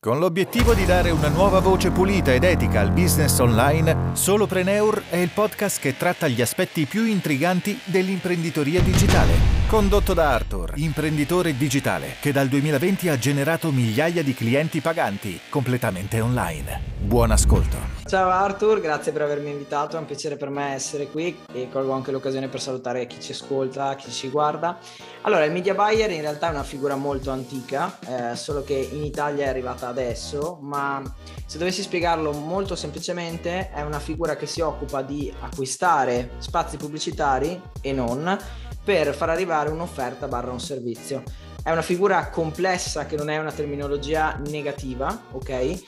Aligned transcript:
Con 0.00 0.20
l'obiettivo 0.20 0.74
di 0.74 0.84
dare 0.84 1.10
una 1.10 1.26
nuova 1.26 1.58
voce 1.58 1.90
pulita 1.90 2.32
ed 2.32 2.44
etica 2.44 2.78
al 2.78 2.92
business 2.92 3.36
online, 3.40 4.10
Solopreneur 4.12 5.02
è 5.10 5.16
il 5.16 5.30
podcast 5.30 5.80
che 5.80 5.96
tratta 5.96 6.28
gli 6.28 6.40
aspetti 6.40 6.84
più 6.84 7.04
intriganti 7.04 7.80
dell'imprenditoria 7.82 8.80
digitale. 8.80 9.32
Condotto 9.66 10.14
da 10.14 10.34
Arthur, 10.34 10.74
imprenditore 10.76 11.56
digitale 11.56 12.14
che 12.20 12.30
dal 12.30 12.46
2020 12.46 13.08
ha 13.08 13.18
generato 13.18 13.72
migliaia 13.72 14.22
di 14.22 14.34
clienti 14.34 14.80
paganti 14.80 15.40
completamente 15.50 16.20
online. 16.20 16.80
Buon 17.00 17.32
ascolto. 17.32 17.96
Ciao 18.08 18.30
Arthur, 18.30 18.80
grazie 18.80 19.12
per 19.12 19.20
avermi 19.20 19.50
invitato, 19.50 19.96
è 19.96 19.98
un 19.98 20.06
piacere 20.06 20.36
per 20.36 20.48
me 20.48 20.72
essere 20.72 21.08
qui 21.08 21.38
e 21.52 21.68
colgo 21.70 21.92
anche 21.92 22.10
l'occasione 22.10 22.48
per 22.48 22.60
salutare 22.60 23.06
chi 23.06 23.20
ci 23.20 23.32
ascolta, 23.32 23.94
chi 23.96 24.10
ci 24.10 24.30
guarda. 24.30 24.78
Allora, 25.22 25.44
il 25.44 25.52
media 25.52 25.74
buyer 25.74 26.10
in 26.10 26.22
realtà 26.22 26.48
è 26.48 26.50
una 26.50 26.62
figura 26.62 26.96
molto 26.96 27.30
antica, 27.30 27.98
eh, 28.06 28.34
solo 28.34 28.64
che 28.64 28.74
in 28.74 29.04
Italia 29.04 29.44
è 29.44 29.48
arrivata 29.48 29.87
adesso, 29.88 30.58
ma 30.62 31.02
se 31.46 31.58
dovessi 31.58 31.82
spiegarlo 31.82 32.32
molto 32.32 32.76
semplicemente 32.76 33.70
è 33.70 33.82
una 33.82 33.98
figura 33.98 34.36
che 34.36 34.46
si 34.46 34.60
occupa 34.60 35.02
di 35.02 35.32
acquistare 35.40 36.32
spazi 36.38 36.76
pubblicitari 36.76 37.60
e 37.80 37.92
non 37.92 38.36
per 38.84 39.14
far 39.14 39.30
arrivare 39.30 39.70
un'offerta 39.70 40.28
barra 40.28 40.50
un 40.50 40.60
servizio. 40.60 41.22
È 41.62 41.70
una 41.70 41.82
figura 41.82 42.30
complessa 42.30 43.06
che 43.06 43.16
non 43.16 43.28
è 43.28 43.38
una 43.38 43.52
terminologia 43.52 44.40
negativa, 44.46 45.24
ok? 45.32 45.82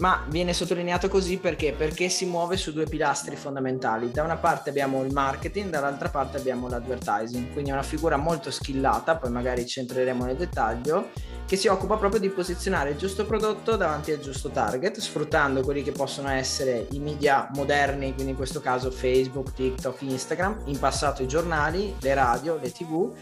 Ma 0.00 0.24
viene 0.28 0.54
sottolineato 0.54 1.08
così 1.08 1.36
perché? 1.36 1.72
Perché 1.72 2.08
si 2.08 2.24
muove 2.24 2.56
su 2.56 2.72
due 2.72 2.86
pilastri 2.86 3.36
fondamentali. 3.36 4.10
Da 4.10 4.22
una 4.22 4.36
parte 4.36 4.70
abbiamo 4.70 5.04
il 5.04 5.12
marketing, 5.12 5.70
dall'altra 5.70 6.08
parte 6.08 6.38
abbiamo 6.38 6.68
l'advertising, 6.68 7.52
quindi 7.52 7.70
è 7.70 7.74
una 7.74 7.82
figura 7.82 8.16
molto 8.16 8.50
skillata, 8.50 9.16
poi 9.16 9.30
magari 9.30 9.66
ci 9.66 9.78
entreremo 9.78 10.24
nel 10.24 10.36
dettaglio, 10.36 11.10
che 11.46 11.56
si 11.56 11.68
occupa 11.68 11.96
proprio 11.96 12.20
di 12.20 12.30
posizionare 12.30 12.90
il 12.90 12.96
giusto 12.96 13.26
prodotto 13.26 13.76
davanti 13.76 14.10
al 14.10 14.20
giusto 14.20 14.48
target, 14.48 14.98
sfruttando 14.98 15.60
quelli 15.62 15.82
che 15.82 15.92
possono 15.92 16.30
essere 16.30 16.86
i 16.92 16.98
media 16.98 17.48
moderni, 17.54 18.14
quindi 18.14 18.32
in 18.32 18.36
questo 18.36 18.60
caso 18.60 18.90
Facebook, 18.90 19.52
TikTok, 19.52 20.00
Instagram, 20.00 20.62
in 20.64 20.78
passato 20.78 21.22
i 21.22 21.28
giornali, 21.28 21.94
le 22.00 22.14
radio, 22.14 22.58
le 22.60 22.72
tv 22.72 23.12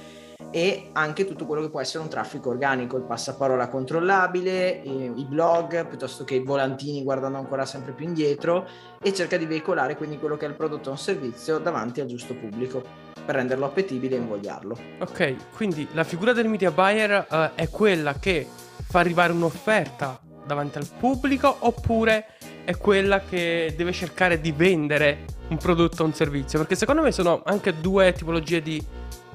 e 0.50 0.90
anche 0.92 1.26
tutto 1.26 1.46
quello 1.46 1.62
che 1.62 1.70
può 1.70 1.80
essere 1.80 2.02
un 2.02 2.08
traffico 2.08 2.50
organico, 2.50 2.96
il 2.96 3.02
passaparola 3.02 3.68
controllabile, 3.68 4.68
i 4.84 5.26
blog, 5.28 5.86
piuttosto 5.86 6.24
che 6.24 6.36
i 6.36 6.42
volantini 6.42 7.02
guardando 7.02 7.38
ancora 7.38 7.66
sempre 7.66 7.92
più 7.92 8.06
indietro 8.06 8.66
e 9.02 9.12
cerca 9.12 9.36
di 9.36 9.46
veicolare 9.46 9.96
quindi 9.96 10.18
quello 10.18 10.36
che 10.36 10.46
è 10.46 10.48
il 10.48 10.54
prodotto 10.54 10.88
o 10.88 10.92
un 10.92 10.98
servizio 10.98 11.58
davanti 11.58 12.00
al 12.00 12.06
giusto 12.06 12.34
pubblico 12.34 12.82
per 13.24 13.34
renderlo 13.34 13.66
appetibile 13.66 14.16
e 14.16 14.18
invogliarlo. 14.20 14.78
Ok, 15.00 15.54
quindi 15.54 15.86
la 15.92 16.04
figura 16.04 16.32
del 16.32 16.48
media 16.48 16.70
buyer 16.70 17.26
uh, 17.28 17.50
è 17.54 17.68
quella 17.68 18.14
che 18.14 18.46
fa 18.88 19.00
arrivare 19.00 19.32
un'offerta 19.32 20.20
davanti 20.46 20.78
al 20.78 20.88
pubblico 20.98 21.54
oppure 21.58 22.26
è 22.64 22.76
quella 22.78 23.20
che 23.20 23.74
deve 23.76 23.92
cercare 23.92 24.40
di 24.40 24.52
vendere 24.52 25.24
un 25.48 25.58
prodotto 25.58 26.02
o 26.02 26.06
un 26.06 26.14
servizio? 26.14 26.58
Perché 26.58 26.74
secondo 26.74 27.02
me 27.02 27.12
sono 27.12 27.42
anche 27.44 27.80
due 27.80 28.12
tipologie 28.12 28.62
di 28.62 28.82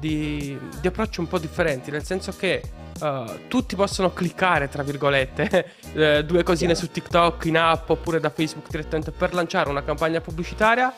di, 0.03 0.59
di 0.81 0.87
approccio 0.87 1.21
un 1.21 1.29
po' 1.29 1.39
differenti, 1.39 1.89
nel 1.89 2.03
senso 2.03 2.33
che 2.35 2.61
uh, 2.99 3.47
tutti 3.47 3.77
possono 3.77 4.11
cliccare, 4.11 4.67
tra 4.67 4.83
virgolette, 4.83 5.71
eh, 5.95 6.25
due 6.25 6.43
cosine 6.43 6.75
su 6.75 6.91
TikTok, 6.91 7.45
in 7.45 7.57
app 7.57 7.89
oppure 7.89 8.19
da 8.19 8.29
Facebook 8.29 8.69
direttamente 8.69 9.11
per 9.11 9.33
lanciare 9.33 9.69
una 9.69 9.81
campagna 9.81 10.19
pubblicitaria, 10.19 10.93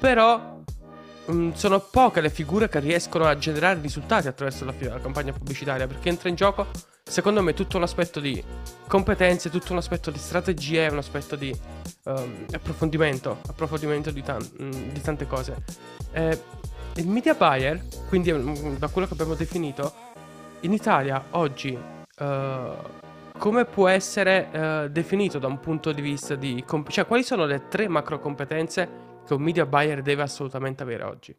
però 0.00 0.58
um, 1.26 1.54
sono 1.54 1.78
poche 1.78 2.20
le 2.20 2.28
figure 2.28 2.68
che 2.68 2.80
riescono 2.80 3.26
a 3.26 3.38
generare 3.38 3.80
risultati 3.80 4.26
attraverso 4.26 4.64
la, 4.64 4.74
la 4.80 5.00
campagna 5.00 5.30
pubblicitaria, 5.30 5.86
perché 5.86 6.08
entra 6.08 6.28
in 6.28 6.34
gioco, 6.34 6.66
secondo 7.04 7.42
me, 7.42 7.54
tutto 7.54 7.76
un 7.76 7.84
aspetto 7.84 8.18
di 8.18 8.42
competenze, 8.88 9.48
tutto 9.48 9.70
un 9.70 9.78
aspetto 9.78 10.10
di 10.10 10.18
strategie, 10.18 10.88
un 10.88 10.98
aspetto 10.98 11.36
di 11.36 11.56
um, 12.06 12.46
approfondimento, 12.52 13.38
approfondimento 13.46 14.10
di, 14.10 14.24
tan- 14.24 14.90
di 14.92 15.00
tante 15.00 15.28
cose. 15.28 15.54
Eh, 16.12 16.68
il 16.96 17.08
media 17.08 17.34
buyer, 17.34 17.80
quindi 18.08 18.32
mm, 18.32 18.76
da 18.76 18.88
quello 18.88 19.06
che 19.06 19.14
abbiamo 19.14 19.34
definito, 19.34 19.92
in 20.60 20.72
Italia 20.72 21.24
oggi 21.30 21.70
uh, 22.18 22.98
come 23.38 23.64
può 23.64 23.88
essere 23.88 24.48
uh, 24.52 24.88
definito 24.88 25.38
da 25.38 25.46
un 25.46 25.58
punto 25.60 25.92
di 25.92 26.02
vista 26.02 26.34
di... 26.34 26.62
Comp- 26.66 26.90
cioè 26.90 27.06
quali 27.06 27.22
sono 27.22 27.46
le 27.46 27.68
tre 27.68 27.88
macro 27.88 28.18
competenze 28.18 28.88
che 29.26 29.34
un 29.34 29.42
media 29.42 29.64
buyer 29.64 30.02
deve 30.02 30.22
assolutamente 30.22 30.82
avere 30.82 31.04
oggi? 31.04 31.34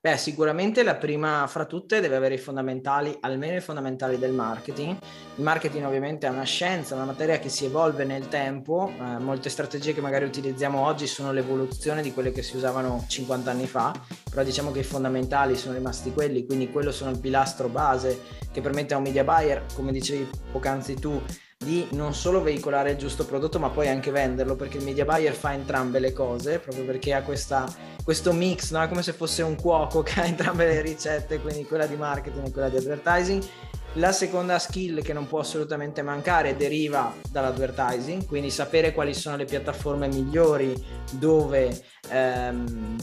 Beh, 0.00 0.16
sicuramente 0.16 0.84
la 0.84 0.94
prima 0.94 1.44
fra 1.48 1.64
tutte 1.64 1.98
deve 1.98 2.14
avere 2.14 2.34
i 2.34 2.38
fondamentali, 2.38 3.16
almeno 3.18 3.56
i 3.56 3.60
fondamentali 3.60 4.16
del 4.16 4.30
marketing. 4.30 4.96
Il 5.34 5.42
marketing 5.42 5.84
ovviamente 5.84 6.28
è 6.28 6.30
una 6.30 6.44
scienza, 6.44 6.94
una 6.94 7.04
materia 7.04 7.40
che 7.40 7.48
si 7.48 7.64
evolve 7.64 8.04
nel 8.04 8.28
tempo. 8.28 8.92
Eh, 8.96 9.18
molte 9.18 9.48
strategie 9.48 9.94
che 9.94 10.00
magari 10.00 10.24
utilizziamo 10.24 10.78
oggi 10.78 11.08
sono 11.08 11.32
l'evoluzione 11.32 12.00
di 12.00 12.12
quelle 12.12 12.30
che 12.30 12.44
si 12.44 12.54
usavano 12.54 13.06
50 13.08 13.50
anni 13.50 13.66
fa, 13.66 13.92
però 14.30 14.44
diciamo 14.44 14.70
che 14.70 14.78
i 14.78 14.84
fondamentali 14.84 15.56
sono 15.56 15.74
rimasti 15.74 16.12
quelli, 16.12 16.46
quindi 16.46 16.70
quello 16.70 16.92
sono 16.92 17.10
il 17.10 17.18
pilastro 17.18 17.68
base 17.68 18.20
che 18.52 18.60
permette 18.60 18.94
a 18.94 18.98
un 18.98 19.02
media 19.02 19.24
buyer, 19.24 19.64
come 19.74 19.90
dicevi 19.90 20.30
poc'anzi 20.52 20.94
tu, 20.94 21.20
di 21.64 21.88
non 21.90 22.14
solo 22.14 22.40
veicolare 22.40 22.92
il 22.92 22.96
giusto 22.96 23.24
prodotto 23.26 23.58
ma 23.58 23.68
poi 23.68 23.88
anche 23.88 24.12
venderlo 24.12 24.54
perché 24.54 24.76
il 24.76 24.84
media 24.84 25.04
buyer 25.04 25.34
fa 25.34 25.52
entrambe 25.52 25.98
le 25.98 26.12
cose 26.12 26.60
proprio 26.60 26.84
perché 26.84 27.12
ha 27.12 27.22
questa, 27.22 27.66
questo 28.04 28.32
mix 28.32 28.70
no? 28.70 28.86
come 28.86 29.02
se 29.02 29.12
fosse 29.12 29.42
un 29.42 29.56
cuoco 29.56 30.02
che 30.04 30.20
ha 30.20 30.24
entrambe 30.24 30.66
le 30.66 30.80
ricette 30.80 31.40
quindi 31.40 31.64
quella 31.64 31.86
di 31.86 31.96
marketing 31.96 32.46
e 32.46 32.50
quella 32.52 32.68
di 32.68 32.76
advertising 32.76 33.44
la 33.94 34.12
seconda 34.12 34.60
skill 34.60 35.02
che 35.02 35.12
non 35.12 35.26
può 35.26 35.40
assolutamente 35.40 36.02
mancare 36.02 36.56
deriva 36.56 37.12
dall'advertising, 37.30 38.26
quindi 38.26 38.50
sapere 38.50 38.92
quali 38.92 39.14
sono 39.14 39.36
le 39.36 39.46
piattaforme 39.46 40.06
migliori 40.08 40.74
dove, 41.12 41.84
ehm, 42.10 42.96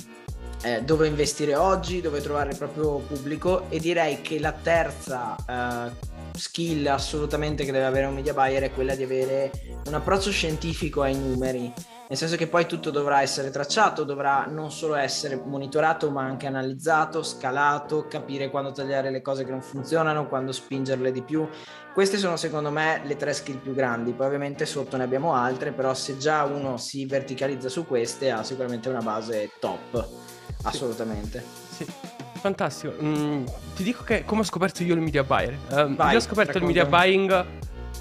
eh, 0.63 0.83
dove 0.83 1.07
investire 1.07 1.55
oggi, 1.55 2.01
dove 2.01 2.21
trovare 2.21 2.51
il 2.51 2.57
proprio 2.57 2.99
pubblico 2.99 3.65
e 3.69 3.79
direi 3.79 4.21
che 4.21 4.39
la 4.39 4.53
terza 4.53 5.35
eh, 5.35 6.14
skill 6.37 6.87
assolutamente 6.87 7.65
che 7.65 7.71
deve 7.71 7.85
avere 7.85 8.05
un 8.05 8.13
media 8.13 8.33
buyer 8.33 8.63
è 8.63 8.71
quella 8.71 8.95
di 8.95 9.03
avere 9.03 9.51
un 9.85 9.93
approccio 9.93 10.31
scientifico 10.31 11.01
ai 11.01 11.15
numeri, 11.17 11.71
nel 12.07 12.17
senso 12.17 12.35
che 12.35 12.47
poi 12.47 12.65
tutto 12.67 12.91
dovrà 12.91 13.21
essere 13.21 13.49
tracciato, 13.49 14.03
dovrà 14.03 14.45
non 14.45 14.71
solo 14.71 14.95
essere 14.95 15.41
monitorato 15.43 16.11
ma 16.11 16.23
anche 16.23 16.45
analizzato, 16.45 17.23
scalato, 17.23 18.07
capire 18.07 18.49
quando 18.49 18.71
tagliare 18.71 19.09
le 19.09 19.21
cose 19.21 19.43
che 19.43 19.51
non 19.51 19.61
funzionano, 19.61 20.27
quando 20.27 20.51
spingerle 20.51 21.11
di 21.11 21.21
più. 21.21 21.47
Queste 21.93 22.17
sono 22.17 22.35
secondo 22.35 22.69
me 22.69 23.01
le 23.05 23.15
tre 23.15 23.33
skill 23.33 23.59
più 23.59 23.73
grandi, 23.73 24.13
poi 24.13 24.27
ovviamente 24.27 24.65
sotto 24.65 24.97
ne 24.97 25.03
abbiamo 25.03 25.33
altre, 25.33 25.71
però 25.71 25.93
se 25.93 26.17
già 26.17 26.43
uno 26.43 26.77
si 26.77 27.05
verticalizza 27.05 27.69
su 27.69 27.87
queste 27.87 28.29
ha 28.31 28.43
sicuramente 28.43 28.89
una 28.89 29.01
base 29.01 29.51
top, 29.59 30.07
assolutamente. 30.63 31.43
Sì. 31.69 31.85
Fantastico. 32.45 32.93
Mm, 33.01 33.45
ti 33.75 33.81
dico 33.81 34.03
che 34.03 34.23
come 34.23 34.41
ho 34.41 34.43
scoperto 34.43 34.83
io 34.83 34.93
il 34.93 35.01
media 35.01 35.23
buyer. 35.23 35.57
Vai, 35.95 36.11
io 36.11 36.17
ho 36.17 36.21
scoperto 36.21 36.59
il 36.59 36.63
media 36.63 36.85
buying 36.85 37.45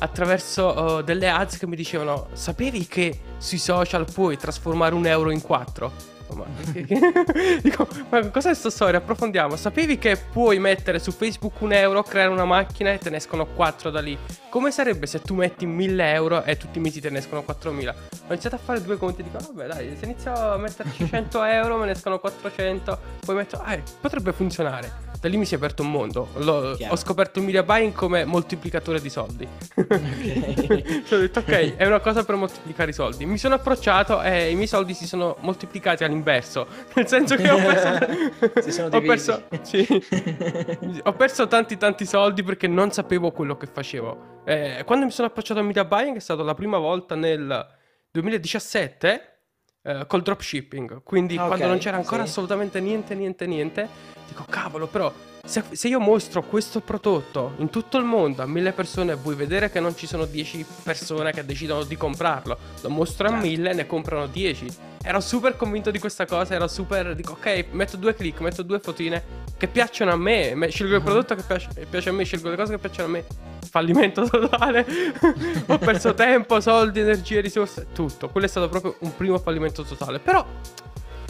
attraverso 0.01 0.99
uh, 0.99 1.03
delle 1.03 1.31
ads 1.31 1.57
che 1.57 1.67
mi 1.67 1.77
dicevano: 1.77 2.27
Sapevi 2.35 2.87
che 2.87 3.21
sui 3.39 3.57
social 3.57 4.05
puoi 4.05 4.37
trasformare 4.37 4.95
un 4.95 5.07
euro 5.07 5.31
in 5.31 5.41
quattro? 5.41 6.14
Ma, 6.35 6.45
dico, 7.63 7.89
ma 8.11 8.21
cos'è 8.29 8.49
questa 8.49 8.71
storia? 8.71 8.99
Approfondiamo. 8.99 9.57
Sapevi 9.57 9.99
che 9.99 10.17
puoi 10.17 10.59
mettere 10.59 10.99
su 10.99 11.13
Facebook 11.13 11.61
un 11.61 11.73
euro, 11.73 12.03
creare 12.03 12.31
una 12.31 12.45
macchina 12.45 12.93
e 12.93 12.99
te 12.99 13.11
ne 13.11 13.17
escono 13.17 13.47
4 13.47 13.91
da 13.91 14.01
lì? 14.01 14.17
Come 14.49 14.71
sarebbe 14.71 15.07
se 15.07 15.21
tu 15.21 15.35
metti 15.35 15.67
1000 15.67 16.13
euro 16.13 16.43
e 16.45 16.57
tutti 16.57 16.79
i 16.79 16.81
mesi 16.81 17.01
te 17.01 17.11
ne 17.11 17.19
escono 17.19 17.43
4000? 17.43 17.95
Ho 18.29 18.33
iniziato 18.33 18.57
a 18.57 18.59
fare 18.59 18.83
due 18.83 18.97
conti 18.97 19.21
e 19.21 19.25
dico, 19.25 19.39
vabbè 19.39 19.67
dai, 19.67 19.97
se 19.99 20.05
inizio 20.05 20.33
a 20.33 20.57
metterci 20.57 21.07
100 21.11 21.43
euro 21.45 21.77
me 21.77 21.87
ne 21.87 21.93
escono 21.93 22.19
400, 22.19 22.99
poi 23.25 23.35
metto, 23.35 23.61
ah, 23.63 23.79
potrebbe 24.01 24.33
funzionare 24.33 25.13
da 25.25 25.31
lì 25.31 25.39
mi 25.39 25.47
si 25.47 25.55
è 25.55 25.57
aperto 25.57 25.83
un 25.83 25.91
mondo. 25.91 26.29
L'ho, 26.35 26.77
ho 26.87 26.97
scoperto 26.97 27.39
il 27.39 27.47
media 27.47 27.63
buying 27.63 27.95
come 27.95 28.27
moltiplicatore 28.27 29.01
di 29.01 29.09
soldi. 29.09 29.49
Okay. 29.75 31.03
ho 31.11 31.17
detto, 31.17 31.39
ok, 31.39 31.77
è 31.77 31.87
una 31.87 32.01
cosa 32.01 32.27
per 32.27 32.35
moltiplicare 32.35 32.91
i 32.91 32.93
soldi. 32.93 33.25
Mi 33.25 33.39
sono 33.39 33.55
approcciato 33.55 34.21
e 34.21 34.51
i 34.51 34.55
miei 34.55 34.67
soldi 34.67 34.93
si 34.93 35.07
sono 35.07 35.37
moltiplicati 35.41 36.05
all'inverso. 36.25 36.67
Nel 36.95 37.07
senso 37.07 37.37
che 37.37 37.51
ho 37.51 37.57
perso. 37.57 38.87
ho 38.97 39.01
perso, 39.01 39.45
sì. 39.63 39.87
ho 41.03 41.13
perso 41.13 41.47
tanti, 41.47 41.77
tanti 41.77 42.07
soldi 42.07 42.43
perché 42.43 42.67
non 42.67 42.91
sapevo 42.91 43.31
quello 43.31 43.57
che 43.57 43.67
facevo. 43.67 44.43
Eh, 44.45 44.83
quando 44.85 45.05
mi 45.05 45.11
sono 45.11 45.29
approcciato 45.29 45.61
al 45.61 45.67
media 45.67 45.85
buying 45.85 46.17
è 46.17 46.21
stata 46.21 46.43
la 46.43 46.55
prima 46.55 46.79
volta 46.79 47.15
nel 47.15 47.67
2017 48.11 49.39
uh, 49.83 50.07
col 50.07 50.23
dropshipping. 50.23 51.03
Quindi 51.03 51.35
okay, 51.35 51.47
quando 51.47 51.67
non 51.67 51.79
c'era 51.79 51.97
ancora 51.97 52.25
sì. 52.25 52.31
assolutamente 52.31 52.81
niente, 52.81 53.15
niente, 53.15 53.47
niente, 53.47 53.89
dico 54.27 54.45
cavolo, 54.49 54.87
però 54.87 55.13
se, 55.45 55.63
se, 55.71 55.89
io 55.89 56.01
mostro 56.01 56.43
questo 56.43 56.81
prodotto 56.81 57.55
in 57.59 57.71
tutto 57.71 57.99
il 57.99 58.05
mondo 58.05 58.43
a 58.43 58.47
mille 58.47 58.73
persone, 58.73 59.15
vuoi 59.15 59.35
vedere 59.35 59.71
che 59.71 59.81
non 59.81 59.97
ci 59.97 60.07
sono 60.07 60.25
10 60.25 60.65
persone 60.83 61.33
che 61.33 61.45
decidono 61.45 61.85
di 61.85 61.97
comprarlo. 61.97 62.57
Lo 62.81 62.91
mostro 62.91 63.29
certo. 63.29 63.43
a 63.43 63.47
mille, 63.47 63.73
ne 63.75 63.87
comprano 63.87 64.27
10. 64.27 64.67
Ero 65.03 65.21
super 65.21 65.57
convinto 65.57 65.91
di 65.91 65.99
questa 65.99 66.25
cosa, 66.25 66.55
ero 66.55 66.67
super, 66.67 67.15
dico 67.15 67.33
ok, 67.33 67.67
metto 67.73 67.97
due 67.97 68.15
click, 68.15 68.41
metto 68.41 68.63
due 68.63 68.79
fotine 68.79 69.43
che 69.57 69.69
piacciono 69.69 70.11
a 70.13 70.17
me, 70.17 70.57
scelgo 70.69 70.97
il 70.97 71.03
prodotto 71.03 71.35
che 71.35 71.43
piace, 71.43 71.69
piace 71.89 72.09
a 72.09 72.13
me, 72.13 72.25
scelgo 72.25 72.49
le 72.49 72.57
cose 72.57 72.73
che 72.73 72.79
piacciono 72.79 73.09
a 73.09 73.11
me 73.11 73.25
fallimento 73.75 74.25
totale. 74.29 74.87
ho 75.67 75.79
perso 75.79 76.15
tempo, 76.15 76.61
soldi, 76.61 77.01
energie, 77.01 77.41
risorse, 77.41 77.89
tutto. 77.93 78.29
Quello 78.29 78.47
è 78.47 78.49
stato 78.49 78.69
proprio 78.69 78.97
un 79.01 79.17
primo 79.17 79.39
fallimento 79.39 79.83
totale. 79.83 80.21
Però 80.21 80.47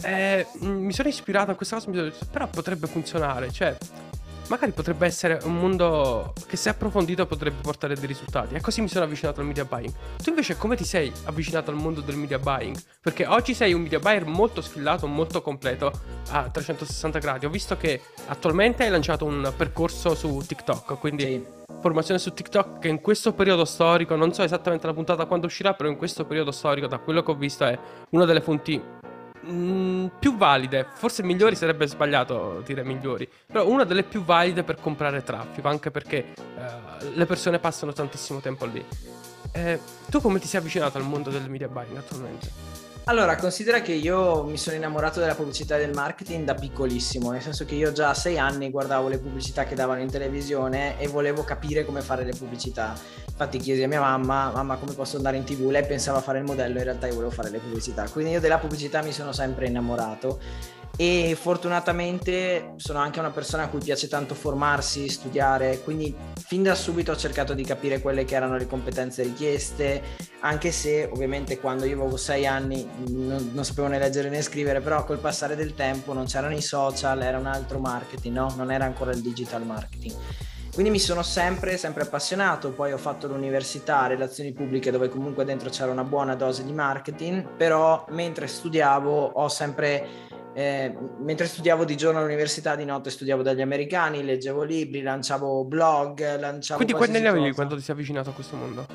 eh, 0.05 0.47
mi 0.61 0.93
sono 0.93 1.09
ispirato 1.09 1.51
a 1.51 1.55
questa 1.55 1.77
cosa, 1.77 1.91
sono 1.91 2.13
però 2.31 2.47
potrebbe 2.49 2.87
funzionare. 2.87 3.51
Cioè, 3.51 3.77
magari 4.49 4.73
potrebbe 4.73 5.07
essere 5.07 5.41
un 5.45 5.57
mondo 5.57 6.33
che 6.47 6.57
se 6.57 6.69
approfondito 6.69 7.27
potrebbe 7.27 7.61
portare 7.63 7.95
dei 7.95 8.07
risultati. 8.07 8.55
E 8.55 8.61
così 8.61 8.81
mi 8.81 8.89
sono 8.89 9.05
avvicinato 9.05 9.41
al 9.41 9.47
media 9.47 9.65
buying. 9.65 9.93
Tu 10.23 10.31
invece 10.31 10.57
come 10.57 10.77
ti 10.77 10.85
sei 10.85 11.13
avvicinato 11.25 11.71
al 11.71 11.77
mondo 11.77 12.01
del 12.01 12.17
media 12.17 12.39
buying? 12.39 12.77
Perché 13.01 13.27
oggi 13.27 13.55
sei 13.55 13.73
un 13.73 13.83
media 13.83 13.99
buyer 13.99 14.27
molto 14.27 14.61
sfillato, 14.61 15.07
molto 15.07 15.43
completo 15.43 15.93
a 16.31 16.49
360 16.49 17.19
gradi. 17.19 17.47
Ho 17.47 17.51
visto 17.51 17.77
che 17.77 18.01
attualmente 18.27 18.85
hai 18.85 18.91
lanciato 18.91 19.25
un 19.25 19.53
percorso 19.57 20.15
su 20.15 20.43
TikTok, 20.47 20.99
quindi 20.99 21.25
sì. 21.25 21.47
formazione 21.81 22.21
su 22.21 22.33
TikTok 22.33 22.81
che 22.81 22.89
in 22.89 23.01
questo 23.01 23.33
periodo 23.33 23.65
storico, 23.65 24.17
non 24.17 24.33
so 24.33 24.43
esattamente 24.43 24.87
la 24.87 24.95
puntata 24.95 25.25
quando 25.27 25.47
uscirà, 25.47 25.75
però 25.75 25.89
in 25.89 25.97
questo 25.97 26.25
periodo 26.25 26.51
storico, 26.51 26.87
da 26.87 26.99
quello 26.99 27.23
che 27.23 27.31
ho 27.31 27.35
visto, 27.35 27.65
è 27.65 27.79
una 28.11 28.25
delle 28.25 28.41
fonti 28.41 28.81
Mm, 29.47 30.07
più 30.19 30.37
valide, 30.37 30.87
forse 30.95 31.23
migliori 31.23 31.55
sarebbe 31.55 31.87
sbagliato 31.87 32.63
dire 32.65 32.83
migliori, 32.83 33.29
però 33.47 33.69
una 33.69 33.85
delle 33.85 34.03
più 34.03 34.25
valide 34.25 34.63
per 34.63 34.81
comprare 34.81 35.23
traffico, 35.23 35.69
anche 35.69 35.91
perché 35.91 36.33
uh, 36.37 37.11
le 37.15 37.27
persone 37.27 37.59
passano 37.59 37.93
tantissimo 37.93 38.41
tempo 38.41 38.65
lì. 38.65 38.83
Eh, 39.53 39.79
tu 40.09 40.21
come 40.21 40.39
ti 40.39 40.47
sei 40.47 40.61
avvicinato 40.61 40.97
al 40.97 41.05
mondo 41.05 41.31
del 41.31 41.49
media 41.51 41.69
buying 41.69 41.97
attualmente? 41.97 42.94
Allora, 43.07 43.37
considera 43.37 43.83
che 43.83 43.93
io 43.93 44.45
mi 44.45 44.57
sono 44.57 44.77
innamorato 44.77 45.21
della 45.21 45.35
pubblicità 45.35 45.77
e 45.77 45.81
del 45.81 45.93
marketing 45.95 46.47
da 46.47 46.55
piccolissimo, 46.55 47.31
nel 47.33 47.43
senso 47.43 47.67
che 47.67 47.75
io 47.75 47.93
già 47.93 48.09
a 48.09 48.15
sei 48.15 48.39
anni 48.39 48.71
guardavo 48.71 49.09
le 49.09 49.19
pubblicità 49.19 49.65
che 49.65 49.75
davano 49.75 50.01
in 50.01 50.11
televisione 50.11 50.99
e 50.99 51.07
volevo 51.07 51.45
capire 51.45 51.85
come 51.85 52.01
fare 52.01 52.25
le 52.25 52.33
pubblicità. 52.33 52.95
Infatti 53.29 53.59
chiesi 53.59 53.83
a 53.83 53.89
mia 53.89 54.01
mamma, 54.01 54.51
mamma 54.55 54.77
come 54.77 54.95
posso 54.95 55.19
andare 55.19 55.37
in 55.37 55.45
tv? 55.45 55.69
Lei 55.69 55.85
pensava 55.85 56.23
fare 56.23 56.39
il 56.39 56.45
modello, 56.45 56.79
in 56.79 56.85
realtà 56.85 57.07
io 57.07 57.13
volevo 57.13 57.31
fare 57.31 57.51
le 57.51 57.59
pubblicità. 57.59 58.09
Quindi 58.09 58.31
io 58.33 58.41
della 58.41 58.57
pubblicità 58.57 59.03
mi 59.03 59.13
sono 59.13 59.33
sempre 59.33 59.67
innamorato 59.67 60.41
e 60.97 61.37
fortunatamente 61.39 62.75
sono 62.77 63.01
anche 63.01 63.19
una 63.19 63.31
persona 63.31 63.65
a 63.65 63.69
cui 63.69 63.81
piace 63.81 64.07
tanto 64.07 64.35
formarsi, 64.35 65.09
studiare, 65.09 65.81
quindi 65.83 66.15
fin 66.37 66.63
da 66.63 66.75
subito 66.75 67.13
ho 67.13 67.17
cercato 67.17 67.53
di 67.53 67.65
capire 67.65 68.01
quelle 68.01 68.25
che 68.25 68.37
erano 68.37 68.57
le 68.57 68.67
competenze 68.67 69.25
richieste, 69.25 70.03
anche 70.41 70.71
se 70.71 71.09
ovviamente 71.13 71.59
quando 71.59 71.85
io 71.85 72.01
avevo 72.01 72.17
sei 72.17 72.47
anni 72.47 72.89
non, 73.09 73.51
non 73.53 73.65
sapevo 73.65 73.89
né 73.89 73.99
leggere 73.99 74.29
né 74.29 74.41
scrivere, 74.41 74.81
però 74.81 75.05
col 75.05 75.19
passare 75.19 75.57
del 75.57 75.75
tempo 75.75 76.13
non 76.13 76.27
c'erano 76.27 76.55
i 76.55 76.63
social, 76.63 77.23
era 77.23 77.39
un 77.39 77.47
altro 77.47 77.81
marketing, 77.81 78.37
no? 78.37 78.55
non 78.57 78.71
era 78.71 78.85
ancora 78.85 79.11
il 79.11 79.21
digital 79.21 79.65
marketing. 79.65 80.15
Quindi 80.75 80.91
mi 80.91 80.99
sono 80.99 81.23
sempre, 81.23 81.77
sempre 81.77 82.03
appassionato, 82.03 82.73
poi 82.73 82.93
ho 82.93 82.99
fatto 82.99 83.29
l'università, 83.29 84.09
relazioni 84.09 84.53
pubbliche 84.53 84.91
dove 84.91 85.09
comunque 85.09 85.45
dentro 85.45 85.71
c'era 85.71 85.93
una 85.93 86.03
buona 86.03 86.35
dose 86.35 86.65
di 86.65 86.73
marketing, 86.73 87.47
però 87.57 88.05
mentre 88.09 88.49
studiavo 88.49 89.25
ho 89.25 89.49
sempre 89.49 90.33
eh, 90.55 90.95
mentre 91.19 91.47
studiavo 91.47 91.85
di 91.85 91.97
giorno 91.97 92.21
all'università, 92.21 92.77
di 92.77 92.85
notte 92.85 93.11
studiavo 93.11 93.43
dagli 93.43 93.61
americani, 93.61 94.25
leggevo 94.25 94.63
libri, 94.63 95.03
lanciavo 95.03 95.65
blog, 95.65 96.39
lanciavo 96.39 96.77
Quindi 96.77 96.95
quanti 96.95 97.17
anni 97.17 97.27
avevi 97.27 97.53
quando 97.53 97.75
ti 97.75 97.83
sei 97.83 97.95
avvicinato 97.95 98.31
a 98.31 98.33
questo 98.33 98.57
mondo? 98.57 98.87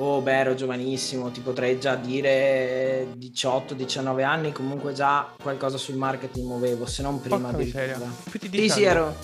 Oh, 0.00 0.20
beh, 0.20 0.38
ero 0.38 0.54
giovanissimo, 0.54 1.30
ti 1.30 1.40
potrei 1.40 1.80
già 1.80 1.96
dire 1.96 3.08
18-19 3.18 4.22
anni, 4.22 4.52
comunque 4.52 4.92
già 4.92 5.34
qualcosa 5.40 5.76
sul 5.76 5.96
marketing 5.96 6.46
muovevo, 6.46 6.86
se 6.86 7.02
non 7.02 7.20
prima 7.20 7.52
di 7.52 7.64
Più 7.64 8.48
di 8.48 8.58
Sì, 8.60 8.68
sì, 8.68 8.82
ero, 8.84 9.14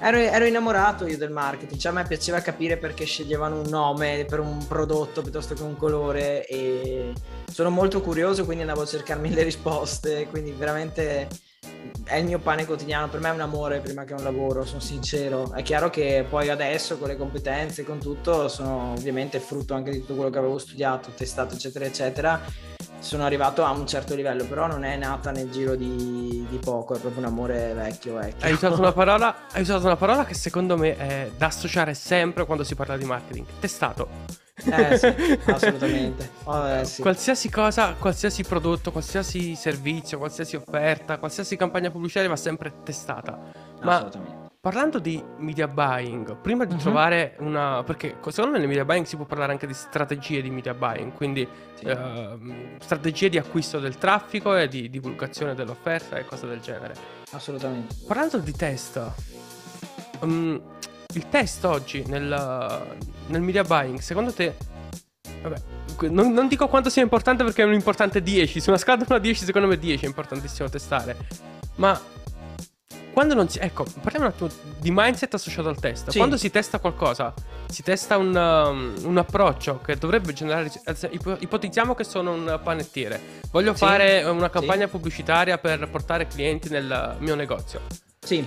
ero, 0.00 0.18
ero, 0.18 0.44
innamorato 0.44 1.06
io 1.06 1.16
del 1.16 1.30
marketing, 1.30 1.80
cioè 1.80 1.92
a 1.92 1.94
me 1.94 2.04
piaceva 2.04 2.40
capire 2.40 2.76
perché 2.76 3.04
sceglievano 3.04 3.60
un 3.60 3.68
nome 3.68 4.24
per 4.28 4.40
un 4.40 4.66
prodotto 4.66 5.22
piuttosto 5.22 5.54
che 5.54 5.62
un 5.62 5.76
colore 5.76 6.46
e 6.46 7.12
sono 7.50 7.70
molto 7.70 8.00
curioso, 8.00 8.44
quindi 8.44 8.62
andavo 8.62 8.82
a 8.82 8.86
cercarmi 8.86 9.30
le 9.34 9.42
risposte, 9.42 10.26
quindi 10.28 10.52
veramente 10.52 11.28
è 12.04 12.16
il 12.16 12.24
mio 12.24 12.38
pane 12.38 12.64
quotidiano, 12.64 13.08
per 13.08 13.20
me 13.20 13.30
è 13.30 13.32
un 13.32 13.40
amore 13.40 13.80
prima 13.80 14.04
che 14.04 14.14
un 14.14 14.22
lavoro, 14.22 14.64
sono 14.64 14.80
sincero. 14.80 15.52
È 15.52 15.62
chiaro 15.62 15.90
che 15.90 16.24
poi 16.28 16.48
adesso 16.48 16.98
con 16.98 17.08
le 17.08 17.16
competenze, 17.16 17.84
con 17.84 17.98
tutto, 17.98 18.48
sono 18.48 18.92
ovviamente 18.92 19.40
frutto 19.40 19.74
anche 19.74 19.90
di 19.90 20.00
tutto 20.00 20.14
quello 20.14 20.30
che 20.30 20.38
avevo 20.38 20.58
studiato, 20.58 21.10
testato, 21.16 21.54
eccetera, 21.54 21.84
eccetera. 21.84 22.75
Sono 23.06 23.24
arrivato 23.24 23.62
a 23.64 23.70
un 23.70 23.86
certo 23.86 24.16
livello, 24.16 24.44
però 24.46 24.66
non 24.66 24.82
è 24.82 24.96
nata 24.96 25.30
nel 25.30 25.48
giro 25.48 25.76
di, 25.76 26.44
di 26.50 26.58
poco, 26.58 26.96
è 26.96 26.98
proprio 26.98 27.20
un 27.22 27.28
amore 27.28 27.72
vecchio, 27.72 28.14
vecchio. 28.14 28.44
Hai 28.44 28.52
usato, 28.52 28.80
una 28.80 28.90
parola, 28.92 29.46
hai 29.52 29.62
usato 29.62 29.84
una 29.84 29.94
parola 29.94 30.24
che 30.24 30.34
secondo 30.34 30.76
me 30.76 30.96
è 30.96 31.30
da 31.38 31.46
associare 31.46 31.94
sempre 31.94 32.44
quando 32.44 32.64
si 32.64 32.74
parla 32.74 32.96
di 32.96 33.04
marketing. 33.04 33.46
Testato. 33.60 34.08
Eh 34.56 34.98
sì, 34.98 35.06
assolutamente. 35.46 36.30
Oh, 36.44 36.66
eh, 36.66 36.84
sì. 36.84 37.00
Qualsiasi 37.00 37.48
cosa, 37.48 37.94
qualsiasi 37.96 38.42
prodotto, 38.42 38.90
qualsiasi 38.90 39.54
servizio, 39.54 40.18
qualsiasi 40.18 40.56
offerta, 40.56 41.18
qualsiasi 41.18 41.54
campagna 41.54 41.92
pubblicitaria 41.92 42.28
va 42.28 42.36
sempre 42.36 42.72
testata. 42.82 43.38
Ma 43.82 44.10
parlando 44.66 44.98
di 44.98 45.22
media 45.38 45.68
buying, 45.68 46.38
prima 46.38 46.64
di 46.64 46.74
uh-huh. 46.74 46.80
trovare 46.80 47.36
una... 47.38 47.84
perché 47.84 48.16
secondo 48.30 48.50
me 48.50 48.58
nel 48.58 48.66
media 48.66 48.84
buying 48.84 49.06
si 49.06 49.14
può 49.14 49.24
parlare 49.24 49.52
anche 49.52 49.64
di 49.64 49.72
strategie 49.72 50.42
di 50.42 50.50
media 50.50 50.74
buying, 50.74 51.12
quindi 51.12 51.46
sì. 51.74 51.86
uh, 51.86 52.36
strategie 52.80 53.28
di 53.28 53.38
acquisto 53.38 53.78
del 53.78 53.96
traffico 53.96 54.56
e 54.56 54.66
di 54.66 54.90
divulgazione 54.90 55.54
dell'offerta 55.54 56.16
e 56.16 56.24
cose 56.24 56.48
del 56.48 56.58
genere. 56.58 56.96
Assolutamente. 57.30 57.94
Parlando 58.08 58.38
di 58.38 58.50
test, 58.50 59.00
um, 60.22 60.60
il 61.14 61.28
test 61.28 61.64
oggi 61.64 62.02
nel, 62.08 62.88
nel 63.28 63.40
media 63.42 63.62
buying, 63.62 64.00
secondo 64.00 64.32
te... 64.32 64.52
Vabbè, 65.42 65.62
non, 66.08 66.32
non, 66.32 66.48
dico 66.48 66.66
quanto 66.66 66.90
sia 66.90 67.02
importante 67.02 67.44
perché 67.44 67.62
è 67.62 67.66
un 67.66 67.72
importante 67.72 68.20
10. 68.20 68.60
Su 68.60 68.70
una 68.70 68.78
scala 68.78 68.98
da 68.98 69.04
1 69.06 69.16
a 69.16 69.20
10, 69.20 69.44
secondo 69.44 69.68
me 69.68 69.78
10 69.78 70.06
è 70.06 70.08
importantissimo 70.08 70.68
testare. 70.68 71.16
Ma 71.76 71.96
quando 73.16 73.32
non 73.32 73.48
si. 73.48 73.58
Ecco, 73.58 73.86
parliamo 74.02 74.26
un 74.26 74.32
attimo 74.32 74.50
di 74.78 74.90
mindset 74.92 75.32
associato 75.32 75.70
al 75.70 75.80
test. 75.80 76.10
Sì. 76.10 76.18
Quando 76.18 76.36
si 76.36 76.50
testa 76.50 76.80
qualcosa, 76.80 77.32
si 77.66 77.82
testa 77.82 78.18
un, 78.18 78.36
um, 78.36 78.92
un 79.06 79.16
approccio 79.16 79.80
che 79.80 79.96
dovrebbe 79.96 80.34
generare. 80.34 80.70
Ipotizziamo 81.38 81.94
che 81.94 82.04
sono 82.04 82.34
un 82.34 82.60
panettiere. 82.62 83.40
Voglio 83.50 83.72
sì. 83.72 83.78
fare 83.78 84.22
una 84.24 84.50
campagna 84.50 84.84
sì. 84.84 84.90
pubblicitaria 84.90 85.56
per 85.56 85.88
portare 85.88 86.26
clienti 86.26 86.68
nel 86.68 87.16
mio 87.20 87.34
negozio. 87.34 87.80
Sì. 88.18 88.46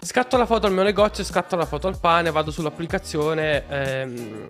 Scatto 0.00 0.38
la 0.38 0.46
foto 0.46 0.66
al 0.66 0.72
mio 0.72 0.82
negozio, 0.82 1.22
scatto 1.22 1.56
la 1.56 1.66
foto 1.66 1.86
al 1.86 2.00
pane, 2.00 2.30
vado 2.30 2.50
sull'applicazione, 2.50 3.68
ehm, 3.68 4.46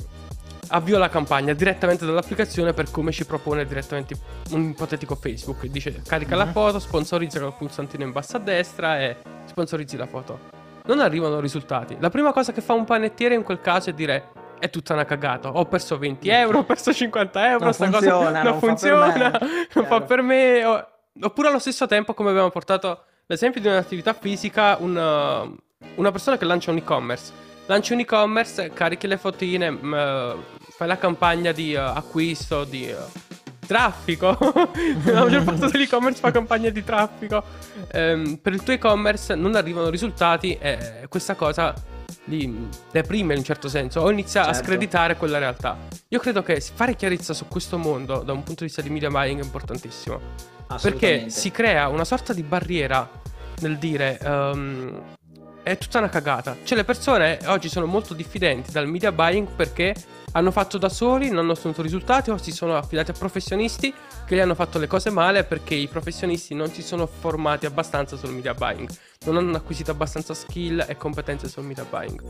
avvio 0.71 0.99
la 0.99 1.09
campagna 1.09 1.53
direttamente 1.53 2.05
dall'applicazione 2.05 2.73
per 2.73 2.91
come 2.91 3.13
ci 3.13 3.25
propone 3.25 3.65
direttamente 3.65 4.15
un 4.51 4.71
ipotetico 4.71 5.15
Facebook. 5.15 5.67
Dice 5.67 6.03
carica 6.07 6.31
mm-hmm. 6.31 6.39
la 6.39 6.45
mhm. 6.47 6.53
foto, 6.53 6.79
sponsorizza 6.79 7.41
col 7.41 7.55
pulsantino 7.55 8.03
in 8.03 8.13
basso 8.13 8.37
a 8.37 8.41
destra 8.41 9.01
e 9.01 9.17
sponsorizzi 9.47 9.97
la 9.97 10.07
foto. 10.07 10.39
Non 10.87 11.01
arrivano 11.01 11.41
risultati. 11.41 11.97
La 12.01 12.11
prima 12.11 12.33
cosa 12.33 12.53
che 12.53 12.61
fa 12.61 12.73
un 12.73 12.85
panettiere 12.85 13.35
in 13.35 13.43
quel 13.43 13.61
caso 13.61 13.91
è 13.91 13.93
dire 13.93 14.33
è 14.59 14.69
tutta 14.71 14.95
una 14.95 15.05
cagata. 15.05 15.51
Ho 15.51 15.67
perso 15.67 15.99
20 15.99 16.29
euro, 16.29 16.59
ho 16.59 16.65
perso 16.65 16.93
50 16.93 17.51
euro. 17.51 17.65
Non 17.65 17.73
funziona, 17.75 18.01
cosa 18.01 18.31
non, 18.31 18.43
non 18.43 18.59
funziona, 18.59 19.39
non 19.75 19.87
fa 19.87 20.01
per 20.01 20.23
me. 20.23 20.87
Oppure 21.23 21.49
allo 21.49 21.59
stesso 21.59 21.87
tempo, 21.87 22.15
come 22.15 22.31
abbiamo 22.31 22.51
portato 22.51 23.05
L'esempio 23.31 23.61
di 23.61 23.69
un'attività 23.69 24.13
fisica, 24.13 24.77
una, 24.81 25.49
una 25.95 26.11
persona 26.11 26.37
che 26.37 26.45
lancia 26.45 26.73
un 26.73 26.79
e-commerce. 26.79 27.33
Lanci 27.71 27.93
un 27.93 28.01
e-commerce, 28.01 28.71
carichi 28.71 29.07
le 29.07 29.17
fotine, 29.17 29.71
mh, 29.71 30.43
fai 30.71 30.89
la 30.89 30.99
campagna 30.99 31.53
di 31.53 31.73
uh, 31.73 31.79
acquisto, 31.79 32.65
di 32.65 32.91
uh, 32.91 32.97
traffico. 33.65 34.37
la 35.07 35.23
maggior 35.23 35.45
parte 35.45 35.69
dell'e-commerce 35.71 36.19
fa 36.19 36.33
campagna 36.33 36.69
di 36.71 36.83
traffico. 36.83 37.45
Um, 37.93 38.41
per 38.43 38.55
il 38.55 38.65
tuo 38.65 38.73
e-commerce 38.73 39.37
non 39.37 39.55
arrivano 39.55 39.89
risultati 39.89 40.59
e 40.61 41.07
questa 41.09 41.37
cosa 41.37 41.73
li 42.25 42.69
deprime 42.91 43.35
in 43.35 43.39
un 43.39 43.45
certo 43.45 43.69
senso 43.69 44.01
o 44.01 44.11
inizia 44.11 44.43
certo. 44.43 44.59
a 44.59 44.63
screditare 44.65 45.17
quella 45.17 45.39
realtà. 45.39 45.79
Io 46.09 46.19
credo 46.19 46.43
che 46.43 46.61
fare 46.61 46.97
chiarezza 46.97 47.35
su 47.35 47.47
questo 47.47 47.79
mondo 47.79 48.23
da 48.25 48.33
un 48.33 48.43
punto 48.43 48.65
di 48.65 48.67
vista 48.67 48.83
di 48.83 48.91
media 48.91 49.11
buying 49.11 49.41
è 49.41 49.45
importantissimo. 49.45 50.21
Perché 50.83 51.31
si 51.31 51.53
crea 51.53 51.87
una 51.87 52.05
sorta 52.05 52.33
di 52.33 52.43
barriera 52.43 53.09
nel 53.61 53.79
dire 53.79 54.19
um, 54.25 55.19
è 55.63 55.79
tutta 55.79 55.99
una 55.99 56.09
cagata. 56.09 56.57
Cioè 56.63 56.77
le 56.77 56.85
persone 56.85 57.39
oggi 57.47 57.69
sono 57.69 57.87
molto 57.87 58.15
diffidenti 58.15 58.71
dal 58.71 58.89
media 58.89 59.13
buying 59.13 59.49
perché 59.49 59.95
hanno 60.33 60.51
fatto 60.51 60.79
da 60.79 60.89
soli, 60.89 61.29
non 61.29 61.39
hanno 61.39 61.53
ottenuto 61.53 61.83
risultati 61.83 62.31
o 62.31 62.37
si 62.37 62.53
sono 62.53 62.77
affidati 62.77 63.11
a 63.11 63.15
professionisti 63.15 63.93
che 64.25 64.37
gli 64.37 64.39
hanno 64.39 64.55
fatto 64.55 64.79
le 64.79 64.87
cose 64.87 65.11
male 65.11 65.45
perché 65.45 65.75
i 65.75 65.89
professionisti 65.89 66.55
non 66.55 66.71
si 66.71 66.83
sono 66.83 67.07
formati 67.07 67.67
abbastanza 67.67 68.17
sul 68.17 68.31
media 68.31 68.55
buying, 68.55 68.89
non 69.25 69.37
hanno 69.37 69.57
acquisito 69.57 69.91
abbastanza 69.91 70.35
skill 70.35 70.85
e 70.87 70.97
competenze 70.97 71.49
sul 71.49 71.65
media 71.65 71.85
buying. 71.85 72.23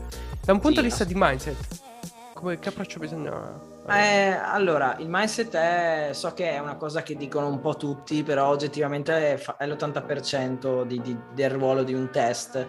Da 0.43 0.53
un 0.53 0.59
punto 0.59 0.77
sì, 0.77 0.81
di 0.81 0.87
vista 0.87 1.03
di 1.03 1.13
mindset, 1.15 1.79
come, 2.33 2.57
che 2.57 2.69
approccio 2.69 2.97
bisogna 2.97 3.69
eh, 3.87 4.29
allora, 4.29 4.95
il 4.99 5.09
mindset 5.09 5.55
è, 5.55 6.09
so 6.13 6.33
che 6.33 6.51
è 6.51 6.59
una 6.59 6.75
cosa 6.75 7.01
che 7.01 7.15
dicono 7.17 7.47
un 7.47 7.59
po' 7.59 7.75
tutti, 7.75 8.23
però 8.23 8.47
oggettivamente 8.47 9.33
è, 9.33 9.43
è 9.57 9.67
l'80% 9.67 10.83
di, 10.83 11.01
di, 11.01 11.17
del 11.33 11.49
ruolo 11.49 11.83
di 11.83 11.93
un 11.93 12.09
test. 12.11 12.67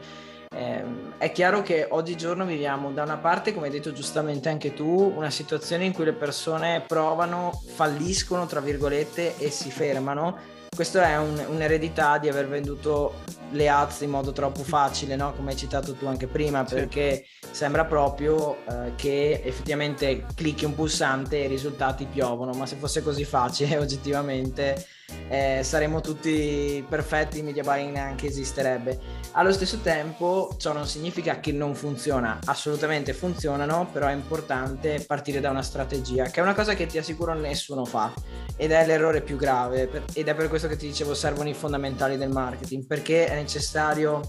Eh, 0.54 0.84
è 1.18 1.32
chiaro 1.32 1.62
che 1.62 1.86
oggigiorno 1.88 2.44
viviamo 2.44 2.90
da 2.90 3.02
una 3.04 3.16
parte, 3.16 3.54
come 3.54 3.66
hai 3.66 3.72
detto 3.72 3.92
giustamente 3.92 4.48
anche 4.48 4.74
tu, 4.74 5.12
una 5.16 5.30
situazione 5.30 5.84
in 5.84 5.92
cui 5.92 6.04
le 6.04 6.12
persone 6.12 6.84
provano, 6.86 7.52
falliscono, 7.74 8.46
tra 8.46 8.60
virgolette, 8.60 9.38
e 9.38 9.50
si 9.50 9.70
fermano. 9.70 10.60
Questa 10.74 11.06
è 11.06 11.18
un, 11.18 11.38
un'eredità 11.50 12.16
di 12.16 12.30
aver 12.30 12.48
venduto 12.48 13.16
le 13.50 13.68
ads 13.68 14.00
in 14.00 14.08
modo 14.08 14.32
troppo 14.32 14.62
facile, 14.62 15.16
no? 15.16 15.34
come 15.34 15.50
hai 15.50 15.56
citato 15.58 15.92
tu 15.92 16.06
anche 16.06 16.26
prima, 16.26 16.66
sì. 16.66 16.76
perché 16.76 17.26
sembra 17.50 17.84
proprio 17.84 18.56
eh, 18.64 18.94
che 18.96 19.42
effettivamente 19.44 20.24
clicchi 20.34 20.64
un 20.64 20.74
pulsante 20.74 21.42
e 21.42 21.44
i 21.44 21.48
risultati 21.48 22.06
piovono, 22.06 22.52
ma 22.52 22.64
se 22.64 22.76
fosse 22.76 23.02
così 23.02 23.24
facile 23.24 23.76
oggettivamente 23.78 24.86
eh, 25.28 25.60
saremmo 25.62 26.00
tutti 26.00 26.84
perfetti, 26.88 27.38
il 27.38 27.44
media 27.44 27.62
buying 27.62 27.92
neanche 27.92 28.26
esisterebbe. 28.26 29.20
Allo 29.32 29.52
stesso 29.52 29.78
tempo 29.78 30.54
ciò 30.58 30.72
non 30.72 30.86
significa 30.86 31.40
che 31.40 31.52
non 31.52 31.74
funziona, 31.74 32.38
assolutamente 32.46 33.12
funzionano, 33.12 33.88
però 33.92 34.06
è 34.06 34.12
importante 34.12 35.04
partire 35.06 35.40
da 35.40 35.50
una 35.50 35.62
strategia, 35.62 36.24
che 36.24 36.40
è 36.40 36.42
una 36.42 36.54
cosa 36.54 36.74
che 36.74 36.86
ti 36.86 36.98
assicuro 36.98 37.34
nessuno 37.34 37.84
fa 37.84 38.12
ed 38.56 38.70
è 38.72 38.86
l'errore 38.86 39.22
più 39.22 39.36
grave 39.36 39.86
per, 39.86 40.04
ed 40.12 40.28
è 40.28 40.34
per 40.34 40.48
questo 40.48 40.61
che 40.68 40.76
ti 40.76 40.86
dicevo 40.86 41.14
servono 41.14 41.48
i 41.48 41.54
fondamentali 41.54 42.16
del 42.16 42.30
marketing, 42.30 42.86
perché 42.86 43.26
è 43.26 43.34
necessario 43.34 44.20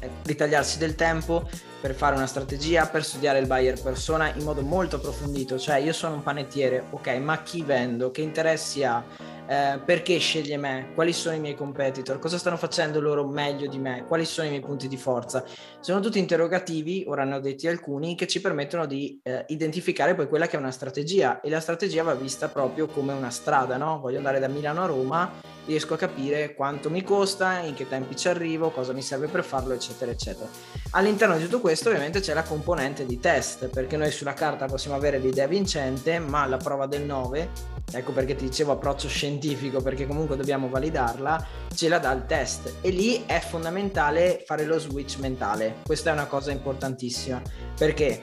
eh, 0.00 0.10
ritagliarsi 0.24 0.78
del 0.78 0.94
tempo 0.94 1.48
per 1.80 1.94
fare 1.94 2.16
una 2.16 2.26
strategia, 2.26 2.86
per 2.86 3.04
studiare 3.04 3.38
il 3.38 3.46
buyer 3.46 3.80
persona 3.80 4.32
in 4.34 4.44
modo 4.44 4.62
molto 4.62 4.96
approfondito, 4.96 5.58
cioè 5.58 5.76
io 5.76 5.92
sono 5.92 6.14
un 6.14 6.22
panettiere, 6.22 6.84
ok, 6.90 7.08
ma 7.18 7.42
chi 7.42 7.62
vendo, 7.62 8.10
che 8.10 8.22
interessi 8.22 8.84
ha? 8.84 9.04
eh, 9.48 9.80
perché 9.82 10.18
sceglie 10.18 10.58
me, 10.58 10.90
quali 10.94 11.14
sono 11.14 11.34
i 11.34 11.40
miei 11.40 11.54
competitor, 11.54 12.18
cosa 12.18 12.36
stanno 12.36 12.58
facendo 12.58 13.00
loro 13.00 13.26
meglio 13.26 13.66
di 13.66 13.78
me, 13.78 14.04
quali 14.06 14.26
sono 14.26 14.46
i 14.46 14.50
miei 14.50 14.62
punti 14.62 14.88
di 14.88 14.98
forza. 14.98 15.42
Sono 15.80 16.00
tutti 16.00 16.18
interrogativi, 16.18 17.04
ora 17.08 17.24
ne 17.24 17.36
ho 17.36 17.40
detti 17.40 17.66
alcuni, 17.66 18.14
che 18.14 18.26
ci 18.26 18.42
permettono 18.42 18.84
di 18.84 19.18
eh, 19.22 19.44
identificare 19.48 20.14
poi 20.14 20.28
quella 20.28 20.46
che 20.46 20.56
è 20.56 20.60
una 20.60 20.70
strategia 20.70 21.40
e 21.40 21.48
la 21.48 21.60
strategia 21.60 22.02
va 22.02 22.14
vista 22.14 22.48
proprio 22.48 22.86
come 22.86 23.14
una 23.14 23.30
strada, 23.30 23.78
no? 23.78 24.00
Voglio 24.00 24.18
andare 24.18 24.38
da 24.38 24.48
Milano 24.48 24.82
a 24.82 24.86
Roma, 24.86 25.32
riesco 25.64 25.94
a 25.94 25.96
capire 25.96 26.54
quanto 26.54 26.90
mi 26.90 27.02
costa, 27.02 27.60
in 27.60 27.72
che 27.72 27.88
tempi 27.88 28.16
ci 28.16 28.28
arrivo, 28.28 28.68
cosa 28.70 28.92
mi 28.92 29.02
serve 29.02 29.28
per 29.28 29.44
farlo, 29.44 29.72
eccetera, 29.72 30.10
eccetera. 30.10 30.48
All'interno 30.90 31.38
di 31.38 31.44
tutto 31.44 31.60
questo 31.60 31.67
ovviamente 31.88 32.20
c'è 32.20 32.34
la 32.34 32.42
componente 32.42 33.06
di 33.06 33.18
test, 33.18 33.68
perché 33.68 33.96
noi 33.96 34.10
sulla 34.10 34.34
carta 34.34 34.66
possiamo 34.66 34.96
avere 34.96 35.18
l'idea 35.18 35.46
vincente, 35.46 36.18
ma 36.18 36.46
la 36.46 36.56
prova 36.56 36.86
del 36.86 37.02
9 37.02 37.76
ecco 37.90 38.12
perché 38.12 38.36
ti 38.36 38.44
dicevo 38.44 38.72
approccio 38.72 39.08
scientifico, 39.08 39.80
perché 39.80 40.06
comunque 40.06 40.36
dobbiamo 40.36 40.68
validarla, 40.68 41.46
ce 41.74 41.88
la 41.88 41.98
dà 41.98 42.12
il 42.12 42.26
test 42.26 42.74
e 42.80 42.90
lì 42.90 43.24
è 43.26 43.40
fondamentale 43.40 44.42
fare 44.46 44.64
lo 44.64 44.78
switch 44.78 45.18
mentale. 45.18 45.76
Questa 45.84 46.10
è 46.10 46.12
una 46.12 46.26
cosa 46.26 46.50
importantissima. 46.50 47.40
Perché? 47.76 48.20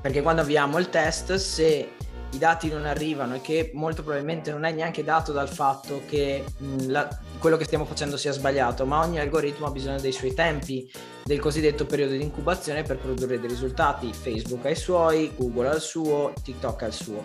Perché 0.00 0.20
quando 0.20 0.42
avviamo 0.42 0.78
il 0.78 0.90
test, 0.90 1.34
se 1.34 1.92
i 2.32 2.38
dati 2.38 2.68
non 2.68 2.86
arrivano 2.86 3.34
e 3.34 3.40
che 3.40 3.70
molto 3.74 4.02
probabilmente 4.02 4.50
non 4.50 4.64
è 4.64 4.72
neanche 4.72 5.04
dato 5.04 5.32
dal 5.32 5.48
fatto 5.48 6.02
che 6.06 6.44
mh, 6.56 6.90
la, 6.90 7.08
quello 7.38 7.56
che 7.56 7.64
stiamo 7.64 7.84
facendo 7.84 8.16
sia 8.16 8.32
sbagliato, 8.32 8.86
ma 8.86 9.00
ogni 9.00 9.20
algoritmo 9.20 9.66
ha 9.66 9.70
bisogno 9.70 10.00
dei 10.00 10.12
suoi 10.12 10.34
tempi, 10.34 10.90
del 11.24 11.38
cosiddetto 11.38 11.86
periodo 11.86 12.12
di 12.12 12.22
incubazione 12.22 12.82
per 12.82 12.98
produrre 12.98 13.38
dei 13.38 13.48
risultati. 13.48 14.12
Facebook 14.12 14.64
ha 14.64 14.70
i 14.70 14.76
suoi, 14.76 15.32
Google 15.36 15.68
ha 15.68 15.74
il 15.74 15.80
suo, 15.80 16.32
TikTok 16.42 16.82
ha 16.82 16.86
il 16.86 16.92
suo. 16.92 17.24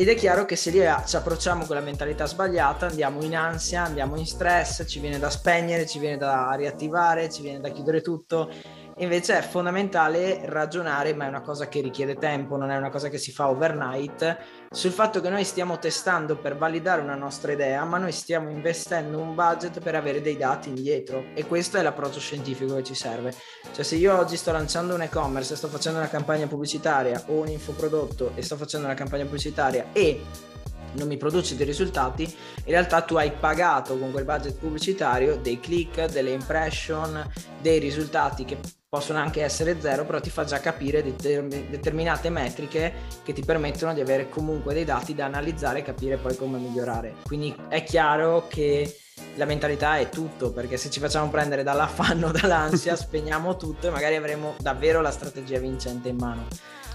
Ed 0.00 0.08
è 0.08 0.14
chiaro 0.14 0.44
che 0.44 0.54
se 0.54 0.70
lì 0.70 0.78
ci 1.06 1.16
approcciamo 1.16 1.64
con 1.64 1.74
la 1.74 1.82
mentalità 1.82 2.24
sbagliata, 2.24 2.86
andiamo 2.86 3.20
in 3.24 3.34
ansia, 3.34 3.82
andiamo 3.82 4.14
in 4.16 4.26
stress, 4.26 4.84
ci 4.86 5.00
viene 5.00 5.18
da 5.18 5.28
spegnere, 5.28 5.86
ci 5.86 5.98
viene 5.98 6.16
da 6.16 6.52
riattivare, 6.52 7.28
ci 7.28 7.42
viene 7.42 7.58
da 7.58 7.70
chiudere 7.70 8.00
tutto 8.00 8.48
Invece 9.00 9.38
è 9.38 9.42
fondamentale 9.42 10.40
ragionare, 10.46 11.14
ma 11.14 11.26
è 11.26 11.28
una 11.28 11.40
cosa 11.40 11.68
che 11.68 11.80
richiede 11.80 12.16
tempo, 12.16 12.56
non 12.56 12.72
è 12.72 12.76
una 12.76 12.90
cosa 12.90 13.08
che 13.08 13.18
si 13.18 13.30
fa 13.30 13.48
overnight, 13.48 14.38
sul 14.70 14.90
fatto 14.90 15.20
che 15.20 15.28
noi 15.28 15.44
stiamo 15.44 15.78
testando 15.78 16.36
per 16.36 16.56
validare 16.56 17.00
una 17.00 17.14
nostra 17.14 17.52
idea, 17.52 17.84
ma 17.84 17.98
noi 17.98 18.10
stiamo 18.10 18.50
investendo 18.50 19.20
un 19.20 19.36
budget 19.36 19.78
per 19.80 19.94
avere 19.94 20.20
dei 20.20 20.36
dati 20.36 20.70
indietro 20.70 21.26
e 21.34 21.46
questo 21.46 21.76
è 21.76 21.82
l'approccio 21.82 22.18
scientifico 22.18 22.74
che 22.74 22.82
ci 22.82 22.94
serve. 22.94 23.32
Cioè 23.72 23.84
se 23.84 23.94
io 23.94 24.18
oggi 24.18 24.36
sto 24.36 24.50
lanciando 24.50 24.94
un 24.94 25.02
e-commerce, 25.02 25.54
sto 25.54 25.68
facendo 25.68 26.00
una 26.00 26.08
campagna 26.08 26.48
pubblicitaria 26.48 27.22
o 27.26 27.34
un 27.34 27.48
infoprodotto 27.48 28.32
e 28.34 28.42
sto 28.42 28.56
facendo 28.56 28.86
una 28.86 28.96
campagna 28.96 29.22
pubblicitaria 29.22 29.90
e 29.92 30.22
non 30.94 31.06
mi 31.06 31.16
produce 31.16 31.54
dei 31.54 31.66
risultati, 31.66 32.24
in 32.24 32.72
realtà 32.72 33.02
tu 33.02 33.14
hai 33.14 33.30
pagato 33.30 33.96
con 33.96 34.10
quel 34.10 34.24
budget 34.24 34.58
pubblicitario 34.58 35.36
dei 35.36 35.60
click, 35.60 36.06
delle 36.06 36.30
impression, 36.30 37.24
dei 37.60 37.78
risultati 37.78 38.44
che 38.44 38.58
possono 38.88 39.18
anche 39.18 39.42
essere 39.42 39.80
zero, 39.80 40.06
però 40.06 40.18
ti 40.18 40.30
fa 40.30 40.44
già 40.44 40.60
capire 40.60 41.02
determinate 41.02 42.30
metriche 42.30 42.92
che 43.22 43.34
ti 43.34 43.44
permettono 43.44 43.92
di 43.92 44.00
avere 44.00 44.30
comunque 44.30 44.72
dei 44.72 44.84
dati 44.84 45.14
da 45.14 45.26
analizzare 45.26 45.80
e 45.80 45.82
capire 45.82 46.16
poi 46.16 46.34
come 46.36 46.58
migliorare. 46.58 47.16
Quindi 47.24 47.54
è 47.68 47.84
chiaro 47.84 48.46
che 48.48 48.96
la 49.34 49.44
mentalità 49.44 49.98
è 49.98 50.08
tutto, 50.08 50.52
perché 50.52 50.78
se 50.78 50.88
ci 50.88 51.00
facciamo 51.00 51.28
prendere 51.28 51.62
dall'affanno, 51.62 52.30
dall'ansia, 52.32 52.96
spegniamo 52.96 53.56
tutto 53.56 53.88
e 53.88 53.90
magari 53.90 54.16
avremo 54.16 54.54
davvero 54.58 55.02
la 55.02 55.10
strategia 55.10 55.58
vincente 55.58 56.08
in 56.08 56.16
mano. 56.16 56.46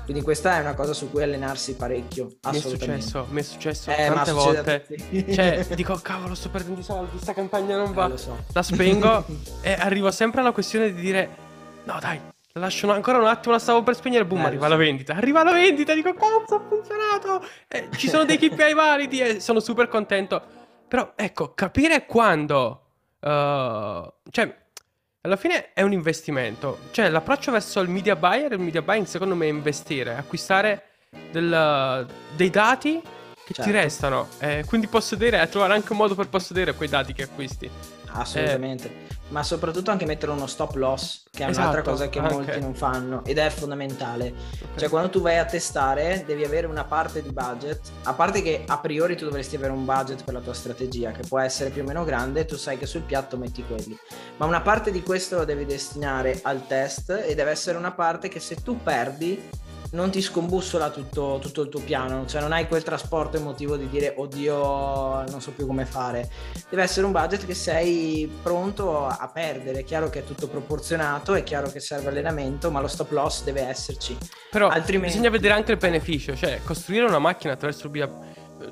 Quindi 0.03 0.21
questa 0.21 0.57
è 0.57 0.59
una 0.59 0.73
cosa 0.73 0.93
su 0.93 1.09
cui 1.09 1.23
allenarsi 1.23 1.75
parecchio. 1.75 2.27
Mi 2.49 2.57
è 2.57 2.59
successo, 2.59 3.25
mi 3.29 3.39
è 3.39 3.43
successo 3.43 3.89
eh, 3.89 4.07
tante 4.07 4.31
volte. 4.33 4.85
Cioè, 5.31 5.65
dico, 5.75 5.95
cavolo, 6.01 6.35
sto 6.35 6.49
perdendo 6.49 6.81
i 6.81 6.83
soldi, 6.83 7.11
questa 7.11 7.33
campagna 7.33 7.77
non 7.77 7.93
va. 7.93 8.11
Eh, 8.11 8.17
so. 8.17 8.43
La 8.51 8.63
spengo 8.63 9.23
e 9.61 9.71
arrivo 9.71 10.11
sempre 10.11 10.41
alla 10.41 10.51
questione 10.51 10.93
di 10.93 10.99
dire, 10.99 11.42
no 11.85 11.97
dai, 11.99 12.19
la 12.55 12.61
lascio 12.61 12.91
ancora 12.91 13.17
un 13.17 13.25
attimo, 13.25 13.53
la 13.53 13.59
stavo 13.59 13.81
per 13.81 13.95
spegnere, 13.95 14.25
boom, 14.25 14.41
eh, 14.41 14.45
arriva 14.45 14.67
la 14.67 14.75
vendita. 14.75 15.15
Arriva 15.15 15.43
la 15.43 15.53
vendita, 15.53 15.95
dico, 15.95 16.13
cazzo, 16.13 16.55
ha 16.55 16.61
funzionato. 16.67 17.43
Eh, 17.67 17.89
ci 17.95 18.07
sono 18.07 18.25
dei 18.25 18.37
KPI 18.39 18.73
validi 18.73 19.19
e 19.21 19.39
sono 19.39 19.59
super 19.59 19.87
contento. 19.87 20.41
Però, 20.87 21.13
ecco, 21.15 21.53
capire 21.55 22.05
quando... 22.05 22.81
Uh, 23.19 24.11
cioè, 24.29 24.55
alla 25.21 25.35
fine 25.35 25.73
è 25.73 25.81
un 25.81 25.93
investimento. 25.93 26.77
Cioè, 26.91 27.09
l'approccio 27.09 27.51
verso 27.51 27.79
il 27.79 27.89
media 27.89 28.15
buyer, 28.15 28.51
il 28.51 28.59
media 28.59 28.83
buying 28.83 29.07
secondo 29.07 29.33
me 29.33 29.45
è 29.45 29.49
investire, 29.49 30.15
acquistare 30.15 30.89
del, 31.31 32.07
dei 32.35 32.49
dati 32.51 33.01
che 33.01 33.53
certo. 33.53 33.63
ti 33.63 33.71
restano. 33.71 34.27
Eh, 34.37 34.63
quindi 34.67 34.85
possedere, 34.85 35.47
trovare 35.49 35.73
anche 35.73 35.91
un 35.91 35.97
modo 35.97 36.13
per 36.13 36.29
possedere 36.29 36.75
quei 36.75 36.89
dati 36.89 37.13
che 37.13 37.23
acquisti. 37.23 37.67
Assolutamente. 38.11 39.02
Ma 39.33 39.41
soprattutto 39.41 39.89
anche 39.89 40.05
mettere 40.05 40.31
uno 40.31 40.45
stop 40.45 40.75
loss, 40.75 41.23
che 41.31 41.43
è 41.43 41.49
esatto, 41.49 41.69
un'altra 41.69 41.91
cosa 41.91 42.07
che 42.07 42.19
anche. 42.19 42.33
molti 42.33 42.59
non 42.59 42.75
fanno 42.75 43.25
ed 43.25 43.39
è 43.39 43.49
fondamentale. 43.49 44.27
Okay. 44.27 44.67
Cioè, 44.75 44.89
quando 44.89 45.09
tu 45.09 45.21
vai 45.21 45.39
a 45.39 45.45
testare, 45.45 46.23
devi 46.23 46.43
avere 46.43 46.67
una 46.67 46.83
parte 46.83 47.23
di 47.23 47.31
budget, 47.31 47.81
a 48.03 48.13
parte 48.13 48.43
che 48.43 48.63
a 48.67 48.77
priori 48.77 49.17
tu 49.17 49.25
dovresti 49.25 49.55
avere 49.55 49.71
un 49.71 49.85
budget 49.85 50.23
per 50.23 50.35
la 50.35 50.39
tua 50.39 50.53
strategia, 50.53 51.11
che 51.11 51.23
può 51.27 51.39
essere 51.39 51.71
più 51.71 51.81
o 51.81 51.85
meno 51.85 52.03
grande, 52.03 52.45
tu 52.45 52.57
sai 52.57 52.77
che 52.77 52.85
sul 52.85 53.01
piatto 53.01 53.35
metti 53.35 53.65
quelli. 53.65 53.97
Ma 54.37 54.45
una 54.45 54.61
parte 54.61 54.91
di 54.91 55.01
questo 55.01 55.37
lo 55.37 55.45
devi 55.45 55.65
destinare 55.65 56.39
al 56.43 56.67
test 56.67 57.09
e 57.09 57.33
deve 57.33 57.49
essere 57.49 57.75
una 57.75 57.91
parte 57.91 58.29
che 58.29 58.39
se 58.39 58.61
tu 58.61 58.83
perdi 58.83 59.49
non 59.93 60.09
ti 60.09 60.21
scombussola 60.21 60.89
tutto, 60.89 61.39
tutto, 61.41 61.61
il 61.61 61.69
tuo 61.69 61.79
piano, 61.79 62.25
cioè 62.25 62.41
non 62.41 62.51
hai 62.51 62.67
quel 62.67 62.83
trasporto 62.83 63.37
emotivo 63.37 63.77
di 63.77 63.87
dire 63.89 64.13
oddio 64.15 65.23
non 65.29 65.39
so 65.39 65.51
più 65.51 65.65
come 65.65 65.85
fare. 65.85 66.29
Deve 66.69 66.83
essere 66.83 67.05
un 67.05 67.11
budget 67.11 67.45
che 67.45 67.53
sei 67.53 68.31
pronto 68.41 69.05
a 69.07 69.29
perdere, 69.31 69.79
è 69.79 69.83
chiaro 69.83 70.09
che 70.09 70.19
è 70.19 70.23
tutto 70.23 70.47
proporzionato, 70.47 71.33
è 71.33 71.43
chiaro 71.43 71.69
che 71.69 71.79
serve 71.79 72.09
allenamento, 72.09 72.71
ma 72.71 72.79
lo 72.79 72.87
stop 72.87 73.11
loss 73.11 73.43
deve 73.43 73.61
esserci. 73.61 74.17
Però 74.49 74.67
Altrimenti... 74.67 75.13
bisogna 75.13 75.29
vedere 75.29 75.53
anche 75.53 75.71
il 75.71 75.77
beneficio, 75.77 76.35
cioè 76.35 76.61
costruire 76.63 77.05
una 77.05 77.19
macchina 77.19 77.53
attraverso 77.53 77.85
il 77.85 77.91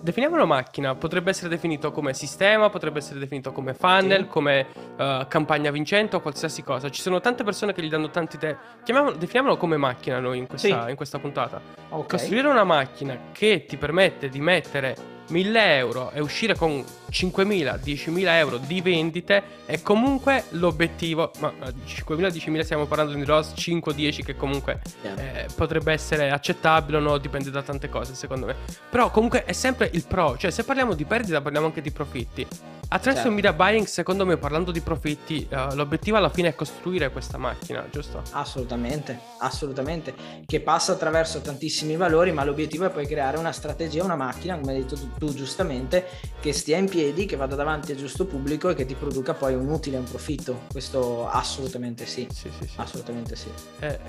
definiamo 0.01 0.35
una 0.35 0.45
macchina, 0.45 0.95
potrebbe 0.95 1.29
essere 1.29 1.49
definito 1.49 1.91
come 1.91 2.13
sistema, 2.13 2.69
potrebbe 2.69 2.99
essere 2.99 3.19
definito 3.19 3.51
come 3.51 3.73
funnel, 3.73 4.21
sì. 4.21 4.27
come 4.27 4.67
uh, 4.97 5.27
campagna 5.27 5.71
vincente 5.71 6.15
o 6.15 6.19
qualsiasi 6.19 6.63
cosa. 6.63 6.89
Ci 6.89 7.01
sono 7.01 7.19
tante 7.19 7.43
persone 7.43 7.73
che 7.73 7.81
gli 7.81 7.89
danno 7.89 8.09
tanti 8.09 8.37
te. 8.37 8.57
definiamolo 8.83 9.57
come 9.57 9.77
macchina 9.77 10.19
noi 10.19 10.39
in 10.39 10.47
questa, 10.47 10.83
sì. 10.85 10.89
in 10.89 10.95
questa 10.95 11.19
puntata. 11.19 11.61
Okay. 11.89 12.07
Costruire 12.07 12.47
una 12.47 12.63
macchina 12.63 13.17
che 13.31 13.65
ti 13.67 13.77
permette 13.77 14.29
di 14.29 14.39
mettere 14.39 15.20
1000 15.31 15.75
euro 15.77 16.11
e 16.11 16.19
uscire 16.19 16.55
con 16.55 16.83
5.000, 17.09 17.79
10.000 17.83 18.27
euro 18.35 18.57
di 18.57 18.81
vendite 18.81 19.43
è 19.65 19.81
comunque 19.81 20.43
l'obiettivo. 20.49 21.31
Ma 21.39 21.51
5.000, 21.51 22.27
10.000 22.27 22.61
stiamo 22.61 22.85
parlando 22.85 23.13
di 23.13 23.23
ROS 23.23 23.53
5-10 23.55 24.23
che 24.23 24.35
comunque 24.35 24.81
eh, 25.01 25.47
potrebbe 25.55 25.93
essere 25.93 26.29
accettabile 26.29 26.97
o 26.97 26.99
no, 26.99 27.17
dipende 27.17 27.49
da 27.49 27.61
tante 27.61 27.89
cose 27.89 28.13
secondo 28.13 28.45
me. 28.45 28.55
Però 28.89 29.09
comunque 29.09 29.45
è 29.45 29.53
sempre 29.53 29.89
il 29.93 30.05
pro, 30.07 30.37
cioè 30.37 30.51
se 30.51 30.63
parliamo 30.63 30.93
di 30.93 31.05
perdita 31.05 31.41
parliamo 31.41 31.67
anche 31.67 31.81
di 31.81 31.91
profitti. 31.91 32.47
Attraverso 32.93 33.29
certo. 33.29 33.35
media 33.35 33.53
buying, 33.53 33.85
secondo 33.85 34.25
me, 34.25 34.35
parlando 34.35 34.69
di 34.69 34.81
profitti, 34.81 35.47
uh, 35.49 35.75
l'obiettivo 35.75 36.17
alla 36.17 36.27
fine 36.27 36.49
è 36.49 36.55
costruire 36.55 37.09
questa 37.09 37.37
macchina, 37.37 37.87
giusto? 37.89 38.21
Assolutamente, 38.31 39.17
assolutamente. 39.37 40.13
Che 40.45 40.59
passa 40.59 40.91
attraverso 40.91 41.39
tantissimi 41.39 41.95
valori, 41.95 42.33
ma 42.33 42.43
l'obiettivo 42.43 42.83
è 42.83 42.89
poi 42.89 43.07
creare 43.07 43.37
una 43.37 43.53
strategia, 43.53 44.03
una 44.03 44.17
macchina, 44.17 44.59
come 44.59 44.73
hai 44.73 44.79
detto 44.79 44.95
tu, 44.95 45.09
tu 45.17 45.33
giustamente, 45.33 46.05
che 46.41 46.51
stia 46.51 46.75
in 46.75 46.89
piedi, 46.89 47.25
che 47.25 47.37
vada 47.37 47.55
davanti 47.55 47.93
al 47.93 47.97
giusto 47.97 48.25
pubblico 48.25 48.67
e 48.67 48.75
che 48.75 48.85
ti 48.85 48.95
produca 48.95 49.33
poi 49.33 49.53
un 49.55 49.69
utile 49.69 49.95
e 49.95 49.99
un 49.99 50.09
profitto. 50.09 50.63
Questo 50.69 51.29
assolutamente 51.29 52.05
sì. 52.05 52.27
Sì, 52.29 52.49
sì, 52.59 52.67
sì. 52.67 52.73
Assolutamente 52.75 53.37
sì. 53.37 53.47
Eh, 53.79 53.99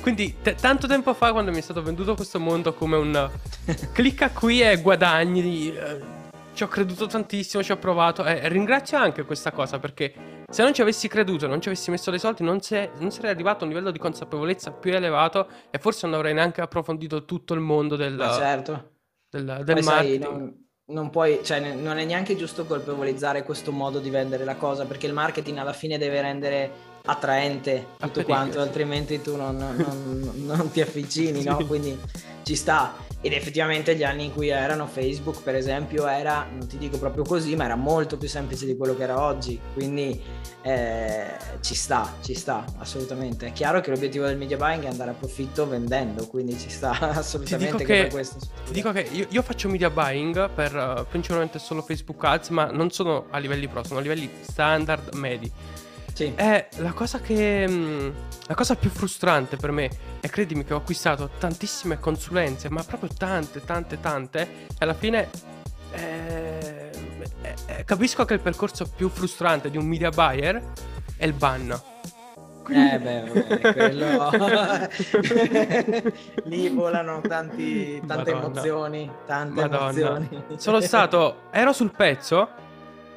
quindi, 0.00 0.36
t- 0.40 0.54
tanto 0.54 0.86
tempo 0.86 1.12
fa, 1.12 1.32
quando 1.32 1.50
mi 1.50 1.58
è 1.58 1.62
stato 1.62 1.82
venduto 1.82 2.14
questo 2.14 2.40
mondo 2.40 2.72
come 2.72 2.96
un 2.96 3.30
clicca 3.92 4.30
qui 4.30 4.62
e 4.62 4.80
guadagni. 4.80 5.76
Eh, 5.76 6.20
ci 6.54 6.62
ho 6.62 6.68
creduto 6.68 7.06
tantissimo, 7.06 7.62
ci 7.62 7.72
ho 7.72 7.76
provato 7.76 8.24
e 8.24 8.48
ringrazio 8.48 8.98
anche 8.98 9.24
questa 9.24 9.50
cosa 9.52 9.78
perché 9.78 10.44
se 10.48 10.62
non 10.62 10.74
ci 10.74 10.82
avessi 10.82 11.08
creduto, 11.08 11.46
non 11.46 11.60
ci 11.60 11.68
avessi 11.68 11.90
messo 11.90 12.10
dei 12.10 12.18
soldi, 12.18 12.42
non, 12.42 12.60
non 12.98 13.10
sarei 13.10 13.30
arrivato 13.30 13.60
a 13.60 13.66
un 13.66 13.72
livello 13.72 13.90
di 13.90 13.98
consapevolezza 13.98 14.70
più 14.72 14.92
elevato 14.92 15.48
e 15.70 15.78
forse 15.78 16.06
non 16.06 16.16
avrei 16.16 16.34
neanche 16.34 16.60
approfondito 16.60 17.24
tutto 17.24 17.54
il 17.54 17.60
mondo 17.60 17.96
del, 17.96 18.18
certo. 18.36 18.90
del, 19.30 19.62
del 19.64 19.82
marketing. 19.82 19.82
Sai, 19.82 20.18
non, 20.18 20.66
non, 20.86 21.10
puoi, 21.10 21.40
cioè, 21.42 21.74
non 21.74 21.96
è 21.96 22.04
neanche 22.04 22.36
giusto 22.36 22.66
colpevolizzare 22.66 23.44
questo 23.44 23.72
modo 23.72 23.98
di 23.98 24.10
vendere 24.10 24.44
la 24.44 24.56
cosa 24.56 24.84
perché 24.84 25.06
il 25.06 25.14
marketing 25.14 25.56
alla 25.56 25.72
fine 25.72 25.96
deve 25.96 26.20
rendere 26.20 26.70
attraente 27.04 27.86
tutto 27.98 28.24
quanto, 28.24 28.60
altrimenti 28.60 29.20
tu 29.20 29.36
non, 29.36 29.56
non, 29.56 30.32
non 30.36 30.70
ti 30.70 30.80
avvicini, 30.80 31.42
no? 31.42 31.64
Quindi 31.66 31.98
ci 32.42 32.54
sta. 32.54 33.10
Ed 33.24 33.32
effettivamente 33.32 33.94
gli 33.94 34.02
anni 34.02 34.24
in 34.24 34.32
cui 34.32 34.48
erano 34.48 34.88
Facebook, 34.88 35.42
per 35.42 35.54
esempio, 35.54 36.08
era, 36.08 36.44
non 36.50 36.66
ti 36.66 36.76
dico 36.76 36.98
proprio 36.98 37.22
così, 37.22 37.54
ma 37.54 37.64
era 37.64 37.76
molto 37.76 38.16
più 38.16 38.26
semplice 38.26 38.66
di 38.66 38.76
quello 38.76 38.96
che 38.96 39.04
era 39.04 39.20
oggi. 39.20 39.60
Quindi 39.72 40.20
eh, 40.62 41.26
ci 41.60 41.76
sta, 41.76 42.14
ci 42.20 42.34
sta, 42.34 42.64
assolutamente. 42.78 43.46
È 43.46 43.52
chiaro 43.52 43.80
che 43.80 43.90
l'obiettivo 43.90 44.26
del 44.26 44.36
media 44.36 44.56
buying 44.56 44.82
è 44.82 44.88
andare 44.88 45.10
a 45.10 45.14
profitto 45.14 45.68
vendendo, 45.68 46.26
quindi 46.26 46.58
ci 46.58 46.68
sta 46.68 46.98
assolutamente 47.14 47.84
che, 47.84 48.02
per 48.02 48.10
questo. 48.10 48.38
Ti 48.66 48.72
dico 48.72 48.90
che 48.90 49.06
io, 49.12 49.26
io, 49.28 49.42
faccio 49.42 49.68
media 49.68 49.88
buying 49.88 50.50
per 50.50 50.74
uh, 50.74 51.06
principalmente 51.08 51.60
solo 51.60 51.82
Facebook 51.82 52.24
Ads, 52.24 52.48
ma 52.48 52.72
non 52.72 52.90
sono 52.90 53.26
a 53.30 53.38
livelli 53.38 53.68
pro, 53.68 53.84
sono 53.84 54.00
a 54.00 54.02
livelli 54.02 54.28
standard 54.40 55.14
medi. 55.14 55.50
Sì. 56.12 56.32
È 56.34 56.68
la 56.76 56.92
cosa 56.92 57.20
che. 57.20 57.66
Mm, 57.68 58.10
la 58.46 58.54
cosa 58.54 58.76
più 58.76 58.90
frustrante 58.90 59.56
per 59.56 59.70
me. 59.70 59.90
E 60.20 60.28
credimi 60.28 60.64
che 60.64 60.74
ho 60.74 60.78
acquistato 60.78 61.30
tantissime 61.38 61.98
consulenze, 61.98 62.68
ma 62.70 62.82
proprio 62.82 63.10
tante, 63.16 63.64
tante, 63.64 64.00
tante. 64.00 64.42
E 64.68 64.76
alla 64.78 64.94
fine. 64.94 65.28
Eh, 65.92 66.90
eh, 67.66 67.84
capisco 67.84 68.24
che 68.24 68.34
il 68.34 68.40
percorso 68.40 68.90
più 68.94 69.08
frustrante 69.08 69.70
di 69.70 69.76
un 69.76 69.86
media 69.86 70.10
buyer 70.10 70.62
è 71.16 71.24
il 71.24 71.32
ban. 71.32 71.80
Quindi... 72.62 72.94
Eh 72.94 72.98
beh, 72.98 73.22
vabbè, 73.22 73.72
quello... 73.74 74.30
lì 76.44 76.68
volano 76.68 77.20
tanti, 77.20 78.00
tante 78.06 78.32
Madonna. 78.32 78.60
emozioni, 78.60 79.10
tante 79.26 79.60
Madonna. 79.60 80.16
emozioni. 80.16 80.44
Sono 80.56 80.80
stato, 80.80 81.42
ero 81.50 81.72
sul 81.72 81.90
pezzo 81.90 82.61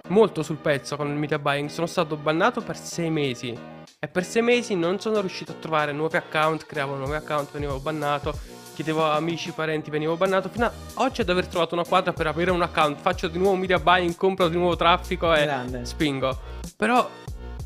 molto 0.07 0.43
sul 0.43 0.57
pezzo 0.57 0.95
con 0.95 1.07
il 1.07 1.15
media 1.15 1.39
buying. 1.39 1.69
Sono 1.69 1.87
stato 1.87 2.15
bannato 2.15 2.61
per 2.61 2.77
sei 2.77 3.09
mesi. 3.09 3.57
E 3.99 4.07
per 4.07 4.23
sei 4.23 4.41
mesi 4.41 4.75
non 4.75 4.99
sono 4.99 5.19
riuscito 5.19 5.53
a 5.53 5.55
trovare 5.55 5.91
nuovi 5.91 6.17
account, 6.17 6.65
creavo 6.65 6.95
nuovi 6.95 7.15
account, 7.15 7.51
venivo 7.51 7.79
bannato. 7.79 8.37
Chiedevo 8.75 9.05
a 9.05 9.15
amici, 9.15 9.51
parenti, 9.51 9.89
venivo 9.89 10.17
bannato. 10.17 10.49
Fino 10.49 10.65
a 10.65 10.71
oggi 10.95 11.21
ad 11.21 11.29
aver 11.29 11.47
trovato 11.47 11.75
una 11.75 11.85
quadra 11.85 12.11
per 12.11 12.27
aprire 12.27 12.51
un 12.51 12.61
account. 12.61 12.99
Faccio 12.99 13.27
di 13.27 13.37
nuovo 13.37 13.55
media 13.55 13.79
buying, 13.79 14.15
compro 14.15 14.49
di 14.49 14.57
nuovo 14.57 14.75
traffico 14.75 15.33
e 15.33 15.43
Grande. 15.43 15.85
spingo. 15.85 16.37
Però 16.75 17.09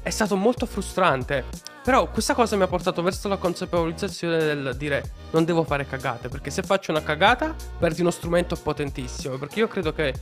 è 0.01 0.09
stato 0.09 0.35
molto 0.35 0.65
frustrante. 0.65 1.45
Però 1.83 2.09
questa 2.11 2.33
cosa 2.33 2.55
mi 2.55 2.63
ha 2.63 2.67
portato 2.67 3.01
verso 3.01 3.27
la 3.27 3.37
consapevolizzazione 3.37 4.37
del 4.37 4.75
dire 4.77 5.11
non 5.31 5.45
devo 5.45 5.63
fare 5.63 5.87
cagate, 5.87 6.29
perché 6.29 6.51
se 6.51 6.61
faccio 6.61 6.91
una 6.91 7.01
cagata 7.01 7.55
perdi 7.79 8.01
uno 8.01 8.11
strumento 8.11 8.55
potentissimo, 8.55 9.37
perché 9.37 9.59
io 9.59 9.67
credo 9.67 9.93
che 9.93 10.13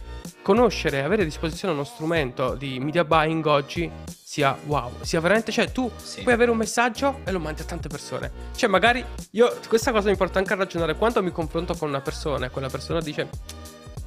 conoscere, 0.41 1.03
avere 1.03 1.23
a 1.23 1.25
disposizione 1.25 1.73
uno 1.73 1.83
strumento 1.83 2.53
di 2.53 2.79
media 2.79 3.03
buying 3.03 3.45
oggi 3.45 3.91
sia 4.05 4.57
wow, 4.65 4.91
sia 5.01 5.19
veramente, 5.19 5.51
cioè 5.51 5.71
tu 5.71 5.91
sì. 5.97 6.21
puoi 6.21 6.35
avere 6.35 6.51
un 6.51 6.57
messaggio 6.57 7.19
e 7.25 7.31
lo 7.31 7.39
mandi 7.39 7.61
a 7.61 7.65
tante 7.65 7.89
persone. 7.89 8.31
Cioè 8.55 8.69
magari 8.69 9.03
io, 9.31 9.57
questa 9.67 9.91
cosa 9.91 10.09
mi 10.09 10.15
porta 10.15 10.39
anche 10.39 10.53
a 10.53 10.57
ragionare 10.57 10.95
quando 10.95 11.23
mi 11.23 11.31
confronto 11.31 11.75
con 11.75 11.89
una 11.89 12.01
persona 12.01 12.45
e 12.45 12.49
quella 12.49 12.69
persona 12.69 13.01
dice 13.01 13.27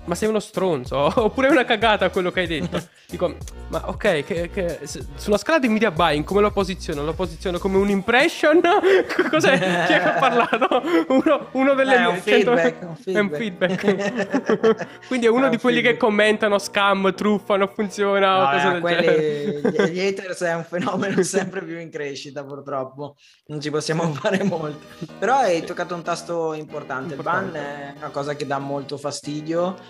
ma 0.04 0.14
sei 0.14 0.28
uno 0.28 0.40
stronzo, 0.40 0.96
oppure 1.24 1.48
è 1.48 1.50
una 1.50 1.64
cagata 1.64 2.10
quello 2.10 2.30
che 2.30 2.40
hai 2.40 2.46
detto. 2.46 2.82
Dico, 3.10 3.36
ma 3.68 3.88
ok, 3.88 4.24
che, 4.24 4.50
che, 4.50 4.80
sulla 5.16 5.36
scala 5.36 5.58
di 5.58 5.68
media 5.68 5.90
buying 5.90 6.24
come 6.24 6.40
lo 6.40 6.52
posiziono? 6.52 7.04
Lo 7.04 7.12
posiziono 7.12 7.58
come 7.58 7.76
un 7.76 7.88
impression? 7.88 8.60
Cos'è? 9.30 9.58
Chi 9.58 9.92
è 9.92 10.00
che 10.00 10.08
ha 10.08 10.18
parlato? 10.18 10.82
Uno, 11.08 11.48
uno 11.52 11.74
delle... 11.74 11.96
È 11.96 12.06
un 12.06 12.16
feedback, 12.20 12.82
un 12.82 12.96
feedback. 12.96 13.16
È 13.16 13.20
un 13.20 13.30
feedback. 13.30 15.06
Quindi 15.08 15.26
è 15.26 15.28
uno 15.28 15.46
è 15.46 15.50
di 15.50 15.58
quelli 15.58 15.78
feedback. 15.78 15.98
che 15.98 16.06
commentano 16.06 16.58
scam, 16.58 17.12
truffa, 17.14 17.56
non 17.56 17.70
funziona 17.74 18.36
no, 18.36 18.42
o 18.42 18.50
cose 18.52 18.70
del 18.70 18.80
quelli, 18.80 19.04
genere. 19.04 19.90
Gli 19.90 20.00
haters 20.00 20.42
è 20.42 20.54
un 20.54 20.64
fenomeno 20.64 21.22
sempre 21.24 21.62
più 21.64 21.78
in 21.78 21.90
crescita 21.90 22.44
purtroppo, 22.44 23.16
non 23.46 23.60
ci 23.60 23.70
possiamo 23.70 24.04
fare 24.14 24.44
molto. 24.44 24.86
Però 25.18 25.38
hai 25.38 25.64
toccato 25.64 25.96
un 25.96 26.02
tasto 26.02 26.54
importante, 26.54 27.14
importante. 27.14 27.58
il 27.58 27.62
ban 27.62 27.62
è 27.62 27.94
una 27.96 28.10
cosa 28.10 28.36
che 28.36 28.46
dà 28.46 28.58
molto 28.58 28.96
fastidio 28.96 29.89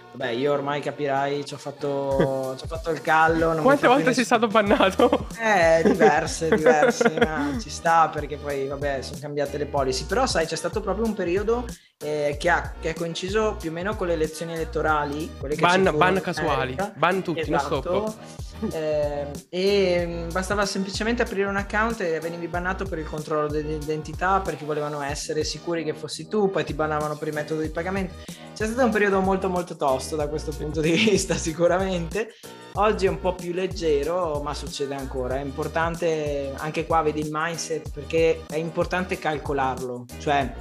Beh, 0.13 0.33
io 0.33 0.51
ormai 0.51 0.81
capirai, 0.81 1.45
ci 1.45 1.53
ho 1.53 1.57
fatto, 1.57 2.55
ci 2.59 2.65
ho 2.65 2.67
fatto 2.67 2.89
il 2.91 3.01
callo. 3.01 3.55
Quante 3.61 3.87
volte 3.87 4.09
nessun... 4.09 4.13
sei 4.13 4.25
stato 4.25 4.47
bannato? 4.47 5.27
Eh, 5.39 5.81
diverse, 5.83 6.49
diverse. 6.55 7.13
ma 7.17 7.57
ci 7.59 7.69
sta 7.69 8.09
perché 8.09 8.37
poi, 8.37 8.67
vabbè, 8.67 9.01
sono 9.01 9.19
cambiate 9.21 9.57
le 9.57 9.65
policy. 9.65 10.05
Però, 10.05 10.25
sai, 10.25 10.45
c'è 10.45 10.57
stato 10.57 10.81
proprio 10.81 11.05
un 11.05 11.13
periodo 11.13 11.65
eh, 12.03 12.35
che, 12.37 12.49
ha, 12.49 12.73
che, 12.79 12.89
è 12.89 12.93
coinciso 12.93 13.55
più 13.57 13.69
o 13.69 13.73
meno 13.73 13.95
con 13.95 14.07
le 14.07 14.13
elezioni 14.13 14.53
elettorali. 14.53 15.31
Quelle 15.39 15.55
che 15.55 15.61
ban, 15.61 15.89
ban 15.95 16.19
casuali, 16.21 16.75
ban 16.95 17.21
tutti, 17.21 17.39
esatto. 17.39 17.91
non 17.91 18.09
stop. 18.09 18.15
Eh, 18.71 19.25
e 19.49 20.05
mm, 20.05 20.29
bastava 20.29 20.67
semplicemente 20.67 21.23
aprire 21.23 21.47
un 21.47 21.55
account 21.55 21.99
e 22.01 22.19
venivi 22.19 22.47
bannato 22.47 22.85
per 22.85 22.99
il 22.99 23.09
controllo 23.09 23.47
dell'identità 23.47 24.39
perché 24.39 24.65
volevano 24.65 25.01
essere 25.01 25.43
sicuri 25.43 25.83
che 25.83 25.95
fossi 25.95 26.27
tu, 26.27 26.51
poi 26.51 26.63
ti 26.63 26.75
bannavano 26.75 27.17
per 27.17 27.29
il 27.29 27.33
metodo 27.33 27.61
di 27.61 27.69
pagamento. 27.69 28.13
C'è 28.53 28.67
stato 28.67 28.85
un 28.85 28.91
periodo 28.91 29.19
molto 29.19 29.49
molto 29.49 29.75
tosto 29.75 30.00
da 30.09 30.27
questo 30.27 30.51
punto 30.51 30.81
di 30.81 30.91
vista 30.91 31.35
sicuramente. 31.37 32.35
Oggi 32.73 33.05
è 33.05 33.09
un 33.09 33.19
po' 33.19 33.35
più 33.35 33.53
leggero, 33.53 34.41
ma 34.41 34.53
succede 34.53 34.95
ancora. 34.95 35.37
È 35.37 35.41
importante 35.41 36.53
anche 36.57 36.85
qua 36.85 37.01
vedi 37.01 37.19
il 37.19 37.29
mindset 37.31 37.91
perché 37.91 38.43
è 38.47 38.55
importante 38.55 39.19
calcolarlo, 39.19 40.05
cioè 40.19 40.53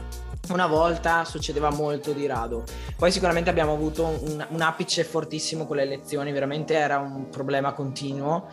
una 0.49 0.67
volta 0.67 1.25
succedeva 1.25 1.71
molto 1.71 2.13
di 2.13 2.27
rado. 2.27 2.65
Poi 2.97 3.13
sicuramente 3.13 3.51
abbiamo 3.51 3.73
avuto 3.73 4.05
un, 4.05 4.47
un 4.49 4.61
apice 4.61 5.05
fortissimo 5.05 5.67
con 5.67 5.77
le 5.77 5.83
elezioni, 5.83 6.33
veramente 6.33 6.75
era 6.75 6.99
un 6.99 7.29
problema 7.29 7.73
continuo. 7.73 8.49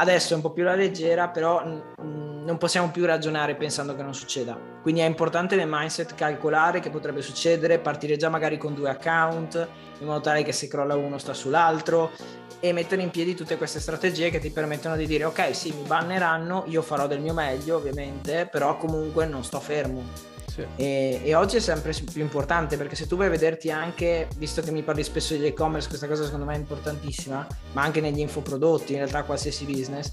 Adesso 0.00 0.32
è 0.32 0.36
un 0.36 0.40
po' 0.40 0.50
più 0.50 0.64
la 0.64 0.74
leggera, 0.74 1.28
però 1.28 1.62
mh, 1.62 2.44
non 2.46 2.56
possiamo 2.56 2.90
più 2.90 3.04
ragionare 3.04 3.54
pensando 3.54 3.94
che 3.94 4.02
non 4.02 4.14
succeda. 4.14 4.58
Quindi 4.80 5.02
è 5.02 5.04
importante 5.04 5.56
nel 5.56 5.68
mindset 5.68 6.14
calcolare 6.14 6.80
che 6.80 6.88
potrebbe 6.88 7.20
succedere, 7.20 7.78
partire 7.78 8.16
già 8.16 8.30
magari 8.30 8.56
con 8.56 8.72
due 8.72 8.88
account, 8.88 9.68
in 9.98 10.06
modo 10.06 10.20
tale 10.20 10.42
che 10.42 10.52
se 10.52 10.68
crolla 10.68 10.96
uno 10.96 11.18
sta 11.18 11.34
sull'altro 11.34 12.12
e 12.60 12.72
mettere 12.72 13.02
in 13.02 13.10
piedi 13.10 13.34
tutte 13.34 13.58
queste 13.58 13.78
strategie 13.78 14.30
che 14.30 14.38
ti 14.38 14.50
permettono 14.50 14.96
di 14.96 15.06
dire 15.06 15.24
ok 15.24 15.54
sì 15.54 15.70
mi 15.72 15.86
banneranno, 15.86 16.64
io 16.68 16.80
farò 16.80 17.06
del 17.06 17.20
mio 17.20 17.34
meglio 17.34 17.76
ovviamente, 17.76 18.48
però 18.50 18.78
comunque 18.78 19.26
non 19.26 19.44
sto 19.44 19.60
fermo 19.60 20.29
E, 20.76 21.20
e, 21.24 21.34
oggi 21.34 21.56
è 21.56 21.60
sempre 21.60 21.92
più 22.12 22.22
importante 22.22 22.76
perché 22.76 22.96
se 22.96 23.06
tu 23.06 23.16
vuoi 23.16 23.28
vederti 23.28 23.70
anche, 23.70 24.28
visto 24.36 24.62
che 24.62 24.70
mi 24.70 24.82
parli 24.82 25.02
spesso 25.02 25.34
di 25.34 25.44
e-commerce, 25.46 25.88
questa 25.88 26.06
cosa 26.06 26.24
secondo 26.24 26.44
me 26.44 26.54
è 26.54 26.58
importantissima, 26.58 27.46
ma 27.72 27.82
anche 27.82 28.00
negli 28.00 28.20
infoprodotti, 28.20 28.92
in 28.92 28.98
realtà 28.98 29.24
qualsiasi 29.24 29.64
business, 29.64 30.12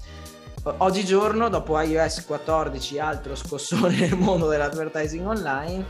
oggigiorno 0.78 1.48
dopo 1.48 1.78
iOS 1.80 2.24
14 2.24 2.98
altro 2.98 3.34
scossone 3.34 3.96
nel 3.96 4.16
mondo 4.16 4.48
dell'advertising 4.48 5.26
online, 5.26 5.84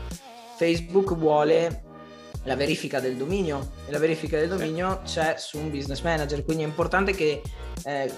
Facebook 0.57 1.15
vuole 1.15 1.83
la 2.43 2.55
verifica 2.55 2.99
del 2.99 3.15
dominio. 3.15 3.71
E 3.87 3.91
la 3.91 3.99
verifica 3.99 4.37
del 4.37 4.49
dominio 4.49 5.01
c'è 5.03 5.35
su 5.37 5.57
un 5.57 5.69
business 5.69 6.01
manager 6.01 6.43
quindi 6.43 6.63
è 6.63 6.65
importante 6.65 7.13
che 7.13 7.41
eh, 7.85 8.11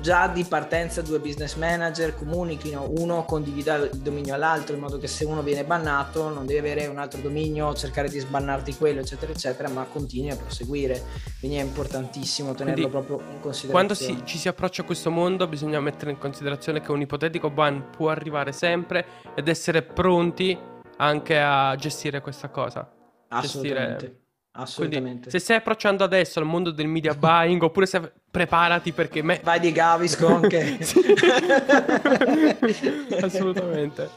già 0.00 0.28
di 0.28 0.44
partenza 0.44 1.00
due 1.00 1.18
business 1.18 1.54
manager 1.54 2.14
comunichino 2.14 2.92
uno 2.98 3.24
condivida 3.24 3.76
il 3.76 3.90
dominio 3.98 4.34
all'altro 4.34 4.74
in 4.74 4.82
modo 4.82 4.98
che 4.98 5.06
se 5.06 5.24
uno 5.24 5.42
viene 5.42 5.64
bannato 5.64 6.28
non 6.28 6.44
deve 6.44 6.70
avere 6.70 6.86
un 6.86 6.98
altro 6.98 7.20
dominio 7.20 7.74
cercare 7.74 8.08
di 8.08 8.18
sbannarti 8.18 8.76
quello 8.76 9.00
eccetera 9.00 9.32
eccetera 9.32 9.68
ma 9.68 9.84
continui 9.84 10.30
a 10.30 10.36
proseguire. 10.36 11.02
Quindi 11.38 11.58
è 11.58 11.62
importantissimo 11.62 12.54
tenerlo 12.54 12.88
quindi, 12.88 13.06
proprio 13.06 13.32
in 13.32 13.40
considerazione 13.40 13.72
quando 13.72 13.94
si, 13.94 14.22
ci 14.24 14.38
si 14.38 14.48
approccia 14.48 14.82
a 14.82 14.84
questo 14.84 15.10
mondo 15.10 15.46
bisogna 15.46 15.80
mettere 15.80 16.10
in 16.10 16.18
considerazione 16.18 16.80
che 16.80 16.90
un 16.92 17.00
ipotetico 17.00 17.50
ban 17.50 17.90
può 17.90 18.10
arrivare 18.10 18.52
sempre 18.52 19.04
ed 19.34 19.48
essere 19.48 19.82
pronti 19.82 20.56
anche 20.98 21.38
a 21.38 21.74
gestire 21.76 22.20
questa 22.20 22.48
cosa 22.48 22.90
Assolutamente. 23.38 23.92
Gestire... 23.92 24.24
Assolutamente. 24.58 25.10
Quindi, 25.10 25.30
se 25.30 25.38
stai 25.38 25.56
approcciando 25.56 26.02
adesso 26.02 26.38
al 26.38 26.46
mondo 26.46 26.70
del 26.70 26.86
media 26.86 27.14
buying 27.14 27.62
oppure 27.62 27.84
se 27.86 28.12
preparati 28.30 28.92
perché 28.92 29.22
me... 29.22 29.40
Vai 29.42 29.60
di 29.60 29.70
Gaviscon 29.70 30.48
che... 30.48 30.78
Assolutamente. 33.20 34.08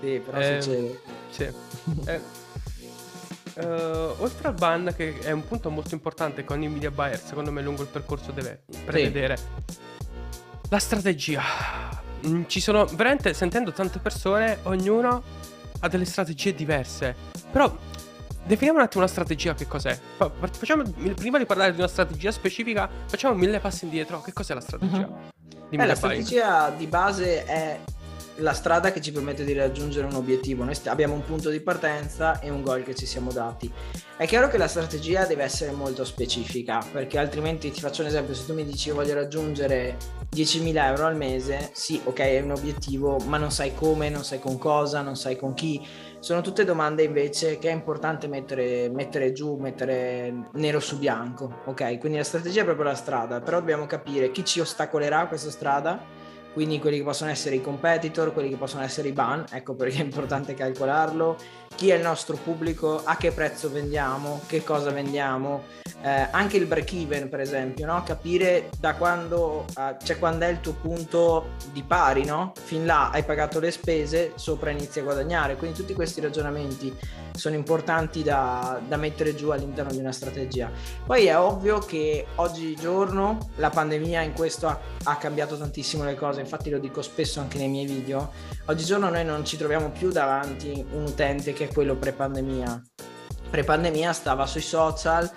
Sì, 0.00 0.22
però 0.24 0.38
eh, 0.38 0.60
succede. 0.60 1.00
Sì. 1.30 1.48
Eh, 2.06 2.20
uh, 3.54 4.14
oltre 4.18 4.48
al 4.48 4.54
ban, 4.54 4.92
che 4.96 5.18
è 5.20 5.30
un 5.30 5.46
punto 5.46 5.70
molto 5.70 5.94
importante 5.94 6.44
che 6.44 6.52
ogni 6.52 6.68
media 6.68 6.90
buyer, 6.90 7.18
secondo 7.18 7.50
me, 7.50 7.62
lungo 7.62 7.82
il 7.82 7.88
percorso 7.88 8.32
deve 8.32 8.64
prevedere, 8.84 9.36
sì. 9.36 9.44
la 10.68 10.78
strategia. 10.78 11.42
Mm, 12.26 12.42
ci 12.46 12.60
sono 12.60 12.84
veramente, 12.86 13.34
sentendo 13.34 13.72
tante 13.72 13.98
persone, 13.98 14.58
ognuno 14.64 15.22
ha 15.80 15.88
delle 15.88 16.04
strategie 16.04 16.54
diverse. 16.54 17.14
Però 17.50 17.76
definiamo 18.44 18.78
un 18.78 18.84
attimo 18.84 19.02
una 19.02 19.12
strategia, 19.12 19.54
che 19.54 19.66
cos'è? 19.66 19.98
Facciamo, 20.16 20.82
prima 21.14 21.38
di 21.38 21.46
parlare 21.46 21.72
di 21.72 21.78
una 21.78 21.88
strategia 21.88 22.30
specifica, 22.30 22.88
facciamo 23.06 23.34
mille 23.34 23.60
passi 23.60 23.84
indietro. 23.84 24.20
Che 24.20 24.32
cos'è 24.32 24.54
la 24.54 24.60
strategia? 24.60 25.06
Uh-huh. 25.06 25.30
Eh, 25.70 25.86
la 25.86 25.94
strategia 25.94 26.70
di 26.70 26.86
base 26.86 27.44
è 27.44 27.78
la 28.36 28.52
strada 28.52 28.92
che 28.92 29.00
ci 29.00 29.12
permette 29.12 29.44
di 29.44 29.52
raggiungere 29.52 30.06
un 30.06 30.14
obiettivo. 30.14 30.64
Noi 30.64 30.76
abbiamo 30.84 31.14
un 31.14 31.24
punto 31.24 31.50
di 31.50 31.60
partenza 31.60 32.40
e 32.40 32.50
un 32.50 32.62
goal 32.62 32.82
che 32.82 32.94
ci 32.94 33.06
siamo 33.06 33.30
dati. 33.32 33.70
È 34.16 34.26
chiaro 34.26 34.48
che 34.48 34.58
la 34.58 34.68
strategia 34.68 35.26
deve 35.26 35.44
essere 35.44 35.72
molto 35.72 36.04
specifica, 36.04 36.84
perché 36.92 37.18
altrimenti 37.18 37.70
ti 37.70 37.80
faccio 37.80 38.02
un 38.02 38.08
esempio, 38.08 38.34
se 38.34 38.46
tu 38.46 38.54
mi 38.54 38.64
dici 38.64 38.90
voglio 38.90 39.14
raggiungere 39.14 39.96
10.000 40.34 40.76
euro 40.86 41.06
al 41.06 41.16
mese, 41.16 41.70
sì, 41.72 42.00
ok, 42.02 42.18
è 42.18 42.40
un 42.40 42.52
obiettivo, 42.52 43.18
ma 43.26 43.36
non 43.36 43.50
sai 43.50 43.74
come, 43.74 44.08
non 44.08 44.24
sai 44.24 44.38
con 44.38 44.58
cosa, 44.58 45.00
non 45.02 45.16
sai 45.16 45.36
con 45.36 45.54
chi. 45.54 45.84
Sono 46.22 46.40
tutte 46.40 46.64
domande 46.64 47.02
invece 47.02 47.58
che 47.58 47.68
è 47.68 47.72
importante 47.72 48.28
mettere, 48.28 48.88
mettere 48.88 49.32
giù, 49.32 49.56
mettere 49.56 50.50
nero 50.52 50.78
su 50.78 50.96
bianco, 50.96 51.62
ok? 51.64 51.98
Quindi 51.98 52.18
la 52.18 52.22
strategia 52.22 52.60
è 52.60 52.64
proprio 52.64 52.84
la 52.84 52.94
strada, 52.94 53.40
però 53.40 53.58
dobbiamo 53.58 53.86
capire 53.86 54.30
chi 54.30 54.44
ci 54.44 54.60
ostacolerà 54.60 55.26
questa 55.26 55.50
strada 55.50 56.00
quindi 56.52 56.78
quelli 56.78 56.98
che 56.98 57.02
possono 57.02 57.30
essere 57.30 57.56
i 57.56 57.60
competitor, 57.62 58.32
quelli 58.32 58.50
che 58.50 58.56
possono 58.56 58.82
essere 58.82 59.08
i 59.08 59.12
ban, 59.12 59.46
ecco 59.50 59.74
perché 59.74 59.98
è 59.98 60.02
importante 60.04 60.54
calcolarlo, 60.54 61.36
chi 61.74 61.90
è 61.90 61.96
il 61.96 62.02
nostro 62.02 62.36
pubblico, 62.36 63.02
a 63.04 63.16
che 63.16 63.32
prezzo 63.32 63.70
vendiamo, 63.70 64.40
che 64.46 64.62
cosa 64.62 64.90
vendiamo, 64.90 65.64
eh, 66.02 66.28
anche 66.30 66.56
il 66.56 66.66
break 66.66 66.92
even 66.94 67.28
per 67.28 67.40
esempio, 67.40 67.86
no? 67.86 68.02
capire 68.02 68.70
da 68.78 68.94
quando, 68.94 69.64
uh, 69.76 69.96
cioè 70.02 70.18
quando 70.18 70.44
è 70.44 70.48
il 70.48 70.60
tuo 70.60 70.74
punto 70.74 71.50
di 71.72 71.82
pari, 71.82 72.24
no? 72.24 72.52
fin 72.60 72.84
là 72.84 73.10
hai 73.10 73.22
pagato 73.22 73.60
le 73.60 73.70
spese, 73.70 74.32
sopra 74.34 74.70
inizi 74.70 74.98
a 74.98 75.04
guadagnare, 75.04 75.56
quindi 75.56 75.76
tutti 75.76 75.94
questi 75.94 76.20
ragionamenti 76.20 76.94
sono 77.34 77.54
importanti 77.54 78.22
da, 78.22 78.80
da 78.86 78.96
mettere 78.96 79.34
giù 79.34 79.50
all'interno 79.50 79.92
di 79.92 79.98
una 79.98 80.12
strategia. 80.12 80.70
Poi 81.06 81.26
è 81.26 81.38
ovvio 81.38 81.78
che 81.78 82.26
oggigiorno 82.36 83.50
la 83.56 83.70
pandemia 83.70 84.22
in 84.22 84.32
questo 84.32 84.66
ha, 84.66 84.78
ha 85.04 85.16
cambiato 85.16 85.56
tantissimo 85.56 86.04
le 86.04 86.16
cose, 86.16 86.40
infatti 86.40 86.68
lo 86.68 86.78
dico 86.78 87.00
spesso 87.00 87.40
anche 87.40 87.58
nei 87.58 87.68
miei 87.68 87.86
video, 87.86 88.32
oggigiorno 88.66 89.08
noi 89.08 89.24
non 89.24 89.44
ci 89.44 89.56
troviamo 89.56 89.90
più 89.90 90.10
davanti 90.10 90.84
un 90.92 91.04
utente 91.04 91.52
che 91.52 91.61
è 91.62 91.68
quello 91.68 91.96
pre-pandemia. 91.96 92.82
Pre-pandemia 93.50 94.12
stava 94.12 94.46
sui 94.46 94.62
social, 94.62 95.30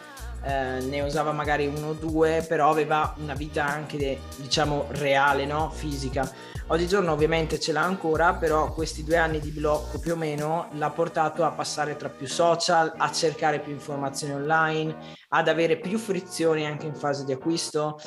eh, 0.45 0.79
ne 0.79 1.01
usava 1.01 1.31
magari 1.31 1.65
uno 1.65 1.89
o 1.89 1.93
due, 1.93 2.45
però 2.47 2.69
aveva 2.69 3.13
una 3.17 3.33
vita 3.33 3.65
anche, 3.65 4.19
diciamo, 4.37 4.85
reale, 4.91 5.45
no? 5.45 5.71
fisica. 5.71 6.29
Oggigiorno 6.67 7.11
ovviamente 7.11 7.59
ce 7.59 7.71
l'ha 7.71 7.83
ancora, 7.83 8.33
però 8.33 8.73
questi 8.73 9.03
due 9.03 9.17
anni 9.17 9.39
di 9.39 9.51
blocco 9.51 9.99
più 9.99 10.13
o 10.13 10.15
meno 10.15 10.69
l'ha 10.73 10.89
portato 10.89 11.43
a 11.43 11.51
passare 11.51 11.95
tra 11.95 12.09
più 12.09 12.27
social, 12.27 12.93
a 12.97 13.11
cercare 13.11 13.59
più 13.59 13.71
informazioni 13.71 14.33
online, 14.33 14.95
ad 15.29 15.47
avere 15.47 15.77
più 15.77 15.97
frizioni 15.99 16.65
anche 16.65 16.87
in 16.87 16.95
fase 16.95 17.23
di 17.23 17.31
acquisto. 17.31 17.99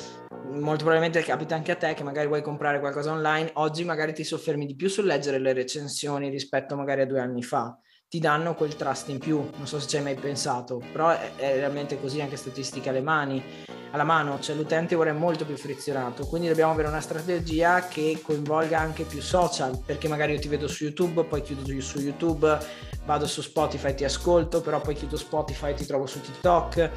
Molto 0.51 0.83
probabilmente 0.83 1.21
capita 1.21 1.55
anche 1.55 1.71
a 1.71 1.75
te 1.75 1.93
che 1.93 2.03
magari 2.03 2.27
vuoi 2.27 2.41
comprare 2.41 2.79
qualcosa 2.79 3.11
online, 3.11 3.51
oggi 3.53 3.85
magari 3.85 4.13
ti 4.13 4.23
soffermi 4.23 4.65
di 4.65 4.75
più 4.75 4.89
sul 4.89 5.05
leggere 5.05 5.39
le 5.39 5.53
recensioni 5.53 6.29
rispetto 6.29 6.75
magari 6.75 7.01
a 7.01 7.05
due 7.05 7.19
anni 7.19 7.43
fa 7.43 7.77
ti 8.09 8.19
danno 8.19 8.55
quel 8.55 8.75
trust 8.75 9.09
in 9.09 9.19
più. 9.19 9.37
Non 9.37 9.67
so 9.67 9.79
se 9.79 9.87
ci 9.87 9.97
hai 9.97 10.03
mai 10.03 10.15
pensato, 10.15 10.81
però 10.91 11.09
è, 11.09 11.35
è 11.35 11.55
realmente 11.57 12.01
così 12.01 12.19
anche 12.21 12.37
statistica 12.37 12.89
alle 12.89 13.01
mani, 13.01 13.41
alla 13.91 14.03
mano, 14.03 14.39
cioè 14.39 14.55
l'utente 14.55 14.95
ora 14.95 15.11
è 15.11 15.13
molto 15.13 15.45
più 15.45 15.55
frizionato, 15.55 16.25
quindi 16.25 16.47
dobbiamo 16.47 16.71
avere 16.71 16.87
una 16.87 17.01
strategia 17.01 17.87
che 17.87 18.19
coinvolga 18.23 18.79
anche 18.79 19.03
più 19.03 19.21
social, 19.21 19.79
perché 19.83 20.07
magari 20.07 20.33
io 20.33 20.39
ti 20.39 20.47
vedo 20.47 20.67
su 20.67 20.83
YouTube, 20.83 21.23
poi 21.23 21.41
chiudo 21.41 21.63
su 21.81 21.99
YouTube, 21.99 22.57
vado 23.05 23.27
su 23.27 23.41
Spotify, 23.41 23.93
ti 23.93 24.03
ascolto, 24.03 24.61
però 24.61 24.81
poi 24.81 24.95
chiudo 24.95 25.15
Spotify, 25.15 25.73
ti 25.73 25.85
trovo 25.85 26.05
su 26.05 26.19
TikTok 26.19 26.91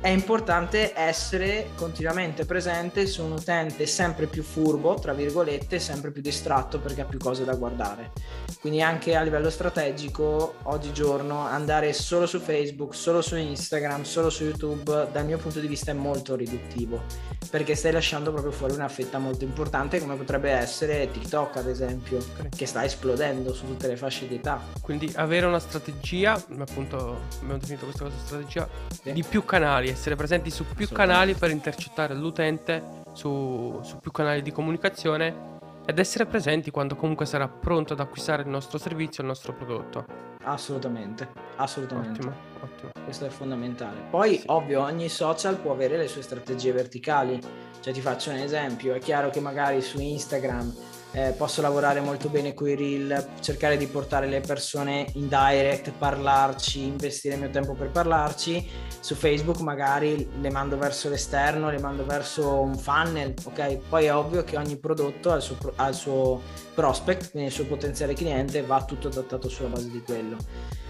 è 0.00 0.08
importante 0.08 0.92
essere 0.94 1.70
continuamente 1.74 2.44
presente 2.44 3.06
su 3.06 3.24
un 3.24 3.32
utente 3.32 3.86
sempre 3.86 4.26
più 4.26 4.42
furbo, 4.42 4.94
tra 4.94 5.12
virgolette, 5.12 5.78
sempre 5.78 6.10
più 6.10 6.22
distratto 6.22 6.78
perché 6.78 7.00
ha 7.00 7.04
più 7.04 7.18
cose 7.18 7.44
da 7.44 7.54
guardare. 7.54 8.12
Quindi 8.60 8.82
anche 8.82 9.16
a 9.16 9.22
livello 9.22 9.50
strategico, 9.50 10.56
oggigiorno, 10.64 11.40
andare 11.40 11.92
solo 11.92 12.26
su 12.26 12.40
Facebook, 12.40 12.94
solo 12.94 13.22
su 13.22 13.36
Instagram, 13.36 14.02
solo 14.02 14.30
su 14.30 14.44
YouTube, 14.44 15.08
dal 15.12 15.24
mio 15.24 15.38
punto 15.38 15.60
di 15.60 15.66
vista 15.66 15.90
è 15.90 15.94
molto 15.94 16.36
riduttivo, 16.36 17.02
perché 17.50 17.74
stai 17.74 17.92
lasciando 17.92 18.30
proprio 18.32 18.52
fuori 18.52 18.74
una 18.74 18.88
fetta 18.88 19.18
molto 19.18 19.44
importante 19.44 19.98
come 19.98 20.16
potrebbe 20.16 20.50
essere 20.50 21.10
TikTok, 21.10 21.56
ad 21.56 21.68
esempio, 21.68 22.24
che 22.54 22.66
sta 22.66 22.84
esplodendo 22.84 23.52
su 23.54 23.66
tutte 23.66 23.88
le 23.88 23.96
fasce 23.96 24.28
di 24.28 24.36
età. 24.36 24.60
Quindi 24.80 25.12
avere 25.16 25.46
una 25.46 25.58
strategia, 25.58 26.32
appunto 26.58 27.22
abbiamo 27.40 27.58
definito 27.58 27.84
questa 27.86 28.04
cosa 28.04 28.16
strategia, 28.24 28.68
sì. 29.02 29.12
di 29.12 29.22
più 29.22 29.44
canali 29.86 29.88
essere 29.88 30.16
presenti 30.16 30.50
su 30.50 30.64
più 30.64 30.88
canali 30.88 31.34
per 31.34 31.50
intercettare 31.50 32.14
l'utente, 32.14 32.82
su, 33.12 33.78
su 33.82 33.98
più 33.98 34.10
canali 34.10 34.42
di 34.42 34.52
comunicazione 34.52 35.54
ed 35.86 35.98
essere 35.98 36.26
presenti 36.26 36.70
quando 36.70 36.96
comunque 36.96 37.26
sarà 37.26 37.46
pronto 37.48 37.92
ad 37.92 38.00
acquistare 38.00 38.42
il 38.42 38.48
nostro 38.48 38.78
servizio, 38.78 39.22
il 39.22 39.28
nostro 39.28 39.52
prodotto. 39.52 40.04
Assolutamente, 40.42 41.28
assolutamente. 41.56 42.20
Ottimo, 42.20 42.34
ottimo. 42.60 42.90
Questo 43.04 43.26
è 43.26 43.28
fondamentale. 43.28 43.98
Poi, 44.10 44.38
sì. 44.38 44.44
ovvio, 44.46 44.82
ogni 44.82 45.08
social 45.08 45.56
può 45.56 45.72
avere 45.72 45.96
le 45.96 46.08
sue 46.08 46.22
strategie 46.22 46.72
verticali. 46.72 47.40
Cioè, 47.80 47.92
ti 47.92 48.00
faccio 48.00 48.30
un 48.30 48.36
esempio: 48.36 48.94
è 48.94 48.98
chiaro 48.98 49.30
che 49.30 49.40
magari 49.40 49.80
su 49.80 50.00
Instagram 50.00 50.72
eh, 51.12 51.30
posso 51.30 51.62
lavorare 51.62 52.00
molto 52.00 52.28
bene 52.28 52.52
con 52.52 52.68
i 52.68 52.74
reel, 52.74 53.26
cercare 53.40 53.76
di 53.76 53.86
portare 53.86 54.26
le 54.26 54.40
persone 54.40 55.06
in 55.14 55.28
direct, 55.28 55.92
parlarci, 55.92 56.82
investire 56.82 57.34
il 57.34 57.40
mio 57.40 57.50
tempo 57.50 57.72
per 57.74 57.90
parlarci. 57.90 58.68
Su 59.00 59.14
Facebook 59.14 59.60
magari 59.60 60.28
le 60.40 60.50
mando 60.50 60.76
verso 60.76 61.08
l'esterno, 61.08 61.70
le 61.70 61.78
mando 61.78 62.04
verso 62.04 62.60
un 62.60 62.76
funnel, 62.76 63.34
ok? 63.44 63.78
Poi 63.88 64.04
è 64.04 64.14
ovvio 64.14 64.44
che 64.44 64.56
ogni 64.56 64.76
prodotto 64.76 65.32
ha 65.32 65.36
il 65.36 65.42
suo, 65.42 65.56
ha 65.76 65.88
il 65.88 65.94
suo 65.94 66.42
prospect, 66.74 67.30
quindi 67.30 67.48
il 67.48 67.54
suo 67.54 67.66
potenziale 67.66 68.12
cliente, 68.12 68.62
va 68.62 68.84
tutto 68.84 69.08
adattato 69.08 69.48
sulla 69.48 69.68
base 69.68 69.90
di 69.90 70.02
quello. 70.02 70.36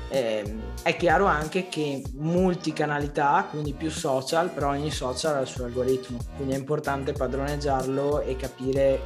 Eh, 0.09 0.57
è 0.83 0.97
chiaro 0.97 1.27
anche 1.27 1.69
che 1.69 2.03
multicanalità, 2.15 3.47
quindi 3.51 3.75
più 3.75 3.91
social, 3.91 4.51
però 4.51 4.71
ogni 4.71 4.91
social 4.91 5.37
ha 5.37 5.41
il 5.41 5.47
suo 5.47 5.65
algoritmo, 5.65 6.19
quindi 6.37 6.55
è 6.55 6.57
importante 6.57 7.13
padroneggiarlo 7.13 8.21
e 8.21 8.37
capire 8.37 9.03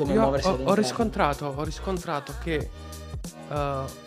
come 0.00 0.14
Io 0.14 0.20
muoversi. 0.20 0.48
Ho, 0.48 0.58
ho 0.64 0.74
riscontrato, 0.74 1.46
ho 1.46 1.64
riscontrato 1.64 2.34
che 2.42 2.70
uh, 3.48 3.54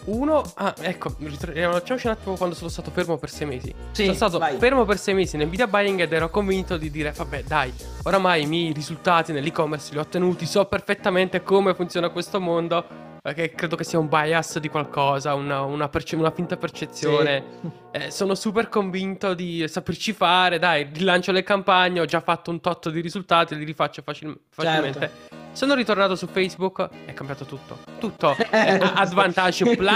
uno, 0.05 0.41
ah, 0.55 0.73
ecco, 0.79 1.09
facciamoci 1.09 2.07
un 2.07 2.13
attimo 2.13 2.35
quando 2.35 2.55
sono 2.55 2.69
stato 2.69 2.91
fermo 2.91 3.17
per 3.17 3.29
sei 3.29 3.47
mesi. 3.47 3.73
Sì, 3.91 4.03
sono 4.03 4.15
stato 4.15 4.37
vai. 4.37 4.57
fermo 4.57 4.85
per 4.85 4.97
sei 4.97 5.13
mesi 5.13 5.37
nel 5.37 5.47
media 5.47 5.67
buying 5.67 5.99
ed 5.99 6.11
ero 6.11 6.29
convinto 6.29 6.77
di 6.77 6.91
dire, 6.91 7.11
vabbè, 7.11 7.43
dai, 7.43 7.73
oramai 8.03 8.43
i 8.43 8.45
miei 8.45 8.73
risultati 8.73 9.31
nell'e-commerce 9.31 9.91
li 9.91 9.97
ho 9.97 10.01
ottenuti, 10.01 10.45
so 10.45 10.65
perfettamente 10.65 11.41
come 11.41 11.73
funziona 11.73 12.09
questo 12.09 12.39
mondo 12.39 13.11
che 13.31 13.53
credo 13.55 13.77
che 13.77 13.85
sia 13.85 13.99
un 13.99 14.09
bias 14.09 14.59
di 14.59 14.67
qualcosa, 14.67 15.33
una, 15.33 15.61
una, 15.61 15.87
perce- 15.87 16.17
una 16.17 16.31
finta 16.31 16.57
percezione. 16.57 17.43
Sì. 17.61 17.81
Eh, 17.93 18.09
sono 18.09 18.33
super 18.33 18.69
convinto 18.69 19.35
di 19.35 19.67
saperci 19.67 20.13
fare, 20.13 20.57
dai, 20.57 20.89
rilancio 20.91 21.31
le 21.31 21.43
campagne, 21.43 21.99
ho 21.99 22.05
già 22.05 22.21
fatto 22.21 22.49
un 22.49 22.59
tot 22.59 22.89
di 22.89 23.01
risultati, 23.01 23.55
li 23.55 23.65
rifaccio 23.65 24.01
facil- 24.03 24.35
facilmente. 24.49 24.99
Certo. 24.99 25.35
Sono 25.51 25.75
ritornato 25.75 26.15
su 26.15 26.25
Facebook, 26.25 26.89
è 27.05 27.13
cambiato 27.13 27.45
tutto. 27.45 27.77
Tutto. 27.99 28.35
Eh, 28.49 28.79
Advantage 28.81 29.75
Plus, 29.75 29.89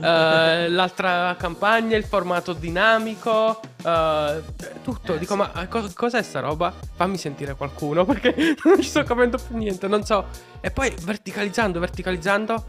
eh, 0.00 0.68
l'altra 0.68 1.36
campagna, 1.38 1.96
il 1.96 2.04
formato 2.04 2.52
dinamico, 2.52 3.60
eh, 3.84 4.42
tutto. 4.82 5.16
Dico, 5.16 5.36
ma 5.36 5.50
co- 5.68 5.90
cos'è 5.94 6.22
sta 6.22 6.40
roba? 6.40 6.72
Fammi 6.94 7.16
sentire 7.16 7.54
qualcuno 7.54 8.04
perché 8.06 8.56
non 8.64 8.80
ci 8.80 8.88
sto 8.88 9.02
capendo 9.02 9.38
più 9.38 9.56
niente, 9.56 9.88
non 9.88 10.04
so. 10.04 10.26
E 10.60 10.70
poi 10.70 10.94
verticalizzando, 11.02 11.78
verticalizzando, 11.78 12.64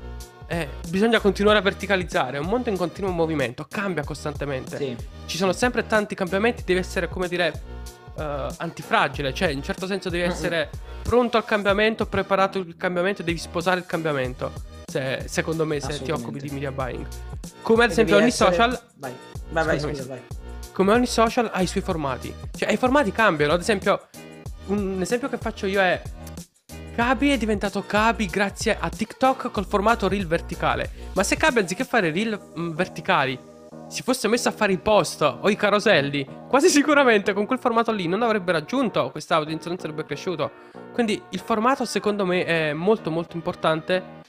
eh, 0.47 0.67
bisogna 0.89 1.19
continuare 1.19 1.59
a 1.59 1.61
verticalizzare. 1.61 2.37
È 2.37 2.39
un 2.39 2.47
mondo 2.47 2.69
in 2.69 2.77
continuo 2.77 3.11
movimento, 3.11 3.65
cambia 3.69 4.03
costantemente. 4.03 4.77
Sì. 4.77 4.95
Ci 5.25 5.37
sono 5.37 5.53
sempre 5.53 5.87
tanti 5.87 6.15
cambiamenti, 6.15 6.63
deve 6.65 6.81
essere, 6.81 7.07
come 7.07 7.27
dire 7.27 7.79
uh, 8.15 8.53
antifragile, 8.57 9.33
cioè 9.33 9.49
in 9.49 9.57
un 9.57 9.63
certo 9.63 9.87
senso 9.87 10.09
devi 10.09 10.23
essere 10.23 10.69
pronto 11.01 11.37
al 11.37 11.45
cambiamento, 11.45 12.05
preparato 12.05 12.59
il 12.59 12.75
cambiamento, 12.77 13.23
devi 13.23 13.37
sposare 13.37 13.79
il 13.79 13.85
cambiamento. 13.85 14.51
Se, 14.91 15.23
secondo 15.27 15.65
me, 15.65 15.79
se 15.79 16.01
ti 16.01 16.11
occupi 16.11 16.39
di 16.39 16.49
media 16.49 16.69
buying, 16.69 17.07
come 17.61 17.85
ad 17.85 17.91
esempio 17.91 18.17
ogni 18.17 18.27
essere... 18.27 18.51
social, 18.51 18.81
vai, 18.95 19.13
vai, 19.51 19.65
vai, 19.65 19.79
scusa, 19.79 20.05
vai. 20.05 20.21
Come 20.73 20.91
ogni 20.91 21.05
social 21.05 21.49
ha 21.53 21.61
i 21.61 21.67
suoi 21.67 21.81
formati, 21.81 22.33
cioè 22.57 22.71
i 22.71 22.75
formati 22.75 23.13
cambiano. 23.13 23.53
Ad 23.53 23.61
esempio, 23.61 24.07
un 24.65 24.97
esempio 24.99 25.29
che 25.29 25.37
faccio 25.37 25.65
io 25.65 25.79
è 25.79 26.01
Kabi 26.93 27.31
è 27.31 27.37
diventato 27.37 27.85
Kabi 27.85 28.25
grazie 28.25 28.77
a 28.77 28.89
TikTok 28.89 29.49
col 29.49 29.65
formato 29.65 30.09
reel 30.09 30.27
verticale. 30.27 30.91
Ma 31.13 31.23
se 31.23 31.37
Kabi 31.37 31.59
anziché 31.59 31.85
fare 31.85 32.11
reel 32.11 32.37
mh, 32.37 32.61
mm, 32.61 32.71
verticali 32.71 33.39
si 33.87 34.03
fosse 34.03 34.27
messo 34.27 34.49
a 34.49 34.51
fare 34.51 34.73
i 34.73 34.77
post 34.77 35.21
o 35.21 35.49
i 35.49 35.55
caroselli, 35.55 36.27
quasi 36.49 36.67
sicuramente 36.69 37.31
con 37.31 37.45
quel 37.45 37.59
formato 37.59 37.93
lì 37.93 38.07
non 38.07 38.23
avrebbe 38.23 38.51
raggiunto 38.51 39.09
questa 39.09 39.35
audience, 39.35 39.69
non 39.69 39.79
sarebbe 39.79 40.03
cresciuto. 40.03 40.51
Quindi 40.91 41.21
il 41.29 41.39
formato 41.39 41.85
secondo 41.85 42.25
me 42.25 42.43
è 42.43 42.73
molto 42.73 43.09
molto 43.09 43.37
importante 43.37 44.19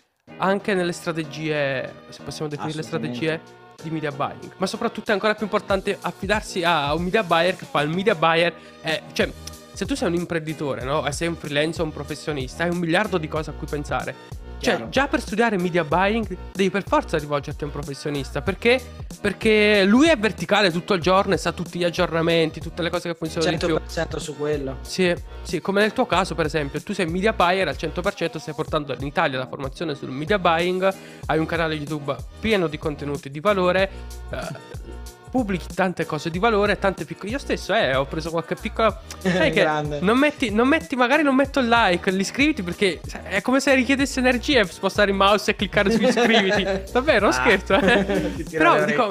anche 0.42 0.74
nelle 0.74 0.92
strategie, 0.92 1.92
se 2.08 2.22
possiamo 2.22 2.50
definire 2.50 2.82
strategie 2.82 3.40
di 3.82 3.90
media 3.90 4.10
buying. 4.10 4.52
Ma 4.56 4.66
soprattutto 4.66 5.10
è 5.10 5.14
ancora 5.14 5.34
più 5.34 5.44
importante 5.44 5.96
affidarsi 6.00 6.62
a 6.64 6.94
un 6.94 7.04
media 7.04 7.22
buyer 7.22 7.56
che 7.56 7.64
fa 7.64 7.80
il 7.80 7.88
media 7.88 8.14
buyer, 8.14 8.52
è, 8.80 9.02
cioè 9.12 9.30
se 9.72 9.86
tu 9.86 9.94
sei 9.94 10.08
un 10.08 10.14
imprenditore, 10.14 10.84
no? 10.84 11.08
Sei 11.10 11.28
un 11.28 11.36
freelance 11.36 11.80
o 11.80 11.84
un 11.84 11.92
professionista, 11.92 12.64
hai 12.64 12.70
un 12.70 12.78
miliardo 12.78 13.18
di 13.18 13.28
cose 13.28 13.50
a 13.50 13.52
cui 13.54 13.66
pensare. 13.68 14.40
Cioè, 14.62 14.88
già 14.88 15.08
per 15.08 15.20
studiare 15.20 15.58
media 15.58 15.84
buying 15.84 16.36
devi 16.52 16.70
per 16.70 16.84
forza 16.86 17.18
rivolgerti 17.18 17.64
a 17.64 17.66
un 17.66 17.72
professionista. 17.72 18.42
Perché? 18.42 18.80
Perché 19.20 19.84
lui 19.84 20.08
è 20.08 20.16
verticale 20.16 20.70
tutto 20.70 20.94
il 20.94 21.00
giorno 21.00 21.34
e 21.34 21.36
sa 21.36 21.52
tutti 21.52 21.78
gli 21.78 21.84
aggiornamenti, 21.84 22.60
tutte 22.60 22.82
le 22.82 22.90
cose 22.90 23.08
che 23.08 23.14
funzionano 23.16 23.56
100% 23.56 24.06
più. 24.08 24.18
su 24.18 24.36
quello. 24.36 24.78
Sì, 24.82 25.14
sì, 25.42 25.60
come 25.60 25.80
nel 25.80 25.92
tuo 25.92 26.06
caso, 26.06 26.34
per 26.34 26.46
esempio, 26.46 26.80
tu 26.82 26.94
sei 26.94 27.06
media 27.06 27.32
buyer 27.32 27.68
al 27.68 27.76
100%, 27.78 28.38
stai 28.38 28.54
portando 28.54 28.94
in 28.94 29.06
Italia 29.06 29.38
la 29.38 29.48
formazione 29.48 29.94
sul 29.94 30.10
media 30.10 30.38
buying, 30.38 30.94
hai 31.26 31.38
un 31.38 31.46
canale 31.46 31.74
YouTube 31.74 32.14
pieno 32.40 32.68
di 32.68 32.78
contenuti 32.78 33.30
di 33.30 33.40
valore. 33.40 33.90
Eh, 34.30 34.90
pubblichi 35.32 35.64
tante 35.74 36.04
cose 36.04 36.28
di 36.28 36.38
valore, 36.38 36.78
tante 36.78 37.06
piccole. 37.06 37.30
Io 37.30 37.38
stesso, 37.38 37.72
eh, 37.72 37.94
ho 37.94 38.04
preso 38.04 38.30
qualche 38.30 38.54
piccola. 38.54 39.00
Sai 39.18 39.50
che 39.50 39.64
non 40.00 40.18
metti, 40.18 40.50
non 40.50 40.68
metti, 40.68 40.94
magari 40.94 41.22
non 41.22 41.34
metto 41.34 41.58
il 41.58 41.68
like, 41.68 42.10
l'iscriviti 42.10 42.62
perché 42.62 43.00
è 43.22 43.40
come 43.40 43.58
se 43.58 43.74
richiedesse 43.74 44.20
energia 44.20 44.51
spostare 44.64 45.10
il 45.10 45.16
mouse 45.16 45.50
e 45.50 45.56
cliccare 45.56 45.90
su 45.90 46.02
iscriviti. 46.02 46.62
Davvero, 46.92 47.26
non 47.26 47.30
ah, 47.30 47.32
scherzo, 47.32 47.74
eh. 47.74 48.44
Però 48.50 48.84
dico, 48.84 49.08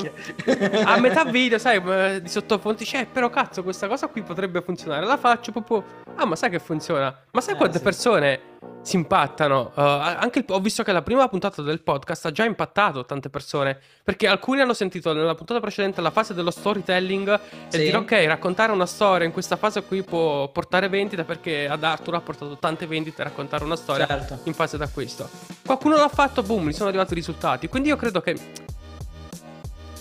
a 0.84 1.00
metà 1.00 1.26
video, 1.30 1.58
sai, 1.58 2.22
di 2.22 2.30
sottofondo 2.30 2.78
dice, 2.80 3.02
eh, 3.02 3.06
però 3.06 3.30
cazzo, 3.30 3.64
questa 3.64 3.88
cosa 3.88 4.08
qui 4.08 4.22
potrebbe 4.22 4.62
funzionare. 4.62 5.06
La 5.06 5.18
faccio 5.18 5.52
proprio. 5.52 5.84
Ah, 6.16 6.26
ma 6.26 6.36
sai 6.36 6.50
che 6.50 6.60
funziona? 6.60 7.16
Ma 7.32 7.42
sai 7.42 7.56
eh, 7.56 7.58
quante 7.58 7.78
sì. 7.78 7.84
persone 7.84 8.51
si 8.82 8.96
impattano. 8.96 9.72
Uh, 9.76 9.82
anche 9.82 10.40
il, 10.40 10.46
ho 10.50 10.60
visto 10.60 10.84
che 10.84 10.92
la 10.92 11.02
prima 11.02 11.28
puntata 11.28 11.62
del 11.62 11.82
podcast 11.82 12.26
ha 12.26 12.32
già 12.32 12.46
impattato 12.46 13.06
tante 13.06 13.30
persone. 13.30 13.80
Perché 14.04 14.28
alcuni 14.28 14.62
hanno 14.62 14.74
sentito 14.74 15.14
nella 15.14 15.36
puntata 15.36 15.60
precedente 15.60 16.02
la 16.02 16.12
fase 16.12 16.34
dello 16.34 16.52
storytelling 16.52 17.30
e 17.30 17.40
sì. 17.70 17.78
dire 17.78 17.98
ok, 17.98 18.12
raccontare 18.26 18.72
una 18.72 18.86
storia 18.86 19.26
in 19.26 19.34
questa 19.34 19.56
fase 19.56 19.84
qui 19.84 20.04
può 20.04 20.50
portare 20.50 20.90
vendita 20.90 21.24
perché 21.24 21.68
ad 21.68 21.84
Arthur 21.84 22.16
ha 22.16 22.22
portato 22.22 22.58
tante 22.58 22.88
vendite 22.88 23.22
a 23.22 23.26
raccontare 23.26 23.64
una 23.64 23.76
storia 23.76 24.08
certo. 24.08 24.40
in 24.44 24.54
fase 24.54 24.78
d'acquisto. 24.78 25.30
Qualcuno 25.66 25.96
l'ha 25.96 26.10
fatto, 26.10 26.44
boom, 26.44 26.66
mi 26.66 26.74
sono 26.74 26.90
arrivati 26.90 27.14
i 27.14 27.16
risultati. 27.16 27.68
Quindi 27.68 27.90
io 27.90 27.96
credo 27.96 28.22
che 28.22 28.32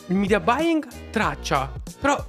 il 0.06 0.16
media 0.16 0.40
buying 0.40 0.86
traccia, 1.10 1.70
però 2.00 2.22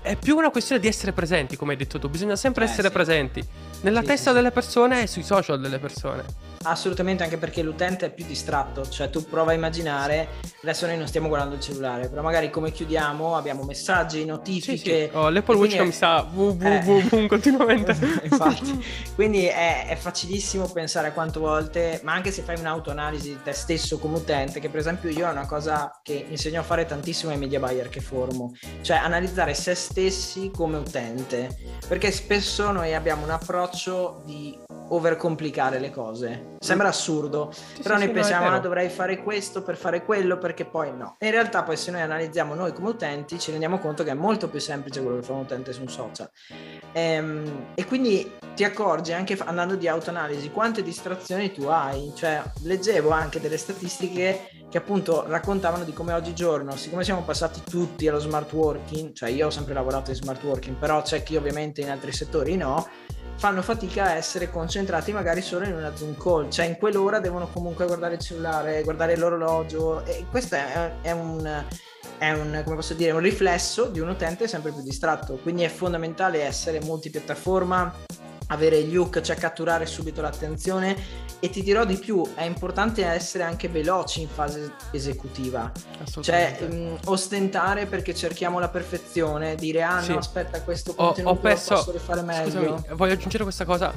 è 0.00 0.16
più 0.16 0.36
una 0.36 0.50
questione 0.50 0.80
di 0.80 0.86
essere 0.86 1.12
presenti, 1.12 1.56
come 1.56 1.72
hai 1.72 1.78
detto 1.78 1.98
tu, 1.98 2.08
bisogna 2.08 2.36
sempre 2.36 2.64
eh, 2.64 2.68
essere 2.68 2.88
sì. 2.88 2.94
presenti 2.94 3.46
nella 3.82 4.00
sì, 4.00 4.06
testa 4.06 4.32
delle 4.32 4.50
persone 4.50 5.02
e 5.02 5.06
sui 5.06 5.22
social 5.22 5.60
delle 5.60 5.78
persone. 5.78 6.24
Assolutamente, 6.68 7.22
anche 7.22 7.38
perché 7.38 7.62
l'utente 7.62 8.06
è 8.06 8.10
più 8.10 8.26
distratto, 8.26 8.86
cioè 8.88 9.08
tu 9.08 9.24
prova 9.24 9.52
a 9.52 9.54
immaginare, 9.54 10.28
adesso 10.62 10.86
noi 10.86 10.98
non 10.98 11.06
stiamo 11.06 11.28
guardando 11.28 11.54
il 11.54 11.60
cellulare, 11.62 12.08
però 12.08 12.20
magari 12.20 12.50
come 12.50 12.72
chiudiamo 12.72 13.36
abbiamo 13.36 13.62
messaggi, 13.62 14.24
notifiche. 14.26 14.76
Sì, 14.76 15.08
sì. 15.10 15.16
Oh, 15.16 15.30
L'Apple 15.30 15.56
Watch 15.56 15.76
è... 15.76 15.84
mi 15.84 15.92
sta 15.92 16.28
www 16.30 17.08
eh... 17.16 17.26
continuamente. 17.26 17.96
Infatti, 18.22 18.84
quindi 19.14 19.46
è, 19.46 19.86
è, 19.88 19.96
facilissimo 19.96 20.68
pensare 20.68 21.08
a 21.08 21.12
quante 21.12 21.38
volte, 21.38 22.00
ma 22.04 22.12
anche 22.12 22.30
se 22.30 22.42
fai 22.42 22.58
un'autoanalisi 22.58 23.28
di 23.30 23.38
te 23.42 23.52
stesso 23.52 23.98
come 23.98 24.18
utente, 24.18 24.60
che 24.60 24.68
per 24.68 24.80
esempio 24.80 25.08
io 25.08 25.26
è 25.26 25.30
una 25.30 25.46
cosa 25.46 25.98
che 26.02 26.26
insegno 26.28 26.60
a 26.60 26.64
fare 26.64 26.84
tantissimo 26.84 27.32
ai 27.32 27.38
media 27.38 27.58
buyer 27.60 27.88
che 27.88 28.00
formo, 28.00 28.52
cioè 28.82 28.98
analizzare 28.98 29.54
se 29.54 29.74
stessi 29.74 30.50
come 30.54 30.76
utente, 30.76 31.48
perché 31.88 32.10
spesso 32.10 32.70
noi 32.72 32.94
abbiamo 32.94 33.24
un 33.24 33.30
approccio 33.30 34.22
di 34.26 34.56
overcomplicare 34.90 35.78
le 35.78 35.90
cose. 35.90 36.56
Sembra 36.60 36.88
assurdo, 36.88 37.50
sì, 37.52 37.82
però 37.82 37.94
sì, 37.94 38.00
noi 38.00 38.08
sì, 38.08 38.14
pensiamo, 38.14 38.48
no, 38.48 38.56
ah, 38.56 38.60
dovrei 38.60 38.88
fare 38.88 39.22
questo 39.22 39.62
per 39.62 39.76
fare 39.76 40.04
quello, 40.04 40.38
perché 40.38 40.64
poi 40.64 40.94
no. 40.94 41.16
in 41.20 41.30
realtà 41.30 41.62
poi 41.62 41.76
se 41.76 41.90
noi 41.90 42.00
analizziamo 42.00 42.54
noi 42.54 42.72
come 42.72 42.88
utenti 42.88 43.38
ci 43.38 43.50
rendiamo 43.50 43.78
conto 43.78 44.02
che 44.02 44.10
è 44.10 44.14
molto 44.14 44.48
più 44.48 44.58
semplice 44.58 45.00
quello 45.00 45.18
che 45.18 45.22
fa 45.22 45.34
un 45.34 45.40
utente 45.40 45.72
su 45.72 45.82
un 45.82 45.88
social. 45.88 46.28
Ehm, 46.92 47.66
e 47.74 47.84
quindi 47.84 48.32
ti 48.54 48.64
accorgi 48.64 49.12
anche 49.12 49.36
andando 49.44 49.76
di 49.76 49.86
autoanalisi 49.86 50.50
quante 50.50 50.82
distrazioni 50.82 51.52
tu 51.52 51.64
hai. 51.66 52.12
Cioè, 52.14 52.42
leggevo 52.64 53.10
anche 53.10 53.40
delle 53.40 53.56
statistiche 53.56 54.50
che 54.68 54.78
appunto 54.78 55.24
raccontavano 55.26 55.84
di 55.84 55.92
come 55.92 56.12
oggigiorno, 56.12 56.76
siccome 56.76 57.04
siamo 57.04 57.22
passati 57.22 57.62
tutti 57.68 58.06
allo 58.08 58.18
smart 58.18 58.52
working, 58.52 59.12
cioè 59.12 59.30
io 59.30 59.46
ho 59.46 59.50
sempre 59.50 59.74
lavorato 59.74 60.10
in 60.10 60.16
smart 60.16 60.42
working, 60.42 60.76
però 60.76 61.02
c'è 61.02 61.22
chi 61.22 61.36
ovviamente 61.36 61.80
in 61.80 61.90
altri 61.90 62.12
settori 62.12 62.56
no, 62.56 62.86
fanno 63.36 63.62
fatica 63.62 64.06
a 64.06 64.14
essere 64.14 64.50
concentrati 64.50 65.12
magari 65.12 65.40
solo 65.40 65.64
in 65.64 65.74
una 65.74 65.94
Zoom 65.94 66.16
call, 66.16 66.47
cioè 66.48 66.66
in 66.66 66.76
quell'ora 66.76 67.20
devono 67.20 67.48
comunque 67.48 67.86
guardare 67.86 68.14
il 68.14 68.20
cellulare, 68.20 68.82
guardare 68.82 69.16
l'orologio 69.16 70.04
e 70.04 70.26
questo 70.30 70.54
è, 70.56 70.92
è 71.02 71.10
un 71.12 71.64
è 72.18 72.32
un, 72.32 72.62
come 72.64 72.76
posso 72.76 72.94
dire, 72.94 73.12
un 73.12 73.20
riflesso 73.20 73.86
di 73.86 74.00
un 74.00 74.08
utente 74.08 74.48
sempre 74.48 74.72
più 74.72 74.82
distratto, 74.82 75.36
quindi 75.36 75.62
è 75.62 75.68
fondamentale 75.68 76.42
essere 76.42 76.80
multipiattaforma, 76.80 77.94
avere 78.48 78.82
gli 78.82 78.96
hook, 78.96 79.20
cioè 79.20 79.36
catturare 79.36 79.86
subito 79.86 80.20
l'attenzione 80.20 80.96
e 81.40 81.50
ti 81.50 81.62
dirò 81.62 81.84
di 81.84 81.96
più, 81.96 82.26
è 82.34 82.42
importante 82.42 83.04
essere 83.04 83.44
anche 83.44 83.68
veloci 83.68 84.22
in 84.22 84.28
fase 84.28 84.72
esecutiva, 84.90 85.70
cioè 86.20 86.58
mh, 86.60 86.74
mm, 86.74 86.94
ostentare 87.04 87.86
perché 87.86 88.14
cerchiamo 88.14 88.58
la 88.58 88.68
perfezione, 88.68 89.54
dire 89.54 89.82
ah 89.82 90.02
sì. 90.02 90.12
no 90.12 90.18
aspetta 90.18 90.62
questo 90.62 90.94
contenuto 90.94 91.34
ho, 91.34 91.38
ho 91.38 91.40
perso... 91.40 91.74
posso 91.74 91.92
rifare 91.92 92.22
meglio. 92.22 92.50
Scusami, 92.50 92.84
voglio 92.96 93.12
aggiungere 93.12 93.44
questa 93.44 93.64
cosa, 93.64 93.92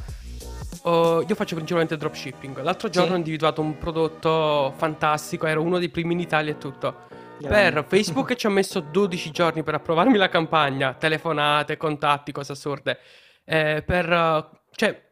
uh, 0.84 1.24
io 1.28 1.36
faccio 1.36 1.56
principalmente 1.56 1.98
dropshipping, 1.98 2.62
l'altro 2.62 2.90
giorno 2.90 3.10
sì. 3.10 3.14
ho 3.14 3.18
individuato 3.18 3.62
un 3.62 3.78
prodotto 3.78 4.74
fantastico, 4.78 5.48
ero 5.48 5.62
uno 5.62 5.80
dei 5.80 5.90
primi 5.90 6.14
in 6.14 6.20
Italia 6.20 6.52
e 6.52 6.58
tutto. 6.58 7.10
Per 7.42 7.86
Facebook 7.90 8.36
ci 8.36 8.46
ho 8.46 8.52
messo 8.52 8.80
12 8.80 9.32
giorni 9.32 9.64
per 9.64 9.76
approvarmi 9.76 10.18
la 10.18 10.30
campagna, 10.30 10.94
telefonate, 10.94 11.78
contatti, 11.78 12.32
cose 12.32 12.52
assurde 12.52 13.00
eh, 13.46 13.84
per... 13.86 14.50
cioè, 14.72 15.10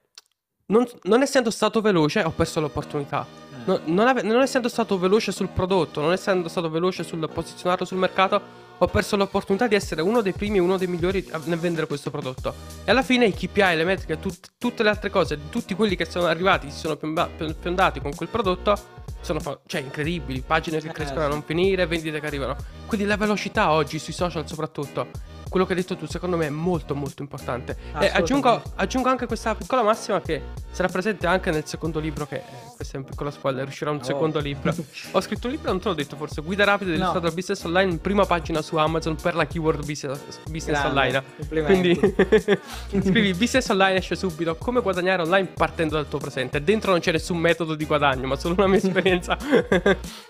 non, 0.68 0.88
non, 1.04 1.22
essendo 1.22 1.50
stato 1.50 1.82
veloce 1.82 2.22
ho 2.22 2.32
perso 2.32 2.60
l'opportunità. 2.60 3.26
Eh. 3.26 3.56
No, 3.66 3.80
non, 3.86 4.08
ave- 4.08 4.22
non, 4.22 4.42
essendo 4.42 4.70
stato 4.70 4.98
veloce 4.98 5.32
sul 5.32 5.50
prodotto, 5.50 6.02
non 6.02 6.12
essendo 6.12 6.48
stato 6.48 6.70
veloce 6.70 7.04
sul 7.04 7.28
posizionarlo 7.32 7.86
sul 7.86 7.98
mercato, 7.98 8.68
ho 8.82 8.88
perso 8.88 9.18
l'opportunità 9.18 9.68
di 9.68 9.76
essere 9.76 10.02
uno 10.02 10.22
dei 10.22 10.34
primi 10.34 10.58
e 10.58 10.62
uno 10.62 10.78
dei 10.78 10.88
migliori 10.88 11.30
nel 11.46 11.60
vendere 11.60 11.86
questo 11.86 12.10
prodotto. 12.10 12.54
E 12.86 12.92
alla 12.92 13.04
fine 13.04 13.26
i 13.26 13.34
KPI, 13.34 13.76
le 13.76 13.84
metriche, 13.84 14.20
tut- 14.20 14.52
tutte 14.58 14.84
le 14.84 14.90
altre 14.90 15.10
cose, 15.10 15.50
tutti 15.50 15.76
quelli 15.76 15.96
che 15.96 16.06
sono 16.06 16.26
arrivati, 16.28 16.72
si 16.72 16.80
sono 16.80 16.96
piomba- 16.96 17.30
fiondati 17.60 18.00
con 18.00 18.16
quel 18.16 18.30
prodotto, 18.30 18.78
sono 19.22 19.40
fa- 19.40 19.60
cioè, 19.66 19.82
incredibili. 19.82 20.42
Pagine 20.42 20.80
che 20.80 20.90
eh, 20.90 20.92
crescono 20.92 21.26
a 21.26 21.28
non 21.28 21.44
finire, 21.44 21.86
vendite 21.88 22.20
che 22.20 22.26
arrivano. 22.26 22.56
Quindi 22.86 23.06
la 23.06 23.18
velocità 23.18 23.72
oggi 23.72 24.00
sui 24.00 24.14
social 24.14 24.48
soprattutto 24.48 25.08
quello 25.50 25.66
che 25.66 25.74
hai 25.74 25.80
detto 25.80 25.98
tu 25.98 26.06
secondo 26.06 26.38
me 26.38 26.46
è 26.46 26.50
molto 26.50 26.96
molto 26.96 27.22
importante. 27.22 27.76
E 28.00 28.08
aggiungo, 28.14 28.62
aggiungo, 28.76 29.10
anche 29.10 29.26
questa 29.26 29.56
piccola 29.56 29.82
massima 29.82 30.22
che 30.22 30.42
sarà 30.72 30.88
presente 30.88 31.26
anche 31.28 31.50
nel 31.52 31.66
secondo 31.66 32.00
libro 32.00 32.28
che, 32.28 32.36
eh, 32.36 32.44
questo 32.76 32.96
è 32.96 33.00
un 33.00 33.06
piccolo 33.06 33.32
spoiler, 33.32 33.68
uscirà 33.68 33.90
un 33.90 33.98
oh. 33.98 34.04
secondo 34.04 34.40
libro. 34.40 34.74
Ho 35.12 35.22
scritto 35.22 35.48
un 35.48 35.54
libro, 35.54 35.72
non 35.72 35.82
te 35.82 35.90
l'ho 35.90 35.96
detto 35.96 36.16
forse, 36.16 36.42
Guida 36.42 36.64
rapida 36.64 36.92
illustrata 36.92 37.20
no. 37.20 37.28
al 37.28 37.34
business 37.34 37.64
online, 37.64 37.92
in 37.92 38.00
prima 38.00 38.26
pagina 38.26 38.62
su 38.62 38.78
Amazon 38.78 39.16
per 39.16 39.36
la 39.36 39.48
keyword 39.48 39.86
business, 39.86 40.40
business 40.50 40.84
online. 40.84 41.24
Quindi 41.48 42.00
scrivi 42.90 43.34
business 43.34 43.68
online 43.70 43.98
esce 43.98 44.16
subito, 44.16 44.56
come 44.56 44.82
guadagnare 44.82 45.24
online 45.24 45.48
partendo 45.48 45.96
dal 45.96 46.08
tuo 46.08 46.20
presente. 46.20 46.64
Dentro 46.64 46.92
non 46.92 47.00
c'è 47.00 47.12
nessun 47.12 47.38
metodo 47.38 47.74
di 47.74 47.86
guadagno, 47.86 48.28
ma 48.28 48.36
solo 48.36 48.54
una 48.58 48.68
mia 48.68 48.78
esperienza. 48.78 49.36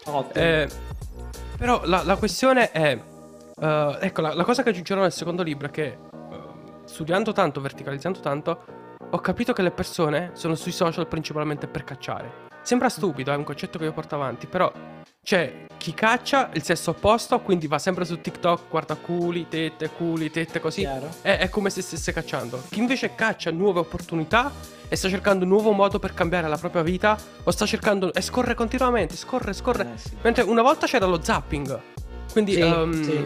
Ottimo. 0.05 0.33
eh, 0.33 0.67
però 1.57 1.81
la, 1.83 2.03
la 2.03 2.15
questione 2.15 2.71
è 2.71 2.97
Uh, 3.59 3.97
ecco, 3.99 4.21
la, 4.21 4.33
la, 4.33 4.43
cosa 4.45 4.63
che 4.63 4.69
aggiungerò 4.69 5.01
nel 5.01 5.11
secondo 5.11 5.43
libro 5.43 5.67
è 5.67 5.71
che 5.71 5.97
uh, 6.11 6.83
studiando 6.85 7.33
tanto, 7.33 7.59
verticalizzando 7.59 8.19
tanto, 8.19 8.63
ho 9.09 9.19
capito 9.19 9.51
che 9.51 9.61
le 9.61 9.71
persone 9.71 10.31
sono 10.33 10.55
sui 10.55 10.71
social 10.71 11.07
principalmente 11.07 11.67
per 11.67 11.83
cacciare. 11.83 12.47
Sembra 12.61 12.87
stupido, 12.87 13.31
è 13.31 13.35
un 13.35 13.43
concetto 13.43 13.77
che 13.77 13.85
io 13.85 13.91
porto 13.91 14.15
avanti, 14.15 14.47
però 14.47 14.71
c'è 15.21 15.65
chi 15.77 15.93
caccia 15.93 16.49
il 16.53 16.63
sesso 16.63 16.91
opposto, 16.91 17.39
quindi 17.41 17.67
va 17.67 17.79
sempre 17.79 18.05
su 18.05 18.19
TikTok, 18.19 18.69
guarda 18.69 18.95
culi, 18.95 19.47
tette, 19.47 19.89
culi, 19.89 20.29
tette, 20.29 20.59
così. 20.59 20.83
È, 20.83 21.37
è, 21.37 21.49
come 21.49 21.69
se 21.69 21.81
stesse 21.81 22.13
cacciando. 22.13 22.63
Chi 22.69 22.79
invece 22.79 23.15
caccia 23.15 23.51
nuove 23.51 23.79
opportunità 23.79 24.51
e 24.87 24.95
sta 24.95 25.09
cercando 25.09 25.43
un 25.43 25.49
nuovo 25.49 25.71
modo 25.71 25.99
per 25.99 26.13
cambiare 26.13 26.47
la 26.47 26.57
propria 26.57 26.81
vita, 26.81 27.17
o 27.43 27.51
sta 27.51 27.65
cercando. 27.65 28.13
e 28.13 28.21
scorre 28.21 28.55
continuamente, 28.55 29.15
scorre, 29.15 29.53
scorre. 29.53 29.91
Eh, 29.93 29.97
sì. 29.97 30.17
Mentre 30.21 30.43
una 30.43 30.61
volta 30.61 30.87
c'era 30.87 31.05
lo 31.05 31.21
zapping. 31.21 31.79
Quindi 32.31 32.53
sì, 32.53 32.61
um, 32.61 33.03
sì. 33.03 33.23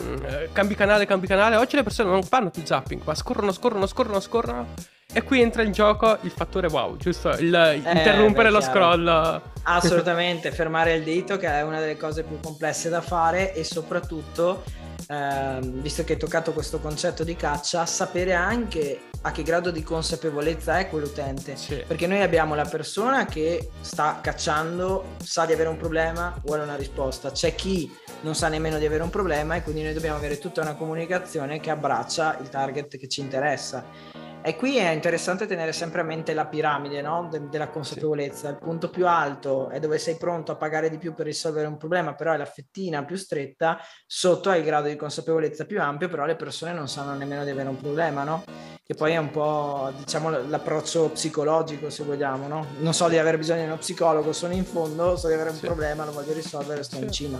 cambi 0.51 0.75
canale, 0.75 1.05
cambi 1.05 1.27
canale. 1.27 1.55
Oggi 1.57 1.75
le 1.75 1.83
persone 1.83 2.09
non 2.09 2.23
fanno 2.23 2.49
più 2.49 2.61
zapping, 2.65 3.01
ma 3.03 3.13
scorrono, 3.15 3.51
scorrono, 3.51 3.85
scorrono, 3.85 4.19
scorrono. 4.19 4.67
E 5.15 5.21
qui 5.21 5.41
entra 5.41 5.61
in 5.61 5.71
gioco 5.71 6.17
il 6.21 6.31
fattore 6.31 6.67
wow, 6.67 6.97
giusto? 6.97 7.29
Il, 7.37 7.53
eh, 7.53 7.75
interrompere 7.75 8.49
beh, 8.49 8.55
lo 8.55 8.61
scroll. 8.61 9.41
Assolutamente, 9.61 10.51
fermare 10.51 10.95
il 10.95 11.03
dito 11.03 11.37
che 11.37 11.47
è 11.47 11.61
una 11.61 11.79
delle 11.79 11.97
cose 11.97 12.23
più 12.23 12.39
complesse 12.39 12.89
da 12.89 12.99
fare 12.99 13.53
e 13.53 13.63
soprattutto, 13.63 14.63
ehm, 15.07 15.81
visto 15.81 16.03
che 16.03 16.13
hai 16.13 16.19
toccato 16.19 16.51
questo 16.51 16.79
concetto 16.79 17.23
di 17.23 17.35
caccia, 17.35 17.85
sapere 17.85 18.33
anche 18.33 19.01
a 19.21 19.31
che 19.31 19.43
grado 19.43 19.69
di 19.69 19.83
consapevolezza 19.83 20.79
è 20.79 20.89
quell'utente. 20.89 21.55
Sì. 21.57 21.83
Perché 21.87 22.07
noi 22.07 22.21
abbiamo 22.21 22.55
la 22.55 22.65
persona 22.65 23.25
che 23.25 23.69
sta 23.81 24.19
cacciando, 24.19 25.15
sa 25.23 25.45
di 25.45 25.53
avere 25.53 25.69
un 25.69 25.77
problema, 25.77 26.35
vuole 26.43 26.63
una 26.63 26.75
risposta. 26.75 27.31
C'è 27.31 27.53
chi 27.53 27.89
non 28.21 28.33
sa 28.33 28.47
nemmeno 28.47 28.79
di 28.79 28.85
avere 28.85 29.03
un 29.03 29.11
problema 29.11 29.55
e 29.55 29.61
quindi 29.61 29.83
noi 29.83 29.93
dobbiamo 29.93 30.17
avere 30.17 30.39
tutta 30.39 30.61
una 30.61 30.73
comunicazione 30.73 31.59
che 31.59 31.69
abbraccia 31.69 32.39
il 32.41 32.49
target 32.49 32.97
che 32.97 33.07
ci 33.07 33.21
interessa. 33.21 34.22
E 34.45 34.57
qui 34.57 34.75
è 34.75 34.89
interessante 34.89 35.47
tenere 35.47 35.71
sempre 35.71 36.01
a 36.01 36.03
mente 36.03 36.33
la 36.33 36.45
piramide 36.45 37.01
no? 37.01 37.29
De- 37.31 37.47
della 37.47 37.69
consapevolezza. 37.69 38.49
Il 38.49 38.57
punto 38.57 38.89
più 38.89 39.07
alto 39.07 39.69
è 39.69 39.79
dove 39.79 39.97
sei 39.97 40.17
pronto 40.17 40.51
a 40.51 40.55
pagare 40.55 40.89
di 40.89 40.97
più 40.97 41.13
per 41.13 41.27
risolvere 41.27 41.65
un 41.65 41.77
problema, 41.77 42.13
però 42.13 42.33
è 42.33 42.37
la 42.37 42.45
fettina 42.45 43.05
più 43.05 43.15
stretta, 43.15 43.79
sotto 44.05 44.49
hai 44.49 44.59
il 44.59 44.65
grado 44.65 44.89
di 44.89 44.97
consapevolezza 44.97 45.65
più 45.65 45.79
ampio, 45.79 46.09
però 46.09 46.25
le 46.25 46.35
persone 46.35 46.73
non 46.73 46.89
sanno 46.89 47.13
nemmeno 47.13 47.45
di 47.45 47.51
avere 47.51 47.69
un 47.69 47.77
problema, 47.77 48.23
no? 48.23 48.43
Che 48.85 48.95
poi 48.95 49.13
è 49.13 49.17
un 49.17 49.31
po', 49.31 49.93
diciamo, 49.97 50.29
l'approccio 50.29 51.11
psicologico, 51.11 51.89
se 51.89 52.03
vogliamo, 52.03 52.47
no? 52.47 52.65
Non 52.79 52.93
so 52.93 53.07
di 53.07 53.17
aver 53.17 53.37
bisogno 53.37 53.61
di 53.61 53.67
uno 53.67 53.77
psicologo, 53.77 54.33
sono 54.33 54.51
in 54.51 54.65
fondo, 54.65 55.15
so 55.15 55.29
di 55.29 55.35
avere 55.35 55.51
un 55.51 55.55
sì. 55.55 55.65
problema, 55.65 56.03
lo 56.03 56.11
voglio 56.11 56.33
risolvere, 56.33 56.83
sto 56.83 56.97
sì. 56.97 57.03
in 57.03 57.11
cima. 57.11 57.39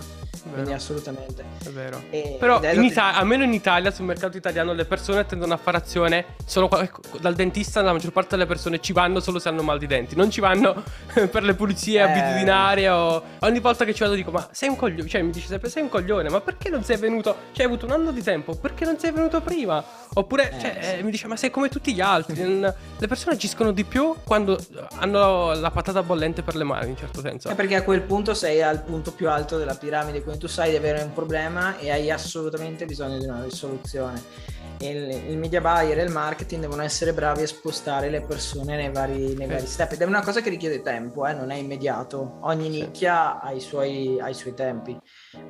Quindi 0.50 0.72
assolutamente. 0.72 1.44
È 1.62 1.68
vero. 1.68 2.02
E, 2.08 2.36
però 2.38 2.62
in 2.62 2.84
Ita- 2.84 3.14
almeno 3.14 3.44
in 3.44 3.52
Italia, 3.52 3.90
sul 3.90 4.06
mercato 4.06 4.38
italiano, 4.38 4.72
le 4.72 4.86
persone 4.86 5.26
tendono 5.26 5.52
a 5.52 5.56
fare 5.58 5.76
azione 5.76 6.36
solo 6.46 6.68
qualche 6.68 6.93
dal 7.20 7.34
dentista 7.34 7.82
la 7.82 7.92
maggior 7.92 8.12
parte 8.12 8.30
delle 8.36 8.46
persone 8.46 8.80
ci 8.80 8.92
vanno 8.92 9.20
solo 9.20 9.38
se 9.38 9.48
hanno 9.48 9.62
mal 9.62 9.78
di 9.78 9.86
denti, 9.86 10.16
non 10.16 10.30
ci 10.30 10.40
vanno 10.40 10.82
per 11.30 11.42
le 11.42 11.54
pulizie 11.54 11.98
eh. 11.98 12.02
abitudinarie 12.02 12.88
o 12.88 13.22
ogni 13.40 13.60
volta 13.60 13.84
che 13.84 13.94
ci 13.94 14.02
vado 14.02 14.14
dico 14.14 14.30
"Ma 14.30 14.48
sei 14.52 14.68
un 14.68 14.76
coglione", 14.76 15.08
cioè 15.08 15.22
mi 15.22 15.30
dice 15.30 15.46
sempre 15.48 15.68
"Sei 15.68 15.82
un 15.82 15.88
coglione, 15.88 16.28
ma 16.28 16.40
perché 16.40 16.68
non 16.70 16.82
sei 16.84 16.96
venuto? 16.96 17.36
Cioè 17.52 17.64
hai 17.64 17.70
avuto 17.72 17.86
un 17.86 17.92
anno 17.92 18.12
di 18.12 18.22
tempo, 18.22 18.54
perché 18.54 18.84
non 18.84 18.98
sei 18.98 19.12
venuto 19.12 19.40
prima?" 19.40 19.84
Oppure 20.14 20.50
eh, 20.50 20.60
cioè, 20.60 20.78
sì. 20.80 20.98
eh, 20.98 21.02
mi 21.02 21.10
dice 21.10 21.26
"Ma 21.26 21.36
sei 21.36 21.50
come 21.50 21.68
tutti 21.68 21.92
gli 21.92 22.00
altri". 22.00 22.60
le 22.60 23.08
persone 23.08 23.34
agiscono 23.34 23.72
di 23.72 23.84
più 23.84 24.14
quando 24.24 24.58
hanno 24.96 25.54
la 25.54 25.70
patata 25.70 26.02
bollente 26.02 26.42
per 26.42 26.56
le 26.56 26.64
mani, 26.64 26.90
in 26.90 26.96
certo 26.96 27.20
senso. 27.20 27.48
È 27.48 27.54
perché 27.54 27.76
a 27.76 27.82
quel 27.82 28.02
punto 28.02 28.34
sei 28.34 28.62
al 28.62 28.82
punto 28.82 29.12
più 29.12 29.28
alto 29.28 29.58
della 29.58 29.74
piramide, 29.74 30.22
quindi 30.22 30.40
tu 30.40 30.46
sai 30.46 30.70
di 30.70 30.76
avere 30.76 31.02
un 31.02 31.12
problema 31.12 31.78
e 31.78 31.90
hai 31.90 32.10
assolutamente 32.10 32.86
bisogno 32.86 33.18
di 33.18 33.24
una 33.24 33.42
risoluzione 33.42 34.62
il, 34.78 35.10
il, 35.28 35.38
media 35.38 35.60
buyer 35.60 35.98
e 35.98 36.02
il 36.02 36.10
marketing 36.10 36.62
devono 36.62 36.82
essere 36.82 37.12
bravi 37.12 37.42
a 37.42 37.46
spostare 37.46 38.10
le 38.10 38.22
persone 38.22 38.76
nei 38.76 38.90
vari, 38.90 39.34
nei 39.34 39.46
vari 39.46 39.66
step 39.66 39.92
ed 39.92 40.00
è 40.00 40.04
una 40.04 40.22
cosa 40.22 40.40
che 40.40 40.50
richiede 40.50 40.82
tempo, 40.82 41.26
eh, 41.26 41.32
non 41.32 41.50
è 41.50 41.56
immediato. 41.56 42.38
Ogni 42.40 42.68
nicchia 42.68 43.40
ha 43.40 43.52
i, 43.52 43.60
suoi, 43.60 44.18
ha 44.20 44.28
i 44.28 44.34
suoi 44.34 44.54
tempi, 44.54 44.98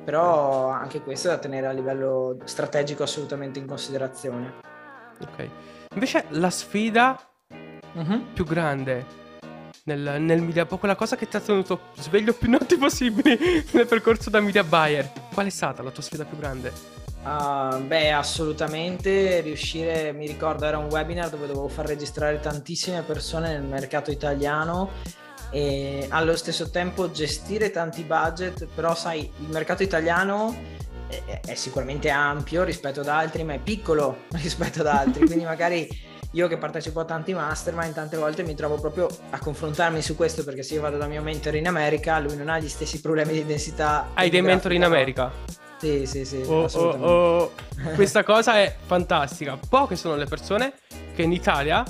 però 0.03 0.69
anche 0.69 1.01
questo 1.01 1.27
è 1.27 1.31
da 1.31 1.37
tenere 1.37 1.67
a 1.67 1.71
livello 1.71 2.37
strategico 2.45 3.03
assolutamente 3.03 3.59
in 3.59 3.67
considerazione. 3.67 4.54
Ok. 5.19 5.49
Invece 5.93 6.25
la 6.29 6.49
sfida 6.49 7.19
uh-huh. 7.93 8.33
più 8.33 8.43
grande 8.43 9.23
nel, 9.85 10.19
nel 10.19 10.41
media, 10.41 10.65
quella 10.65 10.95
cosa 10.95 11.15
che 11.15 11.27
ti 11.27 11.35
ha 11.35 11.39
tenuto 11.39 11.79
sveglio 11.95 12.33
più 12.33 12.49
notti 12.51 12.77
possibili 12.77 13.37
nel 13.71 13.87
percorso 13.87 14.29
da 14.29 14.39
media 14.39 14.63
buyer, 14.63 15.11
qual 15.33 15.45
è 15.45 15.49
stata 15.49 15.83
la 15.83 15.91
tua 15.91 16.03
sfida 16.03 16.25
più 16.25 16.37
grande? 16.37 17.03
Uh, 17.23 17.81
beh, 17.81 18.11
assolutamente 18.11 19.41
riuscire, 19.41 20.11
mi 20.11 20.27
ricordo 20.27 20.65
era 20.65 20.77
un 20.77 20.85
webinar 20.85 21.29
dove 21.29 21.47
dovevo 21.47 21.67
far 21.67 21.87
registrare 21.87 22.39
tantissime 22.39 23.01
persone 23.01 23.49
nel 23.49 23.63
mercato 23.63 24.11
italiano 24.11 24.91
e 25.49 26.05
allo 26.09 26.35
stesso 26.35 26.69
tempo 26.69 27.09
gestire 27.11 27.71
tanti 27.71 28.03
budget, 28.03 28.67
però 28.73 28.93
sai, 28.93 29.21
il 29.21 29.49
mercato 29.49 29.81
italiano 29.81 30.55
è, 31.25 31.39
è 31.41 31.55
sicuramente 31.55 32.09
ampio 32.09 32.63
rispetto 32.63 33.01
ad 33.01 33.07
altri, 33.07 33.43
ma 33.43 33.53
è 33.53 33.59
piccolo 33.59 34.23
rispetto 34.41 34.81
ad 34.81 34.87
altri, 34.87 35.25
quindi 35.25 35.45
magari 35.45 35.87
io 36.31 36.47
che 36.47 36.57
partecipo 36.57 36.99
a 36.99 37.05
tanti 37.05 37.33
mastermind 37.33 37.93
tante 37.93 38.17
volte 38.17 38.43
mi 38.43 38.55
trovo 38.55 38.77
proprio 38.77 39.07
a 39.29 39.39
confrontarmi 39.39 40.01
su 40.01 40.17
questo 40.17 40.43
perché 40.43 40.63
se 40.63 40.73
io 40.73 40.81
vado 40.81 40.97
dal 40.97 41.07
mio 41.07 41.21
mentore 41.21 41.59
in 41.59 41.67
America 41.67 42.19
lui 42.19 42.35
non 42.35 42.49
ha 42.49 42.59
gli 42.59 42.67
stessi 42.67 42.99
problemi 42.99 43.31
di 43.31 43.45
densità 43.45 44.09
hai 44.13 44.29
dei 44.29 44.41
mentori 44.41 44.75
in 44.75 44.83
America? 44.83 45.31
Sì, 45.77 46.05
sì, 46.05 46.25
sì. 46.25 46.41
Oh, 46.45 46.69
oh, 46.71 46.79
oh. 46.79 47.51
Questa 47.95 48.23
cosa 48.23 48.57
è 48.57 48.75
fantastica. 48.85 49.57
Poche 49.57 49.95
sono 49.95 50.15
le 50.15 50.25
persone 50.25 50.73
che 51.13 51.21
in 51.21 51.31
Italia 51.31 51.83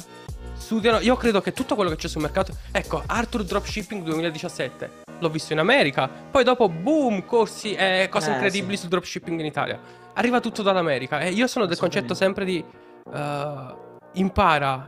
studiano. 0.65 0.99
Io 0.99 1.15
credo 1.15 1.41
che 1.41 1.53
tutto 1.53 1.75
quello 1.75 1.91
che 1.91 1.95
c'è 1.95 2.07
sul 2.07 2.21
mercato. 2.21 2.55
Ecco, 2.71 3.03
Arthur 3.05 3.43
Dropshipping 3.43 4.01
2017. 4.01 5.03
L'ho 5.19 5.29
visto 5.29 5.53
in 5.53 5.59
America. 5.59 6.07
Poi 6.07 6.43
dopo, 6.43 6.67
boom, 6.67 7.23
corsi 7.23 7.75
e 7.75 8.01
eh, 8.01 8.09
cose 8.09 8.31
eh, 8.31 8.33
incredibili 8.33 8.73
sì. 8.73 8.81
sul 8.81 8.89
dropshipping 8.89 9.39
in 9.39 9.45
Italia. 9.45 9.79
Arriva 10.13 10.39
tutto 10.39 10.63
dall'America. 10.63 11.19
E 11.19 11.29
io 11.29 11.45
sono 11.45 11.65
del 11.67 11.77
concetto 11.77 12.13
sempre 12.15 12.45
di. 12.45 12.63
Uh, 13.05 13.83
impara, 14.13 14.87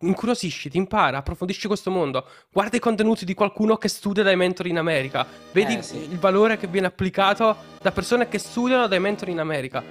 incuriosisci, 0.00 0.68
ti 0.68 0.78
impara, 0.78 1.18
approfondisci 1.18 1.68
questo 1.68 1.90
mondo, 1.90 2.26
guarda 2.50 2.76
i 2.76 2.80
contenuti 2.80 3.24
di 3.24 3.34
qualcuno 3.34 3.76
che 3.76 3.88
studia 3.88 4.22
dai 4.24 4.34
mentori 4.34 4.70
in 4.70 4.78
America, 4.78 5.24
vedi 5.52 5.76
eh, 5.76 5.82
sì. 5.82 5.98
il 5.98 6.18
valore 6.18 6.56
che 6.56 6.66
viene 6.66 6.88
applicato 6.88 7.54
da 7.80 7.92
persone 7.92 8.28
che 8.28 8.38
studiano 8.38 8.88
dai 8.88 8.98
mentori 8.98 9.30
in 9.30 9.38
America. 9.38 9.84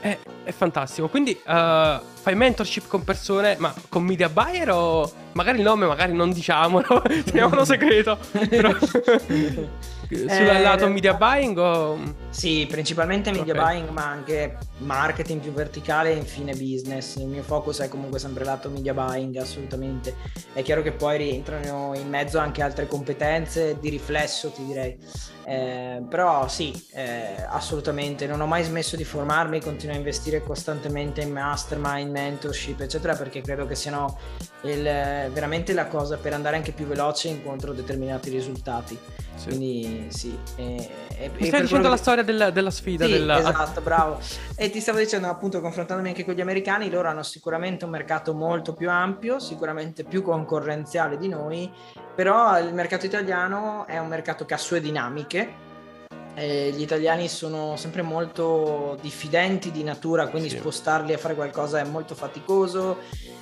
È, 0.00 0.16
è 0.48 0.52
fantastico. 0.52 1.08
Quindi 1.08 1.32
uh, 1.32 1.44
fai 1.44 2.34
mentorship 2.34 2.88
con 2.88 3.04
persone, 3.04 3.56
ma 3.58 3.72
con 3.90 4.02
media 4.02 4.30
buyer 4.30 4.70
o 4.70 5.12
magari 5.32 5.58
il 5.58 5.64
nome, 5.64 5.86
magari 5.86 6.14
non 6.14 6.32
diciamolo, 6.32 7.02
teniamolo 7.24 7.64
segreto. 7.66 8.18
Però 8.48 8.72
sul 10.08 10.28
eh, 10.28 10.62
lato 10.62 10.88
media 10.88 11.12
buying 11.12 11.58
o... 11.58 11.98
Sì, 12.30 12.66
principalmente 12.68 13.30
media 13.30 13.52
okay. 13.52 13.64
buying, 13.64 13.88
ma 13.90 14.08
anche 14.08 14.56
marketing 14.78 15.40
più 15.40 15.52
verticale 15.52 16.12
e 16.12 16.16
infine 16.16 16.52
business. 16.52 17.16
Il 17.16 17.26
mio 17.26 17.42
focus 17.42 17.80
è 17.80 17.88
comunque 17.88 18.18
sempre 18.18 18.44
lato 18.44 18.70
media 18.70 18.94
buying, 18.94 19.36
assolutamente. 19.36 20.14
È 20.52 20.62
chiaro 20.62 20.82
che 20.82 20.92
poi 20.92 21.18
rientrano 21.18 21.92
in 21.94 22.08
mezzo 22.08 22.38
anche 22.38 22.62
altre 22.62 22.86
competenze 22.86 23.78
di 23.78 23.90
riflesso, 23.90 24.50
ti 24.50 24.64
direi. 24.64 24.96
Eh, 25.44 26.02
però 26.08 26.48
sì, 26.48 26.72
eh, 26.92 27.44
assolutamente. 27.48 28.26
Non 28.26 28.40
ho 28.40 28.46
mai 28.46 28.64
smesso 28.64 28.96
di 28.96 29.04
formarmi, 29.04 29.60
continuo 29.60 29.94
a 29.94 29.98
investire 29.98 30.37
costantemente 30.42 31.20
in 31.20 31.32
mastermind, 31.32 32.10
mentorship, 32.10 32.80
eccetera, 32.80 33.14
perché 33.14 33.40
credo 33.40 33.66
che 33.66 33.74
siano 33.74 34.18
il, 34.62 34.82
veramente 34.82 35.72
la 35.72 35.86
cosa 35.86 36.16
per 36.16 36.32
andare 36.32 36.56
anche 36.56 36.72
più 36.72 36.86
veloce 36.86 37.28
incontro 37.28 37.72
determinati 37.72 38.30
risultati. 38.30 38.98
Sì. 39.34 39.46
Quindi 39.46 40.06
sì. 40.08 40.36
E, 40.56 40.90
e, 41.16 41.30
Mi 41.38 41.46
stai 41.46 41.62
dicendo 41.62 41.84
che... 41.84 41.90
la 41.90 41.96
storia 41.96 42.22
della, 42.22 42.50
della 42.50 42.70
sfida. 42.70 43.04
Sì, 43.06 43.12
della... 43.12 43.38
esatto, 43.38 43.80
bravo. 43.80 44.18
E 44.56 44.70
ti 44.70 44.80
stavo 44.80 44.98
dicendo 44.98 45.28
appunto, 45.28 45.60
confrontandomi 45.60 46.08
anche 46.08 46.24
con 46.24 46.34
gli 46.34 46.40
americani, 46.40 46.90
loro 46.90 47.08
hanno 47.08 47.22
sicuramente 47.22 47.84
un 47.84 47.90
mercato 47.92 48.34
molto 48.34 48.74
più 48.74 48.90
ampio, 48.90 49.38
sicuramente 49.38 50.04
più 50.04 50.22
concorrenziale 50.22 51.16
di 51.18 51.28
noi, 51.28 51.70
però 52.14 52.58
il 52.58 52.74
mercato 52.74 53.06
italiano 53.06 53.86
è 53.86 53.98
un 53.98 54.08
mercato 54.08 54.44
che 54.44 54.54
ha 54.54 54.58
sue 54.58 54.80
dinamiche 54.80 55.66
eh, 56.38 56.70
gli 56.70 56.82
italiani 56.82 57.28
sono 57.28 57.76
sempre 57.76 58.02
molto 58.02 58.96
diffidenti 59.00 59.72
di 59.72 59.82
natura, 59.82 60.28
quindi 60.28 60.48
sì. 60.48 60.58
spostarli 60.58 61.12
a 61.12 61.18
fare 61.18 61.34
qualcosa 61.34 61.80
è 61.80 61.84
molto 61.84 62.14
faticoso. 62.14 62.98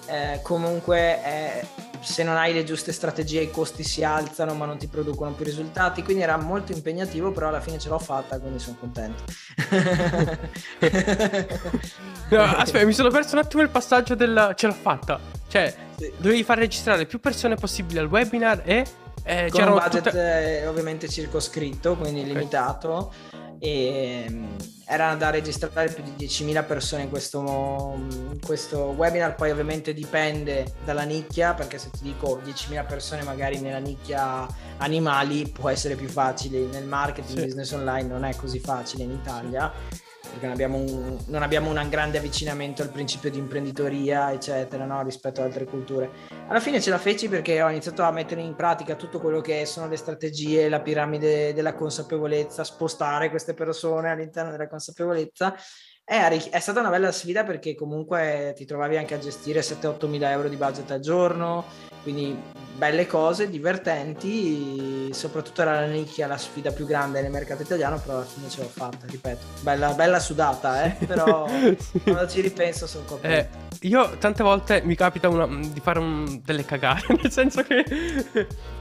Eh, 0.06 0.40
comunque, 0.42 1.22
eh, 1.22 1.66
se 2.00 2.22
non 2.22 2.36
hai 2.36 2.54
le 2.54 2.64
giuste 2.64 2.92
strategie, 2.92 3.42
i 3.42 3.50
costi 3.50 3.84
si 3.84 4.02
alzano, 4.02 4.54
ma 4.54 4.64
non 4.64 4.78
ti 4.78 4.86
producono 4.86 5.32
più 5.32 5.44
risultati. 5.44 6.02
Quindi 6.02 6.22
era 6.22 6.38
molto 6.38 6.72
impegnativo, 6.72 7.32
però 7.32 7.48
alla 7.48 7.60
fine 7.60 7.78
ce 7.78 7.90
l'ho 7.90 7.98
fatta, 7.98 8.38
quindi 8.38 8.60
sono 8.60 8.76
contento. 8.80 9.24
no, 12.30 12.42
aspetta, 12.56 12.86
mi 12.86 12.92
sono 12.94 13.10
perso 13.10 13.34
un 13.34 13.42
attimo 13.42 13.62
il 13.62 13.68
passaggio 13.68 14.14
del 14.14 14.54
ce 14.56 14.66
l'ho 14.68 14.72
fatta. 14.72 15.20
Cioè, 15.48 15.74
sì. 15.98 16.12
dovevi 16.16 16.42
far 16.44 16.58
registrare 16.58 17.04
più 17.04 17.20
persone 17.20 17.56
possibili 17.56 17.98
al 17.98 18.06
webinar 18.06 18.62
e 18.64 18.86
eh, 19.26 19.50
Con 19.50 19.66
un 19.66 19.72
budget 19.74 20.04
tutte... 20.04 20.60
Eh, 20.60 20.66
ovviamente 20.68 21.08
circoscritto, 21.08 21.96
quindi 21.96 22.20
okay. 22.20 22.32
limitato. 22.32 23.12
E 23.58 24.26
mm, 24.28 24.54
era 24.86 25.14
da 25.16 25.30
registrare 25.30 25.88
più 25.88 26.04
di 26.04 26.26
10.000 26.26 26.64
persone 26.64 27.02
in 27.02 27.10
questo, 27.10 27.98
questo, 28.44 28.94
webinar. 28.96 29.34
Poi, 29.34 29.50
ovviamente, 29.50 29.92
dipende 29.92 30.74
dalla 30.84 31.02
nicchia. 31.02 31.54
Perché 31.54 31.76
se 31.78 31.90
ti 31.90 32.02
dico 32.02 32.40
10.000 32.44 32.86
persone, 32.86 33.22
magari 33.24 33.58
nella 33.58 33.78
nicchia 33.78 34.46
animali, 34.76 35.48
può 35.48 35.70
essere 35.70 35.96
più 35.96 36.08
facile. 36.08 36.60
Nel 36.66 36.84
marketing, 36.84 37.38
sì. 37.38 37.44
business 37.44 37.72
online, 37.72 38.08
non 38.08 38.24
è 38.24 38.36
così 38.36 38.60
facile 38.60 39.02
in 39.02 39.10
Italia. 39.10 39.72
Sì 39.90 40.05
perché 40.36 40.46
non 40.46 40.54
abbiamo, 40.54 40.78
un, 40.78 41.18
non 41.26 41.42
abbiamo 41.42 41.70
un 41.70 41.88
grande 41.88 42.18
avvicinamento 42.18 42.82
al 42.82 42.90
principio 42.90 43.30
di 43.30 43.38
imprenditoria, 43.38 44.32
eccetera, 44.32 44.84
no? 44.84 45.02
rispetto 45.02 45.40
ad 45.40 45.46
altre 45.46 45.64
culture. 45.64 46.10
Alla 46.48 46.60
fine 46.60 46.80
ce 46.80 46.90
la 46.90 46.98
feci 46.98 47.28
perché 47.28 47.62
ho 47.62 47.70
iniziato 47.70 48.02
a 48.02 48.10
mettere 48.10 48.42
in 48.42 48.54
pratica 48.54 48.94
tutto 48.94 49.18
quello 49.18 49.40
che 49.40 49.64
sono 49.66 49.88
le 49.88 49.96
strategie, 49.96 50.68
la 50.68 50.80
piramide 50.80 51.54
della 51.54 51.74
consapevolezza, 51.74 52.64
spostare 52.64 53.30
queste 53.30 53.54
persone 53.54 54.10
all'interno 54.10 54.50
della 54.50 54.68
consapevolezza 54.68 55.54
È, 56.08 56.48
è, 56.50 56.60
stata 56.60 56.78
una 56.78 56.90
bella 56.90 57.10
sfida 57.10 57.42
perché 57.42 57.74
comunque 57.74 58.52
ti 58.54 58.64
trovavi 58.64 58.96
anche 58.96 59.14
a 59.14 59.18
gestire 59.18 59.58
7-8 59.58 60.06
mila 60.06 60.30
euro 60.30 60.48
di 60.48 60.54
budget 60.54 60.88
al 60.92 61.00
giorno, 61.00 61.64
quindi 62.04 62.40
belle 62.76 63.08
cose, 63.08 63.50
divertenti, 63.50 65.12
soprattutto 65.12 65.62
era 65.62 65.80
la 65.80 65.86
nicchia 65.86 66.28
la 66.28 66.36
sfida 66.36 66.70
più 66.70 66.86
grande 66.86 67.20
nel 67.22 67.32
mercato 67.32 67.62
italiano, 67.62 67.98
però 67.98 68.18
alla 68.18 68.24
fine 68.24 68.48
ce 68.48 68.60
l'ho 68.60 68.68
fatta, 68.68 69.04
ripeto. 69.04 69.44
Bella, 69.62 69.94
bella 69.94 70.20
sudata, 70.20 70.84
eh? 70.84 70.90
però 71.04 71.48
sì. 71.48 71.76
quando 72.04 72.28
ci 72.28 72.40
ripenso 72.40 72.86
sono 72.86 73.04
contento. 73.04 73.58
Eh, 73.58 73.88
io 73.88 74.16
tante 74.18 74.44
volte 74.44 74.82
mi 74.84 74.94
capita 74.94 75.28
una, 75.28 75.48
di 75.48 75.80
fare 75.80 75.98
un, 75.98 76.40
delle 76.44 76.64
cagate, 76.64 77.14
nel 77.20 77.32
senso 77.32 77.64
che 77.64 77.84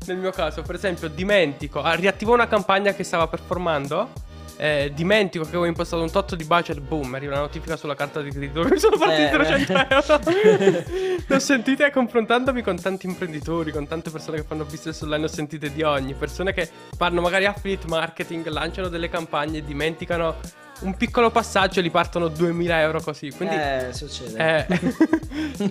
nel 0.05 0.17
mio 0.17 0.29
caso, 0.29 0.61
per 0.61 0.75
esempio, 0.75 1.07
dimentico, 1.07 1.81
ah, 1.81 1.95
riattivo 1.95 2.33
una 2.33 2.47
campagna 2.47 2.93
che 2.93 3.03
stava 3.03 3.27
performando 3.27 4.33
eh, 4.57 4.91
dimentico 4.93 5.43
che 5.43 5.49
avevo 5.49 5.65
impostato 5.65 6.01
un 6.01 6.11
tot 6.11 6.35
di 6.35 6.43
budget, 6.43 6.79
boom, 6.79 7.13
arriva 7.13 7.33
una 7.33 7.41
notifica 7.41 7.75
sulla 7.75 7.95
carta 7.95 8.21
di 8.21 8.29
credito 8.29 8.63
mi 8.67 8.77
sono 8.77 8.97
fatti 8.97 9.21
eh, 9.21 9.29
300 9.65 9.73
euro. 9.73 11.25
ho 11.35 11.39
sentite 11.39 11.91
confrontandomi 11.91 12.61
con 12.61 12.79
tanti 12.79 13.05
imprenditori, 13.05 13.71
con 13.71 13.87
tante 13.87 14.09
persone 14.09 14.37
che 14.37 14.43
fanno 14.43 14.65
business 14.65 15.01
online, 15.01 15.25
ho 15.25 15.29
sentite 15.29 15.71
di 15.71 15.81
ogni, 15.81 16.13
persone 16.13 16.53
che 16.53 16.69
fanno 16.95 17.21
magari 17.21 17.45
affiliate 17.45 17.87
marketing, 17.87 18.47
lanciano 18.47 18.87
delle 18.87 19.09
campagne, 19.09 19.63
dimenticano 19.63 20.35
un 20.81 20.95
piccolo 20.95 21.31
passaggio 21.31 21.79
e 21.79 21.83
li 21.83 21.89
partono 21.89 22.27
2000 22.27 22.81
euro 22.81 23.01
così. 23.01 23.31
Quindi 23.31 23.55
eh, 23.55 23.89
succede. 23.91 24.37
È, 24.37 24.65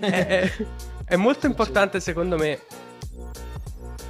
è, 0.00 0.26
è, 0.26 0.52
è 1.06 1.16
molto 1.16 1.46
importante 1.46 2.00
secondo 2.00 2.36
me 2.36 2.60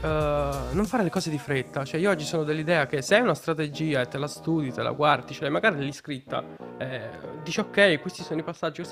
Uh, 0.04 0.74
non 0.74 0.84
fare 0.84 1.02
le 1.02 1.08
cose 1.08 1.30
di 1.30 1.38
fretta. 1.38 1.82
Cioè, 1.82 1.98
io 1.98 2.10
oggi 2.10 2.26
sono 2.26 2.44
dell'idea 2.44 2.84
che 2.84 3.00
se 3.00 3.14
hai 3.14 3.22
una 3.22 3.32
strategia 3.32 4.02
e 4.02 4.06
te 4.06 4.18
la 4.18 4.28
studi, 4.28 4.70
te 4.70 4.82
la 4.82 4.90
guardi, 4.90 5.32
ce 5.32 5.40
l'hai 5.40 5.50
magari 5.50 5.82
lì 5.82 5.92
scritta, 5.92 6.44
eh, 6.76 7.08
dici 7.42 7.60
ok, 7.60 8.00
questi 8.02 8.22
sono 8.22 8.40
i 8.40 8.42
passaggi. 8.42 8.82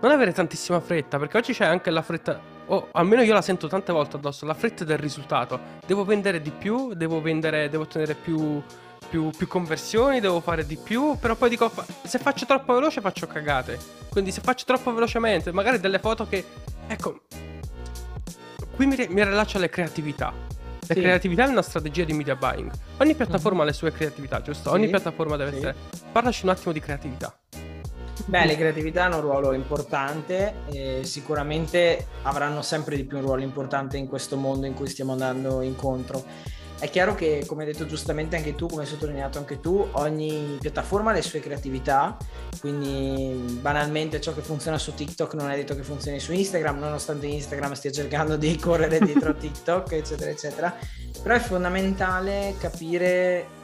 Non 0.00 0.10
avere 0.10 0.32
tantissima 0.32 0.80
fretta, 0.80 1.20
perché 1.20 1.36
oggi 1.36 1.52
c'è 1.52 1.64
anche 1.64 1.90
la 1.90 2.02
fretta, 2.02 2.40
o 2.66 2.88
almeno 2.90 3.22
io 3.22 3.32
la 3.32 3.42
sento 3.42 3.68
tante 3.68 3.92
volte 3.92 4.16
addosso, 4.16 4.44
la 4.44 4.54
fretta 4.54 4.82
del 4.82 4.98
risultato. 4.98 5.60
Devo 5.86 6.04
vendere 6.04 6.42
di 6.42 6.50
più, 6.50 6.94
devo 6.94 7.22
vendere, 7.22 7.68
devo 7.68 7.84
ottenere 7.84 8.14
più, 8.14 8.60
più, 9.08 9.30
più 9.30 9.46
conversioni, 9.46 10.18
devo 10.18 10.40
fare 10.40 10.66
di 10.66 10.76
più, 10.76 11.16
però 11.20 11.36
poi 11.36 11.48
dico, 11.48 11.70
se 12.02 12.18
faccio 12.18 12.44
troppo 12.44 12.74
veloce 12.74 13.00
faccio 13.00 13.28
cagate. 13.28 13.78
Quindi 14.10 14.32
se 14.32 14.40
faccio 14.40 14.64
troppo 14.64 14.92
velocemente, 14.92 15.52
magari 15.52 15.78
delle 15.78 16.00
foto 16.00 16.26
che... 16.26 16.44
Ecco, 16.88 17.20
qui 18.76 18.86
mi, 18.86 18.94
mi 19.08 19.24
rilaccio 19.24 19.56
alle 19.56 19.70
creatività. 19.70 20.32
La 20.88 20.94
sì. 20.94 21.00
creatività 21.00 21.46
è 21.46 21.48
una 21.48 21.62
strategia 21.62 22.04
di 22.04 22.12
media 22.12 22.36
buying. 22.36 22.70
Ogni 22.98 23.14
piattaforma 23.14 23.58
uh-huh. 23.58 23.64
ha 23.64 23.66
le 23.66 23.72
sue 23.72 23.90
creatività, 23.90 24.40
giusto? 24.42 24.68
Sì. 24.68 24.74
Ogni 24.76 24.88
piattaforma 24.88 25.36
deve 25.36 25.50
sì. 25.50 25.56
essere. 25.56 25.74
Parlaci 26.12 26.44
un 26.44 26.50
attimo 26.50 26.72
di 26.72 26.80
creatività. 26.80 27.36
Beh, 28.26 28.46
le 28.46 28.56
creatività 28.56 29.04
hanno 29.04 29.16
un 29.16 29.22
ruolo 29.22 29.52
importante 29.52 30.54
e 30.70 31.00
sicuramente 31.04 32.06
avranno 32.22 32.62
sempre 32.62 32.96
di 32.96 33.04
più 33.04 33.18
un 33.18 33.24
ruolo 33.24 33.42
importante 33.42 33.96
in 33.96 34.06
questo 34.06 34.36
mondo 34.36 34.66
in 34.66 34.74
cui 34.74 34.88
stiamo 34.88 35.12
andando 35.12 35.60
incontro. 35.60 36.24
È 36.78 36.90
chiaro 36.90 37.14
che, 37.14 37.44
come 37.46 37.64
hai 37.64 37.72
detto 37.72 37.86
giustamente 37.86 38.36
anche 38.36 38.54
tu, 38.54 38.66
come 38.66 38.82
hai 38.82 38.88
sottolineato 38.88 39.38
anche 39.38 39.60
tu, 39.60 39.88
ogni 39.92 40.58
piattaforma 40.60 41.10
ha 41.10 41.14
le 41.14 41.22
sue 41.22 41.40
creatività, 41.40 42.16
quindi 42.60 43.58
banalmente 43.60 44.20
ciò 44.20 44.34
che 44.34 44.42
funziona 44.42 44.76
su 44.76 44.94
TikTok 44.94 45.34
non 45.34 45.50
è 45.50 45.56
detto 45.56 45.74
che 45.74 45.82
funzioni 45.82 46.20
su 46.20 46.32
Instagram, 46.32 46.78
nonostante 46.78 47.26
Instagram 47.26 47.72
stia 47.72 47.90
cercando 47.90 48.36
di 48.36 48.58
correre 48.58 48.98
dietro 48.98 49.32
TikTok, 49.36 49.92
eccetera, 49.92 50.30
eccetera. 50.30 50.76
Però 51.22 51.34
è 51.34 51.40
fondamentale 51.40 52.54
capire 52.58 53.55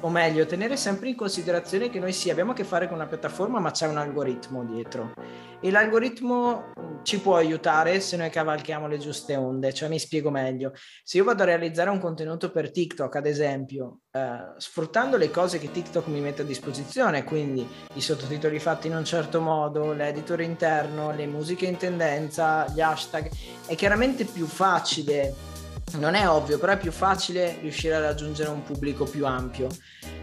o 0.00 0.08
meglio, 0.08 0.46
tenere 0.46 0.76
sempre 0.76 1.08
in 1.08 1.16
considerazione 1.16 1.90
che 1.90 1.98
noi 1.98 2.12
sì, 2.12 2.30
abbiamo 2.30 2.52
a 2.52 2.54
che 2.54 2.64
fare 2.64 2.86
con 2.86 2.96
una 2.96 3.06
piattaforma, 3.06 3.58
ma 3.58 3.70
c'è 3.70 3.88
un 3.88 3.98
algoritmo 3.98 4.64
dietro. 4.64 5.12
E 5.60 5.70
l'algoritmo 5.72 6.72
ci 7.02 7.20
può 7.20 7.36
aiutare 7.36 7.98
se 7.98 8.16
noi 8.16 8.30
cavalchiamo 8.30 8.86
le 8.86 8.98
giuste 8.98 9.34
onde. 9.34 9.72
Cioè, 9.72 9.88
mi 9.88 9.98
spiego 9.98 10.30
meglio. 10.30 10.72
Se 11.02 11.16
io 11.16 11.24
vado 11.24 11.42
a 11.42 11.46
realizzare 11.46 11.90
un 11.90 11.98
contenuto 11.98 12.52
per 12.52 12.70
TikTok, 12.70 13.16
ad 13.16 13.26
esempio, 13.26 14.00
eh, 14.12 14.52
sfruttando 14.56 15.16
le 15.16 15.30
cose 15.30 15.58
che 15.58 15.70
TikTok 15.70 16.06
mi 16.06 16.20
mette 16.20 16.42
a 16.42 16.44
disposizione, 16.44 17.24
quindi 17.24 17.66
i 17.94 18.00
sottotitoli 18.00 18.60
fatti 18.60 18.86
in 18.86 18.94
un 18.94 19.04
certo 19.04 19.40
modo, 19.40 19.92
l'editor 19.92 20.40
interno, 20.42 21.10
le 21.10 21.26
musiche 21.26 21.66
in 21.66 21.76
tendenza, 21.76 22.66
gli 22.68 22.80
hashtag, 22.80 23.28
è 23.66 23.74
chiaramente 23.74 24.24
più 24.24 24.46
facile 24.46 25.56
non 25.96 26.14
è 26.14 26.28
ovvio, 26.28 26.58
però 26.58 26.72
è 26.72 26.78
più 26.78 26.92
facile 26.92 27.58
riuscire 27.60 27.94
a 27.94 28.00
raggiungere 28.00 28.50
un 28.50 28.62
pubblico 28.62 29.04
più 29.04 29.26
ampio. 29.26 29.68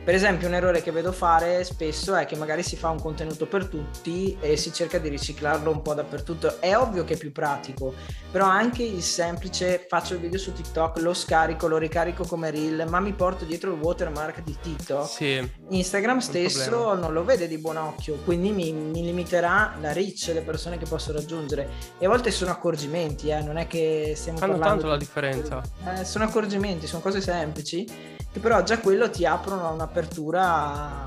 Per 0.06 0.14
esempio, 0.14 0.48
un 0.48 0.54
errore 0.54 0.84
che 0.84 0.92
vedo 0.92 1.12
fare 1.12 1.64
spesso 1.64 2.14
è 2.14 2.28
che 2.28 2.36
magari 2.36 2.62
si 2.62 2.76
fa 2.76 2.90
un 2.90 3.02
contenuto 3.02 3.48
per 3.48 3.66
tutti 3.66 4.38
e 4.40 4.56
si 4.56 4.72
cerca 4.72 5.00
di 5.00 5.10
riciclarlo 5.10 5.72
un 5.72 5.82
po' 5.82 5.96
dappertutto. 5.96 6.62
È 6.62 6.78
ovvio 6.78 7.04
che 7.04 7.16
è 7.16 7.18
più 7.18 7.32
pratico, 7.32 7.92
però 8.30 8.46
anche 8.46 8.84
il 8.84 9.02
semplice 9.02 9.84
faccio 9.90 10.14
il 10.14 10.20
video 10.20 10.38
su 10.38 10.54
TikTok, 10.54 11.00
lo 11.00 11.16
scarico, 11.16 11.68
lo 11.68 11.78
ricarico 11.78 12.24
come 12.24 12.52
reel, 12.52 12.86
ma 12.88 13.00
mi 13.00 13.14
porto 13.14 13.46
dietro 13.46 13.74
il 13.74 13.80
watermark 13.80 14.44
di 14.44 14.56
TikTok. 14.62 15.08
Sì, 15.08 15.52
Instagram 15.70 16.20
stesso 16.20 16.94
non 16.94 17.12
lo 17.12 17.24
vede 17.24 17.48
di 17.48 17.58
buon 17.58 17.78
occhio, 17.78 18.20
quindi 18.24 18.52
mi, 18.52 18.74
mi, 18.74 19.04
limiterà 19.04 19.74
la 19.82 19.92
reach, 19.92 20.30
le 20.32 20.42
persone 20.42 20.78
che 20.78 20.86
posso 20.86 21.14
raggiungere. 21.14 21.68
E 21.98 22.06
a 22.06 22.10
volte 22.10 22.30
sono 22.30 22.52
accorgimenti, 22.52 23.30
eh? 23.30 23.42
non 23.42 23.58
è 23.58 23.66
che 23.66 24.14
stiamo 24.16 24.38
Fanno 24.38 24.52
parlando... 24.52 24.82
tanto 24.82 24.94
la 24.94 25.00
differenza. 25.00 25.64
Eh, 25.84 26.06
sono 26.06 26.26
accorgimenti, 26.26 26.86
sono 26.86 27.02
cose 27.02 27.22
semplici 27.22 28.14
che 28.36 28.42
però 28.42 28.62
già 28.64 28.80
quello 28.80 29.10
ti 29.10 29.26
aprono 29.26 29.66
a 29.66 29.72
un'apertura 29.72 31.06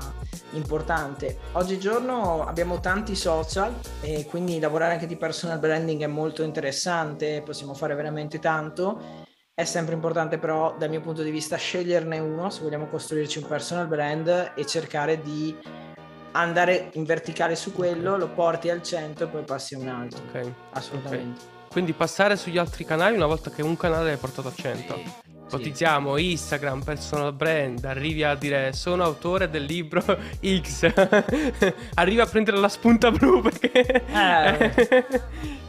importante. 0.53 1.37
Oggigiorno 1.51 2.43
abbiamo 2.43 2.79
tanti 2.79 3.15
social 3.15 3.71
e 4.01 4.25
quindi 4.25 4.59
lavorare 4.59 4.93
anche 4.93 5.05
di 5.05 5.15
personal 5.15 5.59
branding 5.59 6.01
è 6.01 6.07
molto 6.07 6.41
interessante, 6.41 7.43
possiamo 7.45 7.75
fare 7.75 7.93
veramente 7.93 8.39
tanto. 8.39 9.27
È 9.53 9.63
sempre 9.63 9.93
importante 9.93 10.39
però 10.39 10.75
dal 10.75 10.89
mio 10.89 11.01
punto 11.01 11.21
di 11.21 11.29
vista 11.29 11.55
sceglierne 11.55 12.17
uno 12.17 12.49
se 12.49 12.63
vogliamo 12.63 12.87
costruirci 12.87 13.37
un 13.37 13.47
personal 13.47 13.85
brand 13.85 14.53
e 14.55 14.65
cercare 14.65 15.21
di 15.21 15.55
andare 16.31 16.89
in 16.93 17.03
verticale 17.03 17.55
su 17.55 17.73
quello, 17.73 18.17
lo 18.17 18.29
porti 18.29 18.71
al 18.71 18.81
centro 18.81 19.25
e 19.25 19.29
poi 19.29 19.43
passi 19.43 19.75
a 19.75 19.77
un 19.77 19.87
altro. 19.87 20.23
Ok. 20.29 20.51
Assolutamente. 20.71 21.41
Okay. 21.41 21.67
Quindi 21.69 21.93
passare 21.93 22.35
sugli 22.35 22.57
altri 22.57 22.85
canali 22.85 23.15
una 23.15 23.27
volta 23.27 23.51
che 23.51 23.61
un 23.61 23.77
canale 23.77 24.13
è 24.13 24.17
portato 24.17 24.47
a 24.47 24.51
100. 24.51 25.27
Sì 25.49 25.55
ipotizziamo 25.55 26.15
sì. 26.17 26.31
Instagram, 26.31 26.81
personal 26.83 27.33
brand, 27.33 27.83
arrivi 27.85 28.23
a 28.23 28.35
dire 28.35 28.71
sono 28.73 29.03
autore 29.03 29.49
del 29.49 29.63
libro 29.63 30.03
X, 30.61 30.91
arrivi 31.95 32.19
a 32.19 32.25
prendere 32.25 32.57
la 32.57 32.69
spunta 32.69 33.11
blu 33.11 33.41
perché... 33.41 34.05
Eh. 34.05 35.05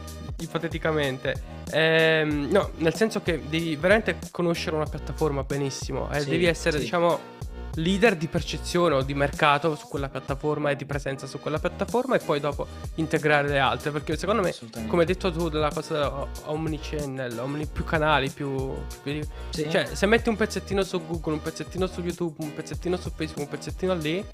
ipoteticamente. 0.41 1.59
Ehm, 1.71 2.49
no, 2.51 2.71
nel 2.77 2.93
senso 2.93 3.21
che 3.21 3.41
devi 3.47 3.75
veramente 3.75 4.17
conoscere 4.31 4.75
una 4.75 4.85
piattaforma 4.85 5.43
benissimo 5.43 6.11
eh, 6.11 6.19
sì, 6.19 6.29
devi 6.29 6.45
essere, 6.45 6.77
sì. 6.77 6.83
diciamo 6.83 7.39
leader 7.75 8.15
di 8.15 8.27
percezione 8.27 8.95
o 8.95 9.01
di 9.01 9.13
mercato 9.13 9.75
su 9.75 9.87
quella 9.87 10.09
piattaforma 10.09 10.71
e 10.71 10.75
di 10.75 10.85
presenza 10.85 11.27
su 11.27 11.39
quella 11.39 11.59
piattaforma 11.59 12.15
e 12.15 12.19
poi 12.19 12.39
dopo 12.39 12.67
integrare 12.95 13.47
le 13.47 13.59
altre 13.59 13.91
perché 13.91 14.17
secondo 14.17 14.41
me 14.41 14.53
come 14.87 15.01
hai 15.01 15.07
detto 15.07 15.31
tu 15.31 15.49
della 15.49 15.71
cosa 15.71 16.27
omnichannel 16.45 17.39
omni, 17.39 17.65
più 17.67 17.83
canali 17.83 18.29
più, 18.29 18.73
più 19.01 19.21
sì. 19.49 19.69
cioè 19.69 19.87
se 19.93 20.05
metti 20.05 20.29
un 20.29 20.35
pezzettino 20.35 20.83
su 20.83 21.05
Google 21.05 21.33
un 21.33 21.41
pezzettino 21.41 21.87
su 21.87 22.01
YouTube 22.01 22.43
un 22.43 22.53
pezzettino 22.53 22.97
su 22.97 23.11
Facebook 23.15 23.39
un 23.39 23.47
pezzettino 23.47 23.93
lì 23.95 24.25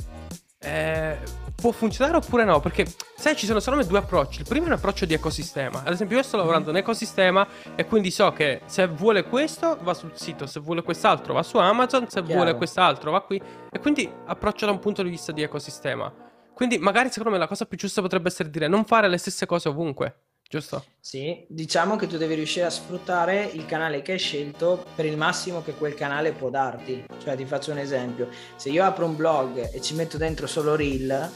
eh, 0.68 1.18
può 1.56 1.72
funzionare 1.72 2.18
oppure 2.18 2.44
no? 2.44 2.60
Perché 2.60 2.86
sai, 3.16 3.36
ci 3.36 3.46
sono 3.46 3.60
solo 3.60 3.82
due 3.84 4.00
approcci. 4.00 4.42
Il 4.42 4.48
primo 4.48 4.66
è 4.66 4.68
un 4.68 4.76
approccio 4.76 5.06
di 5.06 5.14
ecosistema. 5.14 5.82
Ad 5.84 5.94
esempio, 5.94 6.18
io 6.18 6.24
sto 6.24 6.38
lavorando 6.38 6.70
in 6.70 6.76
ecosistema 6.76 7.48
e 7.76 7.86
quindi 7.86 8.12
so 8.12 8.32
che 8.32 8.62
se 8.66 8.88
vuole 8.88 9.24
questo 9.24 9.78
va 9.82 9.94
sul 9.94 10.12
sito, 10.16 10.46
se 10.46 10.60
vuole 10.60 10.84
quest'altro 10.84 11.34
va 11.34 11.44
su 11.44 11.58
Amazon, 11.58 12.08
se 12.08 12.22
Chiaro. 12.22 12.34
vuole 12.34 12.56
quest'altro 12.56 13.12
va 13.12 13.22
qui. 13.22 13.42
E 13.72 13.80
quindi 13.80 14.10
approccio 14.26 14.66
da 14.66 14.72
un 14.72 14.80
punto 14.80 15.02
di 15.02 15.10
vista 15.10 15.32
di 15.32 15.42
ecosistema. 15.42 16.14
Quindi 16.54 16.78
magari 16.80 17.10
secondo 17.10 17.32
me 17.32 17.38
la 17.38 17.48
cosa 17.48 17.66
più 17.66 17.78
giusta 17.78 18.02
potrebbe 18.02 18.30
essere 18.30 18.50
dire 18.50 18.68
non 18.68 18.84
fare 18.84 19.08
le 19.08 19.18
stesse 19.18 19.46
cose 19.46 19.70
ovunque 19.70 20.27
giusto? 20.50 20.86
Sì, 21.00 21.46
diciamo 21.48 21.96
che 21.96 22.08
tu 22.08 22.18
devi 22.18 22.36
riuscire 22.36 22.66
a 22.66 22.70
sfruttare 22.70 23.46
il 23.54 23.66
canale 23.66 24.02
che 24.02 24.14
hai 24.14 24.20
scelto 24.20 24.86
per 24.94 25.06
il 25.06 25.16
massimo 25.16 25.64
che 25.64 25.74
quel 25.74 25.94
canale 25.94 26.34
può 26.34 26.50
darti. 26.50 27.06
Cioè, 27.24 27.36
ti 27.36 27.46
faccio 27.46 27.72
un 27.72 27.78
esempio: 27.78 28.30
se 28.56 28.70
io 28.70 28.84
apro 28.84 29.06
un 29.06 29.16
blog 29.16 29.72
e 29.72 29.82
ci 29.82 29.96
metto 29.96 30.18
dentro 30.18 30.48
solo 30.48 30.76
reel, 30.76 31.32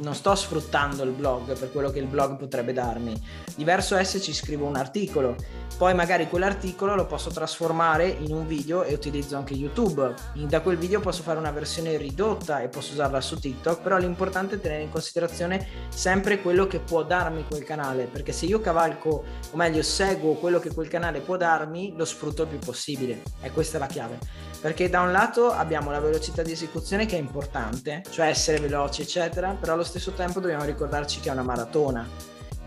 non 0.00 0.14
sto 0.14 0.34
sfruttando 0.34 1.02
il 1.02 1.10
blog 1.10 1.56
per 1.58 1.72
quello 1.72 1.90
che 1.90 1.98
il 1.98 2.06
blog 2.06 2.36
potrebbe 2.36 2.72
darmi. 2.72 3.20
Diverso 3.54 3.96
è 3.96 4.04
se 4.04 4.20
ci 4.20 4.34
scrivo 4.34 4.66
un 4.66 4.76
articolo, 4.76 5.36
poi 5.76 5.94
magari 5.94 6.28
quell'articolo 6.28 6.94
lo 6.94 7.06
posso 7.06 7.30
trasformare 7.30 8.06
in 8.06 8.32
un 8.32 8.46
video 8.46 8.82
e 8.82 8.94
utilizzo 8.94 9.36
anche 9.36 9.54
YouTube. 9.54 10.14
Da 10.34 10.60
quel 10.60 10.76
video 10.76 11.00
posso 11.00 11.22
fare 11.22 11.38
una 11.38 11.50
versione 11.50 11.96
ridotta 11.96 12.60
e 12.60 12.68
posso 12.68 12.92
usarla 12.92 13.20
su 13.20 13.38
TikTok, 13.38 13.82
però 13.82 13.96
l'importante 13.98 14.56
è 14.56 14.60
tenere 14.60 14.82
in 14.82 14.90
considerazione 14.90 15.66
sempre 15.88 16.40
quello 16.40 16.66
che 16.66 16.78
può 16.78 17.02
darmi 17.02 17.44
quel 17.48 17.64
canale, 17.64 18.04
perché 18.04 18.32
se 18.32 18.46
io 18.46 18.60
cavalco, 18.60 19.24
o 19.50 19.56
meglio 19.56 19.82
seguo 19.82 20.34
quello 20.34 20.58
che 20.58 20.72
quel 20.72 20.88
canale 20.88 21.20
può 21.20 21.36
darmi, 21.36 21.94
lo 21.96 22.04
sfrutto 22.04 22.42
il 22.42 22.48
più 22.48 22.58
possibile. 22.58 23.22
E 23.40 23.50
questa 23.50 23.76
è 23.76 23.80
la 23.80 23.86
chiave. 23.86 24.18
perché 24.66 24.88
da 24.88 25.00
un 25.00 25.12
lato 25.12 25.52
abbiamo 25.52 25.92
la 25.92 26.00
velocità 26.00 26.42
di 26.42 26.50
esecuzione 26.50 27.06
che 27.06 27.14
è 27.16 27.20
importante, 27.20 28.02
cioè 28.10 28.26
essere 28.26 28.58
veloci, 28.58 29.02
eccetera, 29.02 29.50
però 29.52 29.74
allo 29.74 29.84
stesso 29.86 30.12
tempo 30.12 30.40
dobbiamo 30.40 30.64
ricordarci 30.64 31.20
che 31.20 31.30
è 31.30 31.32
una 31.32 31.42
maratona, 31.42 32.06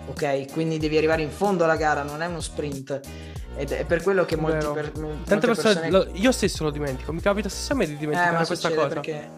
ok? 0.07 0.51
Quindi 0.51 0.79
devi 0.79 0.97
arrivare 0.97 1.21
in 1.21 1.29
fondo 1.29 1.63
alla 1.63 1.75
gara, 1.75 2.03
non 2.03 2.21
è 2.21 2.25
uno 2.25 2.41
sprint. 2.41 2.99
Ed 3.55 3.71
è 3.71 3.85
per 3.85 4.01
quello 4.01 4.25
che 4.25 4.35
molti 4.37 4.65
per, 4.73 4.91
Tante 4.91 5.47
persone, 5.47 5.79
persone... 5.79 5.89
Lo, 5.89 6.07
io 6.13 6.31
stesso 6.31 6.63
lo 6.63 6.71
dimentico, 6.71 7.11
mi 7.11 7.21
capita 7.21 7.49
stesso 7.49 7.73
a 7.73 7.75
me 7.75 7.85
di 7.85 7.97
dimenticare 7.97 8.43
eh, 8.43 8.45
questa 8.45 8.73
cosa. 8.73 8.87
Perché 8.87 9.29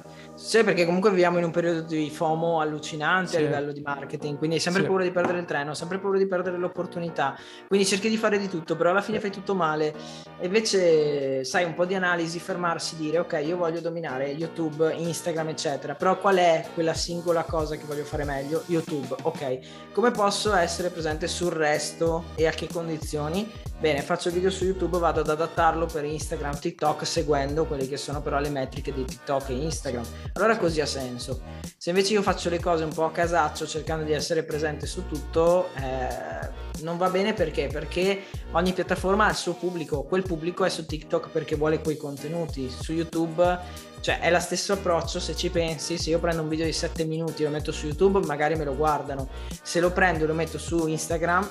sì, 0.43 0.63
perché 0.63 0.85
comunque 0.85 1.11
viviamo 1.11 1.37
in 1.37 1.43
un 1.43 1.51
periodo 1.51 1.81
di 1.81 2.09
FOMO 2.09 2.59
allucinante 2.59 3.29
sì. 3.29 3.37
a 3.37 3.39
livello 3.41 3.71
di 3.71 3.79
marketing, 3.81 4.37
quindi 4.39 4.55
hai 4.55 4.61
sempre 4.61 4.81
sì. 4.81 4.87
paura 4.87 5.03
di 5.03 5.11
perdere 5.11 5.37
il 5.37 5.45
treno, 5.45 5.75
sempre 5.75 5.99
paura 5.99 6.17
di 6.17 6.25
perdere 6.25 6.57
l'opportunità, 6.57 7.37
quindi 7.67 7.85
cerchi 7.85 8.09
di 8.09 8.17
fare 8.17 8.39
di 8.39 8.49
tutto, 8.49 8.75
però 8.75 8.89
alla 8.89 9.01
fine 9.01 9.19
fai 9.19 9.29
tutto 9.29 9.53
male. 9.53 9.93
E 10.39 10.47
invece, 10.47 11.43
sai, 11.43 11.63
un 11.63 11.75
po' 11.75 11.85
di 11.85 11.93
analisi, 11.93 12.39
fermarsi, 12.39 12.97
dire 12.97 13.19
ok, 13.19 13.39
io 13.45 13.55
voglio 13.55 13.81
dominare 13.81 14.29
YouTube, 14.29 14.91
Instagram, 14.93 15.49
eccetera, 15.49 15.93
però 15.93 16.17
qual 16.17 16.37
è 16.37 16.65
quella 16.73 16.95
singola 16.95 17.43
cosa 17.43 17.75
che 17.75 17.85
voglio 17.85 18.03
fare 18.03 18.23
meglio? 18.23 18.63
YouTube, 18.65 19.15
ok. 19.21 19.59
Come 19.93 20.09
posso 20.09 20.55
essere 20.55 20.89
presente 20.89 21.27
sul 21.27 21.51
resto 21.51 22.25
e 22.35 22.47
a 22.47 22.51
che 22.51 22.67
condizioni? 22.67 23.69
Bene, 23.81 24.03
faccio 24.03 24.29
video 24.29 24.51
su 24.51 24.63
YouTube, 24.63 24.99
vado 24.99 25.21
ad 25.21 25.29
adattarlo 25.29 25.87
per 25.87 26.05
Instagram, 26.05 26.59
TikTok, 26.59 27.03
seguendo 27.03 27.65
quelle 27.65 27.87
che 27.87 27.97
sono 27.97 28.21
però 28.21 28.39
le 28.39 28.49
metriche 28.49 28.93
di 28.93 29.03
TikTok 29.03 29.49
e 29.49 29.53
Instagram 29.53 30.05
allora 30.33 30.55
così 30.57 30.81
ha 30.81 30.85
senso. 30.85 31.41
Se 31.77 31.89
invece 31.89 32.13
io 32.13 32.21
faccio 32.21 32.51
le 32.51 32.59
cose 32.59 32.83
un 32.83 32.93
po' 32.93 33.05
a 33.05 33.11
casaccio 33.11 33.65
cercando 33.65 34.05
di 34.05 34.11
essere 34.11 34.43
presente 34.43 34.85
su 34.85 35.07
tutto, 35.07 35.69
eh, 35.77 36.47
non 36.83 36.99
va 36.99 37.09
bene 37.09 37.33
perché? 37.33 37.69
Perché 37.73 38.25
ogni 38.51 38.71
piattaforma 38.71 39.25
ha 39.25 39.31
il 39.31 39.35
suo 39.35 39.55
pubblico, 39.55 40.03
quel 40.03 40.21
pubblico 40.21 40.63
è 40.63 40.69
su 40.69 40.85
TikTok 40.85 41.29
perché 41.29 41.55
vuole 41.55 41.81
quei 41.81 41.97
contenuti, 41.97 42.69
su 42.69 42.93
YouTube 42.93 43.89
cioè 43.99 44.19
è 44.19 44.29
lo 44.29 44.39
stesso 44.39 44.73
approccio 44.73 45.19
se 45.19 45.35
ci 45.35 45.49
pensi, 45.49 45.97
se 45.97 46.11
io 46.11 46.19
prendo 46.19 46.43
un 46.43 46.49
video 46.49 46.65
di 46.67 46.73
7 46.73 47.03
minuti 47.05 47.41
e 47.41 47.45
lo 47.45 47.51
metto 47.51 47.71
su 47.71 47.87
YouTube 47.87 48.23
magari 48.27 48.53
me 48.53 48.63
lo 48.63 48.75
guardano, 48.75 49.27
se 49.63 49.79
lo 49.79 49.91
prendo 49.91 50.25
e 50.25 50.27
lo 50.27 50.35
metto 50.35 50.59
su 50.59 50.85
Instagram 50.85 51.49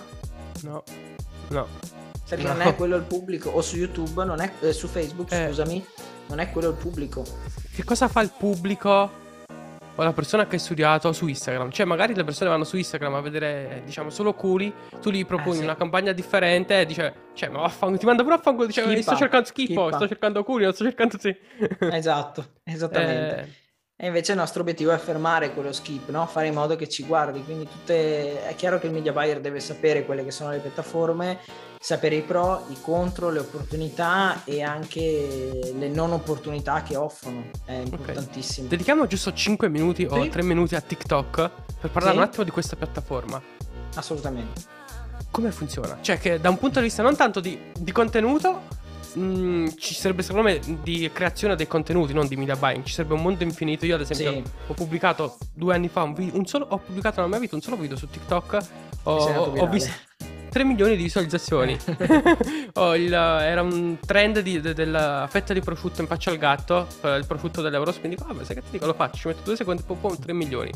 no, 0.62 0.85
no. 1.49 1.99
Perché 2.31 2.47
no. 2.47 2.53
non 2.53 2.62
è 2.62 2.76
quello 2.76 2.95
il 2.95 3.03
pubblico, 3.03 3.51
o 3.51 3.61
su 3.61 3.76
YouTube, 3.76 4.24
non 4.24 4.41
è, 4.41 4.53
eh, 4.61 4.72
su 4.72 4.87
Facebook, 4.87 5.33
eh. 5.33 5.49
scusami, 5.49 5.85
non 6.28 6.39
è 6.39 6.49
quello 6.53 6.68
il 6.68 6.76
pubblico. 6.76 7.24
Che 7.74 7.83
cosa 7.83 8.07
fa 8.07 8.20
il 8.20 8.31
pubblico 8.39 9.18
o 9.97 10.03
la 10.05 10.12
persona 10.12 10.47
che 10.47 10.55
ha 10.55 10.59
studiato 10.61 11.12
su 11.12 11.26
Instagram? 11.26 11.72
Cioè, 11.72 11.87
magari 11.87 12.14
le 12.14 12.22
persone 12.22 12.49
vanno 12.49 12.62
su 12.62 12.76
Instagram 12.76 13.14
a 13.14 13.20
vedere, 13.20 13.83
diciamo, 13.85 14.11
solo 14.11 14.33
culi, 14.35 14.72
tu 15.01 15.11
gli 15.11 15.26
proponi 15.26 15.57
eh, 15.57 15.59
sì. 15.59 15.64
una 15.64 15.74
campagna 15.74 16.12
differente 16.12 16.81
e 16.81 16.87
dice, 16.87 17.14
cioè, 17.35 17.49
ma 17.49 17.62
vaffanculo, 17.62 17.99
ti 17.99 18.07
manda 18.07 18.22
pure 18.22 18.37
a 18.37 18.39
fanculo, 18.39 18.66
dice, 18.68 19.03
sto 19.03 19.16
cercando 19.16 19.47
schifo, 19.47 19.91
sto 19.93 20.07
cercando 20.07 20.45
culi, 20.45 20.62
non 20.62 20.72
sto 20.72 20.85
cercando 20.85 21.18
sì. 21.18 21.37
esatto, 21.91 22.47
esattamente. 22.62 23.59
E 24.03 24.07
invece 24.07 24.32
il 24.32 24.38
nostro 24.38 24.62
obiettivo 24.62 24.92
è 24.92 24.96
fermare 24.96 25.53
quello 25.53 25.72
skip, 25.72 26.09
no? 26.09 26.24
fare 26.24 26.46
in 26.46 26.55
modo 26.55 26.74
che 26.74 26.88
ci 26.88 27.05
guardi. 27.05 27.44
Quindi 27.44 27.68
tutte... 27.68 28.46
è 28.46 28.55
chiaro 28.55 28.78
che 28.78 28.86
il 28.86 28.92
media 28.94 29.12
buyer 29.12 29.40
deve 29.40 29.61
sapere 29.61 30.07
quelle 30.07 30.24
che 30.24 30.30
sono 30.30 30.51
le 30.51 30.59
piattaforme 30.59 31.38
sapere 31.78 32.14
i 32.14 32.22
pro, 32.22 32.64
i 32.68 32.76
contro, 32.80 33.30
le 33.30 33.40
opportunità 33.40 34.44
e 34.44 34.62
anche 34.62 35.72
le 35.74 35.88
non 35.88 36.12
opportunità 36.12 36.82
che 36.82 36.96
offrono. 36.96 37.51
È 37.64 37.72
importantissimo. 37.72 38.66
Okay. 38.66 38.76
Dedichiamo 38.76 39.07
giusto 39.07 39.34
5 39.34 39.68
minuti 39.68 40.07
sì. 40.09 40.14
o 40.14 40.28
3 40.28 40.42
minuti 40.44 40.74
a 40.74 40.80
TikTok 40.80 41.51
per 41.80 41.90
parlare 41.90 42.14
sì. 42.14 42.22
un 42.22 42.22
attimo 42.22 42.44
di 42.44 42.51
questa 42.51 42.76
piattaforma. 42.76 43.40
Assolutamente. 43.96 44.62
Come 45.30 45.51
funziona? 45.53 45.98
Cioè 46.01 46.18
che 46.18 46.40
da 46.40 46.48
un 46.48 46.59
punto 46.59 46.80
di 46.80 46.86
vista 46.86 47.03
non 47.03 47.16
tanto 47.16 47.40
di, 47.40 47.59
di 47.78 47.92
contenuto, 47.92 48.62
mh, 49.14 49.22
mm, 49.22 49.66
ci 49.78 49.94
sarebbe 49.94 50.22
secondo 50.22 50.48
me 50.48 50.61
di 50.82 51.11
creazione 51.12 51.56
dei 51.56 51.66
contenuti, 51.66 52.12
non 52.12 52.26
di 52.26 52.36
media 52.36 52.56
buying. 52.56 52.84
Ci 52.84 52.92
sarebbe 52.92 53.14
un 53.14 53.22
mondo 53.22 53.42
infinito. 53.42 53.86
Io, 53.86 53.94
ad 53.94 54.00
esempio, 54.02 54.30
sì. 54.32 54.42
ho 54.66 54.74
pubblicato 54.74 55.36
due 55.54 55.74
anni 55.74 55.88
fa 55.88 56.02
un, 56.02 56.14
video, 56.14 56.36
un 56.36 56.46
solo, 56.46 56.66
ho 56.68 56.78
pubblicato 56.78 57.16
nella 57.16 57.28
mia 57.28 57.38
vita 57.38 57.54
un 57.54 57.62
solo 57.62 57.76
video 57.76 57.96
su 57.96 58.08
TikTok. 58.08 58.58
Ho, 59.04 59.12
ho, 59.12 59.66
visto, 59.68 59.90
3 60.50 60.64
milioni 60.64 60.96
di 60.96 61.04
visualizzazioni. 61.04 61.78
oh, 62.74 62.96
il, 62.96 63.12
era 63.12 63.62
un 63.62 63.98
trend 64.04 64.40
di, 64.40 64.61
de, 64.61 64.74
della 64.74 65.26
fetta 65.30 65.54
di 65.54 65.61
prosciutto 65.61 66.00
in 66.00 66.06
faccia 66.06 66.30
al 66.30 66.38
gatto, 66.38 66.86
eh, 67.02 67.16
il 67.16 67.26
prosciutto 67.26 67.62
dell'Eurospin. 67.62 68.11
Dico, 68.11 68.24
vabbè, 68.26 68.44
sai 68.44 68.56
che 68.56 68.62
ti 68.62 68.70
dico, 68.72 68.86
lo 68.86 68.94
faccio, 68.94 69.16
ci 69.16 69.26
metto 69.28 69.42
due 69.44 69.56
secondi, 69.56 69.82
poi 69.86 69.96
pom, 69.96 70.18
3 70.18 70.32
milioni. 70.32 70.70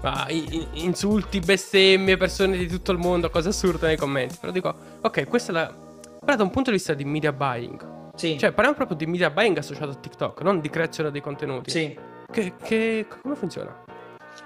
Ma 0.00 0.26
in, 0.30 0.66
insulti, 0.72 1.38
bestemmie, 1.40 2.16
persone 2.16 2.56
di 2.56 2.66
tutto 2.66 2.90
il 2.90 2.98
mondo, 2.98 3.30
cose 3.30 3.50
assurde 3.50 3.86
nei 3.86 3.96
commenti. 3.96 4.36
Però 4.40 4.50
dico, 4.50 4.74
ok, 5.02 5.28
questa 5.28 5.52
è 5.52 5.54
la... 5.54 5.86
Però 6.28 6.40
da 6.40 6.44
un 6.44 6.52
punto 6.52 6.68
di 6.68 6.76
vista 6.76 6.92
di 6.92 7.06
media 7.06 7.32
buying. 7.32 8.12
Sì. 8.14 8.36
Cioè, 8.38 8.52
parliamo 8.52 8.76
proprio 8.76 8.98
di 8.98 9.06
media 9.06 9.30
buying 9.30 9.56
associato 9.56 9.92
a 9.92 9.94
TikTok, 9.94 10.42
non 10.42 10.60
di 10.60 10.68
creazione 10.68 11.10
dei 11.10 11.22
contenuti. 11.22 11.70
Sì. 11.70 11.98
Che, 12.30 12.52
che, 12.62 13.06
come 13.22 13.34
funziona? 13.34 13.74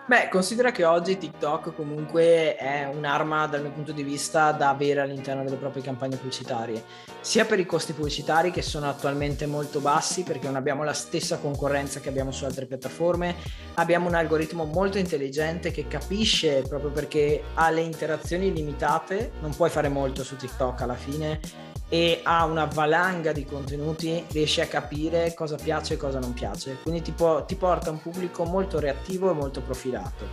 Beh, 0.07 0.29
considera 0.29 0.71
che 0.71 0.85
oggi 0.85 1.19
TikTok 1.19 1.75
comunque 1.75 2.55
è 2.55 2.89
un'arma 2.93 3.49
dal 3.49 3.63
mio 3.63 3.73
punto 3.73 3.91
di 3.91 4.05
vista 4.05 4.53
da 4.53 4.69
avere 4.69 5.01
all'interno 5.01 5.43
delle 5.43 5.57
proprie 5.57 5.83
campagne 5.83 6.17
pubblicitarie, 6.17 6.85
sia 7.21 7.45
per 7.45 7.59
i 7.59 7.67
costi 7.67 7.95
pubblicitari 7.95 8.53
che 8.53 8.63
sono 8.63 8.89
attualmente 8.89 9.47
molto 9.47 9.81
bassi 9.81 10.23
perché 10.23 10.47
non 10.47 10.55
abbiamo 10.55 10.85
la 10.85 10.93
stessa 10.93 11.39
concorrenza 11.39 11.99
che 11.99 12.09
abbiamo 12.09 12.31
su 12.31 12.45
altre 12.45 12.67
piattaforme, 12.67 13.35
abbiamo 13.75 14.07
un 14.07 14.15
algoritmo 14.15 14.65
molto 14.67 14.99
intelligente 14.99 15.73
che 15.73 15.89
capisce 15.89 16.63
proprio 16.63 16.91
perché 16.91 17.43
ha 17.55 17.71
le 17.71 17.81
interazioni 17.81 18.53
limitate, 18.53 19.33
non 19.41 19.53
puoi 19.53 19.69
fare 19.69 19.89
molto 19.89 20.23
su 20.23 20.37
TikTok 20.37 20.81
alla 20.81 20.95
fine 20.95 21.71
e 21.93 22.21
ha 22.23 22.47
una 22.47 22.65
valanga 22.65 23.33
di 23.33 23.45
contenuti, 23.45 24.25
riesce 24.31 24.63
a 24.63 24.67
capire 24.67 25.35
cosa 25.35 25.57
piace 25.57 25.93
e 25.93 25.97
cosa 25.99 26.19
non 26.19 26.33
piace. 26.33 26.79
Quindi 26.83 27.03
ti, 27.03 27.13
può, 27.13 27.45
ti 27.45 27.55
porta 27.55 27.91
un 27.91 28.01
pubblico 28.01 28.45
molto 28.45 28.81
reattivo 28.81 29.31
e 29.31 29.35
molto 29.35 29.61
profilato. 29.61 30.29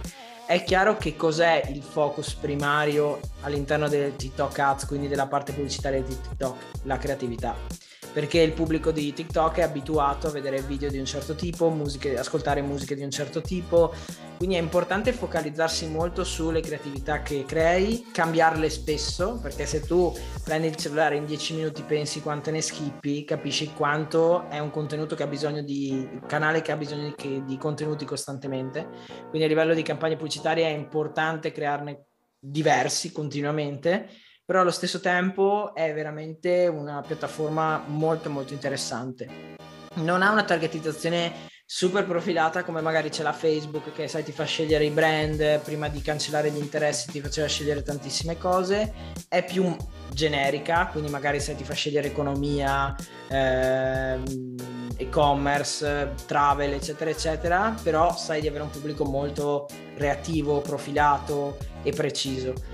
È 0.45 0.63
chiaro 0.63 0.95
che 0.95 1.17
cos'è 1.17 1.63
il 1.67 1.83
focus 1.83 2.33
primario 2.35 3.19
all'interno 3.41 3.89
del 3.89 4.15
TikTok 4.15 4.57
Ads, 4.57 4.85
quindi 4.85 5.09
della 5.09 5.27
parte 5.27 5.51
pubblicitaria 5.51 6.01
di 6.01 6.17
TikTok? 6.17 6.55
La 6.83 6.97
creatività 6.97 7.88
perché 8.19 8.41
il 8.41 8.51
pubblico 8.51 8.91
di 8.91 9.13
TikTok 9.13 9.59
è 9.59 9.61
abituato 9.61 10.27
a 10.27 10.31
vedere 10.31 10.61
video 10.61 10.89
di 10.89 10.99
un 10.99 11.05
certo 11.05 11.35
tipo, 11.35 11.69
musiche, 11.69 12.17
ascoltare 12.17 12.61
musiche 12.61 12.93
di 12.93 13.01
un 13.01 13.09
certo 13.09 13.39
tipo, 13.39 13.93
quindi 14.35 14.55
è 14.55 14.59
importante 14.59 15.13
focalizzarsi 15.13 15.87
molto 15.87 16.25
sulle 16.25 16.59
creatività 16.59 17.21
che 17.21 17.45
crei, 17.47 18.07
cambiarle 18.11 18.69
spesso, 18.69 19.39
perché 19.41 19.65
se 19.65 19.79
tu 19.79 20.13
prendi 20.43 20.67
il 20.67 20.75
cellulare 20.75 21.15
in 21.15 21.25
10 21.25 21.55
minuti 21.55 21.81
pensi 21.83 22.19
quante 22.19 22.51
ne 22.51 22.59
schippi, 22.59 23.23
capisci 23.23 23.71
quanto 23.71 24.49
è 24.49 24.59
un 24.59 24.69
contenuto 24.69 25.15
che 25.15 25.23
ha 25.23 25.27
bisogno 25.27 25.61
di, 25.61 26.19
canale 26.27 26.61
che 26.61 26.73
ha 26.73 26.77
bisogno 26.77 27.15
di, 27.15 27.45
di 27.45 27.57
contenuti 27.57 28.03
costantemente, 28.03 28.85
quindi 29.29 29.45
a 29.45 29.47
livello 29.47 29.73
di 29.73 29.81
campagne 29.81 30.17
pubblicitarie 30.17 30.65
è 30.65 30.75
importante 30.75 31.53
crearne 31.53 32.07
diversi 32.37 33.13
continuamente 33.13 34.09
però 34.49 34.61
allo 34.61 34.71
stesso 34.71 34.99
tempo 34.99 35.75
è 35.75 35.93
veramente 35.93 36.65
una 36.65 37.03
piattaforma 37.05 37.83
molto 37.85 38.31
molto 38.31 38.53
interessante. 38.53 39.57
Non 39.97 40.23
ha 40.23 40.31
una 40.31 40.43
targetizzazione 40.43 41.31
super 41.67 42.03
profilata 42.03 42.63
come 42.63 42.81
magari 42.81 43.11
c'è 43.11 43.21
la 43.21 43.31
Facebook 43.31 43.93
che 43.93 44.07
sai 44.07 44.23
ti 44.23 44.31
fa 44.31 44.45
scegliere 44.45 44.85
i 44.85 44.89
brand 44.89 45.59
prima 45.59 45.87
di 45.87 46.01
cancellare 46.01 46.49
gli 46.49 46.57
interessi 46.57 47.11
ti 47.11 47.21
faceva 47.21 47.45
scegliere 47.45 47.83
tantissime 47.83 48.39
cose. 48.39 48.91
È 49.27 49.45
più 49.45 49.77
generica 50.11 50.87
quindi 50.87 51.11
magari 51.11 51.39
sai 51.39 51.55
ti 51.55 51.63
fa 51.63 51.75
scegliere 51.75 52.07
economia 52.07 52.95
ehm, 53.27 54.55
e-commerce 54.97 56.15
travel 56.25 56.73
eccetera 56.73 57.11
eccetera. 57.11 57.75
Però 57.83 58.17
sai 58.17 58.41
di 58.41 58.47
avere 58.47 58.63
un 58.63 58.71
pubblico 58.71 59.05
molto 59.05 59.67
reattivo 59.97 60.59
profilato 60.61 61.55
e 61.83 61.91
preciso 61.91 62.68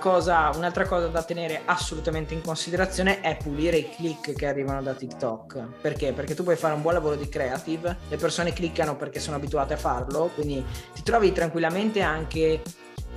Cosa, 0.00 0.50
un'altra 0.54 0.86
cosa 0.86 1.06
da 1.06 1.22
tenere 1.22 1.62
assolutamente 1.64 2.34
in 2.34 2.42
considerazione 2.42 3.20
è 3.20 3.36
pulire 3.36 3.76
i 3.78 3.88
click 3.88 4.32
che 4.32 4.46
arrivano 4.46 4.82
da 4.82 4.94
TikTok. 4.94 5.80
Perché? 5.80 6.12
Perché 6.12 6.34
tu 6.34 6.42
puoi 6.42 6.56
fare 6.56 6.74
un 6.74 6.82
buon 6.82 6.94
lavoro 6.94 7.14
di 7.14 7.28
creative, 7.28 7.96
le 8.08 8.16
persone 8.16 8.52
cliccano 8.52 8.96
perché 8.96 9.20
sono 9.20 9.36
abituate 9.36 9.74
a 9.74 9.76
farlo, 9.76 10.30
quindi 10.34 10.64
ti 10.94 11.02
trovi 11.02 11.32
tranquillamente 11.32 12.00
anche 12.00 12.62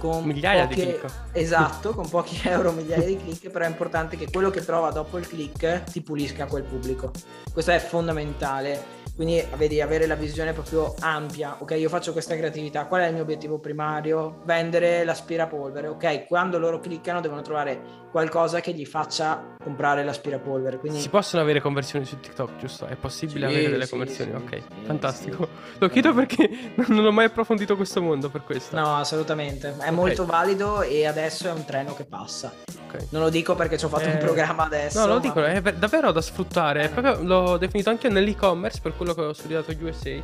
con 0.01 0.23
migliaia 0.23 0.63
poche, 0.63 0.75
di 0.75 0.81
click. 0.81 1.05
Esatto, 1.31 1.93
con 1.93 2.09
pochi 2.09 2.41
euro, 2.49 2.71
migliaia 2.71 3.05
di 3.05 3.17
click, 3.17 3.49
però 3.49 3.65
è 3.65 3.67
importante 3.67 4.17
che 4.17 4.27
quello 4.31 4.49
che 4.49 4.65
trova 4.65 4.89
dopo 4.89 5.19
il 5.19 5.27
click 5.27 5.83
ti 5.83 6.01
pulisca 6.01 6.47
quel 6.47 6.63
pubblico. 6.63 7.11
Questo 7.53 7.69
è 7.69 7.77
fondamentale 7.77 8.99
quindi 9.21 9.45
vedi, 9.55 9.81
avere 9.81 10.07
la 10.07 10.15
visione 10.15 10.51
proprio 10.51 10.95
ampia. 10.99 11.57
Ok, 11.59 11.75
io 11.77 11.89
faccio 11.89 12.11
questa 12.11 12.35
creatività. 12.35 12.85
Qual 12.85 13.01
è 13.01 13.07
il 13.07 13.13
mio 13.13 13.21
obiettivo 13.21 13.59
primario? 13.59 14.41
Vendere 14.45 15.03
l'aspirapolvere. 15.03 15.89
Ok, 15.89 16.25
quando 16.25 16.57
loro 16.57 16.79
cliccano 16.79 17.21
devono 17.21 17.41
trovare 17.41 17.99
qualcosa 18.09 18.61
che 18.61 18.73
gli 18.73 18.85
faccia 18.85 19.55
comprare 19.61 20.03
l'aspirapolvere. 20.03 20.77
Quindi... 20.77 20.99
Si 20.99 21.09
possono 21.09 21.43
avere 21.43 21.61
conversioni 21.61 22.03
su 22.05 22.19
TikTok, 22.19 22.57
giusto? 22.57 22.87
È 22.87 22.95
possibile 22.95 23.47
sì, 23.47 23.53
avere 23.53 23.69
delle 23.69 23.85
sì, 23.85 23.91
conversioni? 23.91 24.31
Sì, 24.31 24.37
ok, 24.37 24.61
fantastico. 24.85 25.47
Lo 25.77 25.87
chiedo 25.89 26.15
perché 26.15 26.49
non 26.87 27.05
ho 27.05 27.11
mai 27.11 27.25
approfondito 27.25 27.75
questo 27.75 28.01
mondo 28.01 28.29
per 28.29 28.43
questo. 28.43 28.75
No, 28.75 28.95
assolutamente. 28.95 29.75
È 29.77 29.90
okay. 29.91 30.05
molto 30.05 30.25
valido 30.25 30.81
e 30.81 31.05
adesso 31.05 31.47
è 31.47 31.51
un 31.51 31.65
treno 31.65 31.93
che 31.93 32.05
passa. 32.05 32.53
Okay. 32.87 33.07
Non 33.11 33.21
lo 33.21 33.29
dico 33.29 33.55
perché 33.55 33.77
ci 33.77 33.85
ho 33.85 33.89
fatto 33.89 34.09
eh, 34.09 34.13
un 34.13 34.17
programma 34.17 34.63
adesso. 34.63 34.99
No, 34.99 35.07
lo 35.07 35.13
ma... 35.15 35.19
dico, 35.19 35.43
è 35.43 35.61
davvero 35.73 36.11
da 36.11 36.21
sfruttare. 36.21 36.89
Proprio, 36.89 37.21
l'ho 37.21 37.57
definito 37.57 37.89
anche 37.89 38.09
nell'e-commerce 38.09 38.79
per 38.81 38.95
quello 38.95 39.13
che 39.13 39.21
ho 39.21 39.33
studiato 39.33 39.73
USA. 39.81 40.19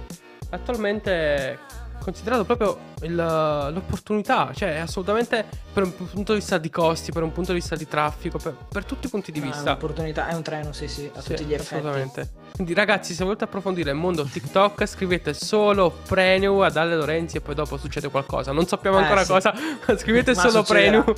Attualmente 0.49 1.59
considerato 1.99 2.43
proprio 2.43 2.77
il, 3.01 3.15
l'opportunità, 3.15 4.51
cioè 4.53 4.77
assolutamente 4.77 5.45
per 5.73 5.83
un 5.83 5.95
punto 5.95 6.33
di 6.33 6.39
vista 6.39 6.57
di 6.57 6.69
costi, 6.69 7.11
per 7.11 7.23
un 7.23 7.31
punto 7.31 7.51
di 7.51 7.59
vista 7.59 7.75
di 7.75 7.87
traffico, 7.87 8.37
per, 8.37 8.55
per 8.69 8.85
tutti 8.85 9.07
i 9.07 9.09
punti 9.09 9.31
di 9.31 9.39
vista. 9.39 9.59
È 9.59 9.61
un'opportunità, 9.63 10.27
è 10.27 10.33
un 10.33 10.41
treno, 10.41 10.71
sì, 10.73 10.87
sì, 10.87 11.09
a 11.13 11.21
sì, 11.21 11.29
tutti 11.29 11.45
gli 11.45 11.53
effetti. 11.53 11.75
Assolutamente. 11.75 12.29
Quindi 12.53 12.73
ragazzi, 12.73 13.13
se 13.13 13.23
volete 13.23 13.43
approfondire 13.43 13.91
il 13.91 13.97
mondo 13.97 14.23
TikTok, 14.23 14.85
scrivete 14.87 15.33
solo 15.33 15.95
Prenu 16.07 16.59
ad 16.59 16.75
Ale 16.75 16.95
Lorenzi 16.95 17.37
e 17.37 17.41
poi 17.41 17.53
dopo 17.53 17.77
succede 17.77 18.09
qualcosa. 18.09 18.51
Non 18.51 18.65
sappiamo 18.65 18.97
eh, 18.97 19.03
ancora 19.03 19.23
sì. 19.23 19.31
cosa. 19.31 19.53
scrivete 19.95 20.33
Ma 20.33 20.41
solo 20.41 20.63
Prenu. 20.63 21.03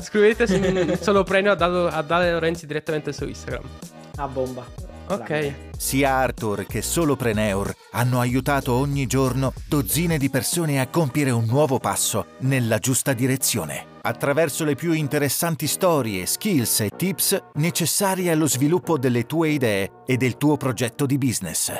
scrivete 0.00 1.00
solo 1.00 1.22
Prenu 1.22 1.48
ad 1.48 1.62
Ale 2.10 2.32
Lorenzi 2.32 2.66
direttamente 2.66 3.12
su 3.12 3.24
Instagram. 3.24 3.64
A 4.16 4.28
bomba. 4.28 4.95
Ok. 5.08 5.54
Sia 5.76 6.14
Arthur 6.14 6.66
che 6.66 6.82
Solopreneur 6.82 7.72
hanno 7.92 8.18
aiutato 8.20 8.72
ogni 8.72 9.06
giorno 9.06 9.52
dozzine 9.68 10.18
di 10.18 10.30
persone 10.30 10.80
a 10.80 10.88
compiere 10.88 11.30
un 11.30 11.44
nuovo 11.44 11.78
passo 11.78 12.26
nella 12.40 12.78
giusta 12.78 13.12
direzione, 13.12 13.86
attraverso 14.02 14.64
le 14.64 14.74
più 14.74 14.92
interessanti 14.92 15.66
storie, 15.66 16.26
skills 16.26 16.80
e 16.80 16.90
tips 16.96 17.40
necessarie 17.54 18.30
allo 18.30 18.48
sviluppo 18.48 18.98
delle 18.98 19.26
tue 19.26 19.50
idee 19.50 19.90
e 20.06 20.16
del 20.16 20.36
tuo 20.36 20.56
progetto 20.56 21.06
di 21.06 21.18
business. 21.18 21.72